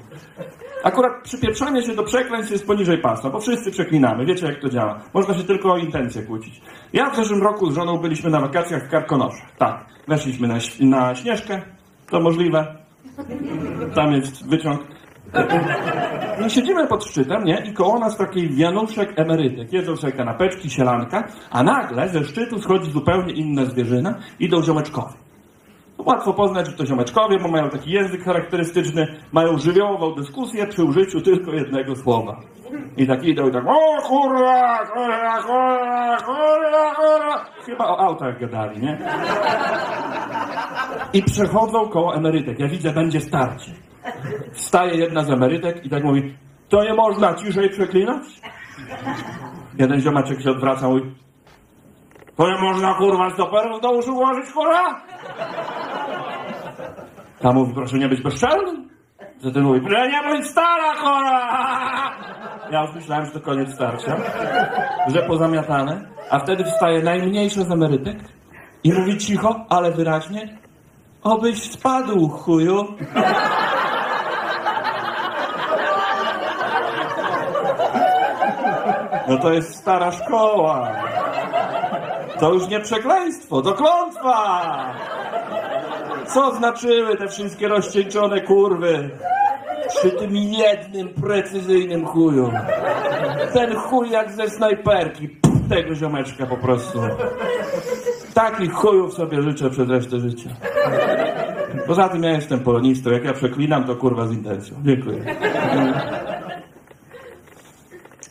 Akurat 0.83 1.23
przypieprzanie 1.23 1.83
się 1.83 1.95
do 1.95 2.03
przekleństw 2.03 2.51
jest 2.51 2.67
poniżej 2.67 2.97
pasa, 2.97 3.29
bo 3.29 3.39
wszyscy 3.39 3.71
przeklinamy. 3.71 4.25
Wiecie, 4.25 4.45
jak 4.45 4.61
to 4.61 4.69
działa. 4.69 4.99
Można 5.13 5.33
się 5.33 5.43
tylko 5.43 5.73
o 5.73 5.77
intencje 5.77 6.23
kłócić. 6.23 6.61
Ja 6.93 7.09
w 7.09 7.15
zeszłym 7.15 7.43
roku 7.43 7.71
z 7.71 7.75
żoną 7.75 7.97
byliśmy 7.97 8.29
na 8.29 8.39
wakacjach 8.39 8.87
w 8.87 8.89
Karkonoszach. 8.89 9.55
Tak. 9.57 9.85
Weszliśmy 10.07 10.47
na, 10.47 10.55
na 10.79 11.15
Śnieżkę. 11.15 11.61
To 12.09 12.19
możliwe. 12.19 12.75
Tam 13.95 14.11
jest 14.13 14.49
wyciąg. 14.49 14.81
I 16.45 16.49
siedzimy 16.49 16.87
pod 16.87 17.05
szczytem, 17.05 17.43
nie? 17.43 17.63
I 17.65 17.73
koło 17.73 17.99
nas 17.99 18.17
taki 18.17 18.49
wianuszek 18.49 19.19
emerytek. 19.19 19.73
Jedzą 19.73 19.97
sobie 19.97 20.13
kanapeczki, 20.13 20.69
sielanka, 20.69 21.27
a 21.51 21.63
nagle 21.63 22.09
ze 22.09 22.23
szczytu 22.23 22.61
schodzi 22.61 22.91
zupełnie 22.91 23.33
inna 23.33 23.65
zwierzyna. 23.65 24.15
Idą 24.39 24.63
ziomeczkowie. 24.63 25.13
Łatwo 25.97 26.33
poznać, 26.33 26.67
że 26.67 26.73
to 26.73 26.85
ziomeczkowie, 26.85 27.39
bo 27.39 27.47
mają 27.47 27.69
taki 27.69 27.91
język 27.91 28.23
charakterystyczny, 28.23 29.07
mają 29.31 29.57
żywiołową 29.57 30.15
dyskusję 30.15 30.67
przy 30.67 30.83
użyciu 30.83 31.21
tylko 31.21 31.51
jednego 31.51 31.95
słowa. 31.95 32.39
I 32.97 33.07
tak 33.07 33.23
idą 33.23 33.47
i 33.47 33.51
tak, 33.51 33.63
o 33.67 34.01
kurwa, 34.01 34.77
kurwa, 34.85 35.41
kurwa, 35.41 36.17
kurwa, 36.17 36.95
kurwa. 36.95 37.45
Chyba 37.65 37.85
o 37.87 37.99
autach 37.99 38.39
gadali, 38.39 38.81
nie? 38.81 38.97
I 41.13 41.23
przechodzą 41.23 41.89
koło 41.89 42.15
emerytek. 42.15 42.59
Ja 42.59 42.67
widzę, 42.67 42.93
będzie 42.93 43.21
starcie. 43.21 43.71
Wstaje 44.53 44.95
jedna 44.95 45.23
z 45.23 45.29
emerytek 45.29 45.85
i 45.85 45.89
tak 45.89 46.03
mówi, 46.03 46.37
to 46.69 46.83
nie 46.83 46.93
można 46.93 47.33
ciszej 47.33 47.69
przeklinać? 47.69 48.23
Jeden 49.79 50.01
ziomaczek 50.01 50.41
się 50.41 50.51
odwraca 50.51 50.87
i 50.87 51.23
to 52.35 52.51
nie 52.51 52.61
można 52.61 52.93
kurwa 52.93 53.29
stoperów 53.29 53.81
do 53.81 53.91
uszu 53.91 54.13
włożyć, 54.13 54.51
kurwa? 54.51 55.01
Ta 57.39 57.53
mówi, 57.53 57.73
proszę 57.73 57.97
nie 57.97 58.09
być 58.09 58.21
bezczelnym. 58.21 58.89
Ten 59.53 59.63
mówi, 59.63 59.81
proszę 59.81 60.09
nie 60.09 60.21
bądź 60.21 60.47
stara, 60.47 60.93
kurwa! 60.93 61.53
Ja 62.71 62.81
już 62.81 62.95
myślałem, 62.95 63.25
że 63.25 63.31
to 63.31 63.41
koniec 63.41 63.73
starcia, 63.73 64.17
że 65.07 65.23
pozamiatane, 65.23 66.01
a 66.29 66.39
wtedy 66.39 66.63
wstaje 66.63 67.01
najmniejsza 67.01 67.63
z 67.63 67.71
emerytek 67.71 68.17
i 68.83 68.93
mówi 68.93 69.17
cicho, 69.17 69.65
ale 69.69 69.91
wyraźnie, 69.91 70.57
obyś 71.23 71.71
spadł, 71.71 72.29
chuju. 72.29 72.87
No 79.33 79.39
to 79.39 79.53
jest 79.53 79.75
stara 79.75 80.11
szkoła. 80.11 80.91
To 82.39 82.53
już 82.53 82.67
nie 82.67 82.79
przekleństwo, 82.79 83.61
to 83.61 83.73
klątwa! 83.73 84.61
Co 86.27 86.55
znaczyły 86.55 87.17
te 87.17 87.27
wszystkie 87.27 87.67
rozcieńczone 87.67 88.41
kurwy? 88.41 89.09
Przy 89.89 90.11
tym 90.11 90.35
jednym 90.35 91.09
precyzyjnym 91.09 92.05
chuju. 92.05 92.51
Ten 93.53 93.75
chuj 93.75 94.09
jak 94.09 94.31
ze 94.31 94.49
snajperki. 94.49 95.29
Pff, 95.29 95.69
tego 95.69 95.95
ziomeczka 95.95 96.45
po 96.45 96.57
prostu. 96.57 96.99
Takich 98.33 98.73
chujów 98.73 99.13
sobie 99.13 99.41
życzę 99.41 99.69
przez 99.69 99.89
resztę 99.89 100.19
życia. 100.19 100.49
Poza 101.87 102.09
tym 102.09 102.23
ja 102.23 102.31
jestem 102.31 102.59
polonistą. 102.59 103.11
Jak 103.11 103.25
ja 103.25 103.33
przeklinam, 103.33 103.83
to 103.83 103.95
kurwa 103.95 104.27
z 104.27 104.31
intencją. 104.31 104.75
Dziękuję. 104.83 105.25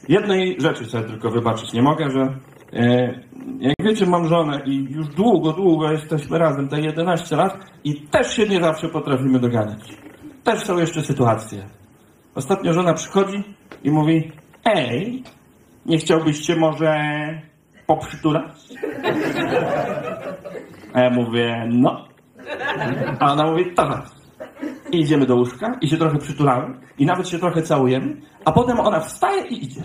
Jednej 0.09 0.61
rzeczy 0.61 0.85
sobie 0.85 1.05
tylko 1.05 1.31
wybaczyć 1.31 1.73
nie 1.73 1.83
mogę, 1.83 2.11
że 2.11 2.21
e, 2.73 3.15
jak 3.61 3.75
wiecie, 3.81 4.07
mam 4.07 4.29
żonę 4.29 4.63
i 4.67 4.85
już 4.91 5.09
długo, 5.09 5.53
długo 5.53 5.93
jesteśmy 5.93 6.39
razem, 6.39 6.69
te 6.69 6.81
11 6.81 7.37
lat 7.37 7.57
i 7.85 7.95
też 7.95 8.37
się 8.37 8.47
nie 8.49 8.61
zawsze 8.61 8.89
potrafimy 8.89 9.39
dogadać. 9.39 9.81
Też 10.45 10.61
są 10.61 10.79
jeszcze 10.79 11.03
sytuacje. 11.03 11.67
Ostatnio 12.35 12.73
żona 12.73 12.95
przychodzi 12.95 13.45
i 13.85 13.91
mówi, 13.91 14.33
ej, 14.65 15.23
nie 15.87 15.99
chciałbyście 15.99 16.57
może 16.57 16.95
poprzytulać? 17.87 18.53
A 20.93 21.01
ja 21.01 21.11
mówię, 21.11 21.69
no. 21.73 22.09
A 23.19 23.33
ona 23.33 23.51
mówi, 23.51 23.75
tak. 23.75 24.22
I 24.93 25.01
idziemy 25.01 25.27
do 25.27 25.37
łóżka 25.37 25.79
i 25.81 25.89
się 25.89 25.97
trochę 25.97 26.19
przytulamy 26.19 26.75
i 26.99 27.07
nawet 27.07 27.29
się 27.29 27.39
trochę 27.39 27.63
całujemy, 27.63 28.17
a 28.45 28.53
potem 28.53 28.81
ona 28.81 29.01
wstaje 29.01 29.47
i 29.47 29.65
idzie. 29.65 29.83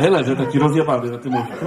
Ja 0.00 0.10
leżę 0.10 0.36
taki 0.36 0.58
rozjebany 0.58 1.10
na 1.10 1.18
tym 1.18 1.34
łóżku. 1.34 1.66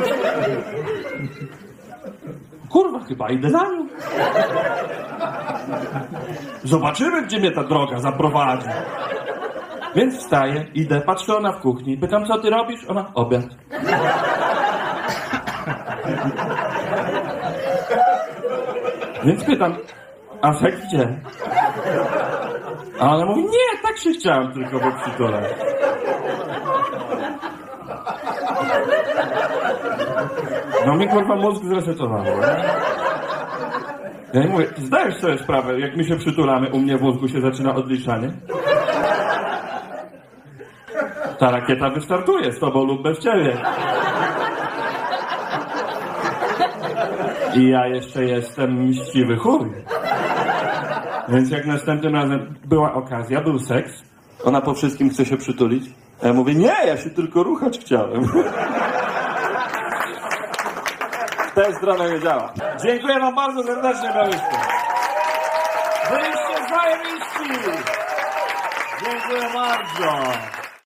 Kurwa, 2.69 2.99
chyba 2.99 3.29
idę 3.29 3.49
za 3.49 3.63
nią. 3.63 3.87
Zobaczymy, 6.63 7.21
gdzie 7.21 7.39
mnie 7.39 7.51
ta 7.51 7.63
droga 7.63 7.99
zaprowadzi. 7.99 8.67
Więc 9.95 10.17
wstaję, 10.17 10.65
idę, 10.73 11.01
patrzę 11.01 11.37
ona 11.37 11.51
w 11.51 11.61
kuchni. 11.61 11.97
Pytam, 11.97 12.25
co 12.25 12.37
ty 12.37 12.49
robisz? 12.49 12.85
Ona, 12.87 13.11
obiad. 13.13 13.45
Więc 19.23 19.43
pytam, 19.43 19.75
a 20.41 20.53
seks 20.53 20.77
gdzie? 20.87 21.19
A 22.99 23.15
ona 23.15 23.25
mówi, 23.25 23.41
nie, 23.43 23.81
tak 23.83 23.97
się 23.97 24.11
chciałem 24.11 24.53
tylko 24.53 24.79
poprzytulać. 24.79 25.45
No 30.85 30.95
mi 30.95 31.07
kurwa 31.07 31.35
mózg 31.35 31.63
zresetowało. 31.65 32.23
nie? 34.33 34.41
Ja 34.41 34.47
mówię, 34.47 34.67
zdajesz 34.77 35.15
sobie 35.15 35.37
sprawę, 35.37 35.79
jak 35.79 35.97
my 35.97 36.03
się 36.03 36.15
przytulamy, 36.15 36.69
u 36.69 36.79
mnie 36.79 36.97
w 36.97 37.01
mózgu 37.01 37.27
się 37.27 37.41
zaczyna 37.41 37.75
odliczanie? 37.75 38.31
Ta 41.41 41.51
rakieta 41.51 41.89
wystartuje 41.89 42.53
z 42.53 42.59
tobą 42.59 42.83
lub 42.83 43.01
bez 43.01 43.19
ciebie. 43.19 43.57
I 47.55 47.69
ja 47.69 47.87
jeszcze 47.87 48.25
jestem 48.25 48.87
mściwy 48.89 49.37
chuj. 49.37 49.71
Więc 51.29 51.51
jak 51.51 51.65
następnym 51.65 52.15
razem 52.15 52.55
była 52.65 52.93
okazja, 52.93 53.41
był 53.41 53.59
seks, 53.59 53.91
ona 54.43 54.61
po 54.61 54.73
wszystkim 54.73 55.09
chce 55.09 55.25
się 55.25 55.37
przytulić, 55.37 55.83
a 56.23 56.27
ja 56.27 56.33
mówię, 56.33 56.55
nie, 56.55 56.75
ja 56.85 56.97
się 56.97 57.09
tylko 57.09 57.43
ruchać 57.43 57.79
chciałem. 57.79 58.23
W 61.47 61.53
tę 61.55 61.73
stronę 61.73 62.11
nie 62.11 62.19
działa. 62.19 62.53
Dziękuję 62.85 63.19
wam 63.19 63.35
bardzo 63.35 63.63
serdecznie, 63.63 64.09
Maryszko. 64.09 64.57
Byliście 66.09 66.55
zajebiści! 66.69 67.71
Dziękuję 69.05 69.49
bardzo. 69.53 70.60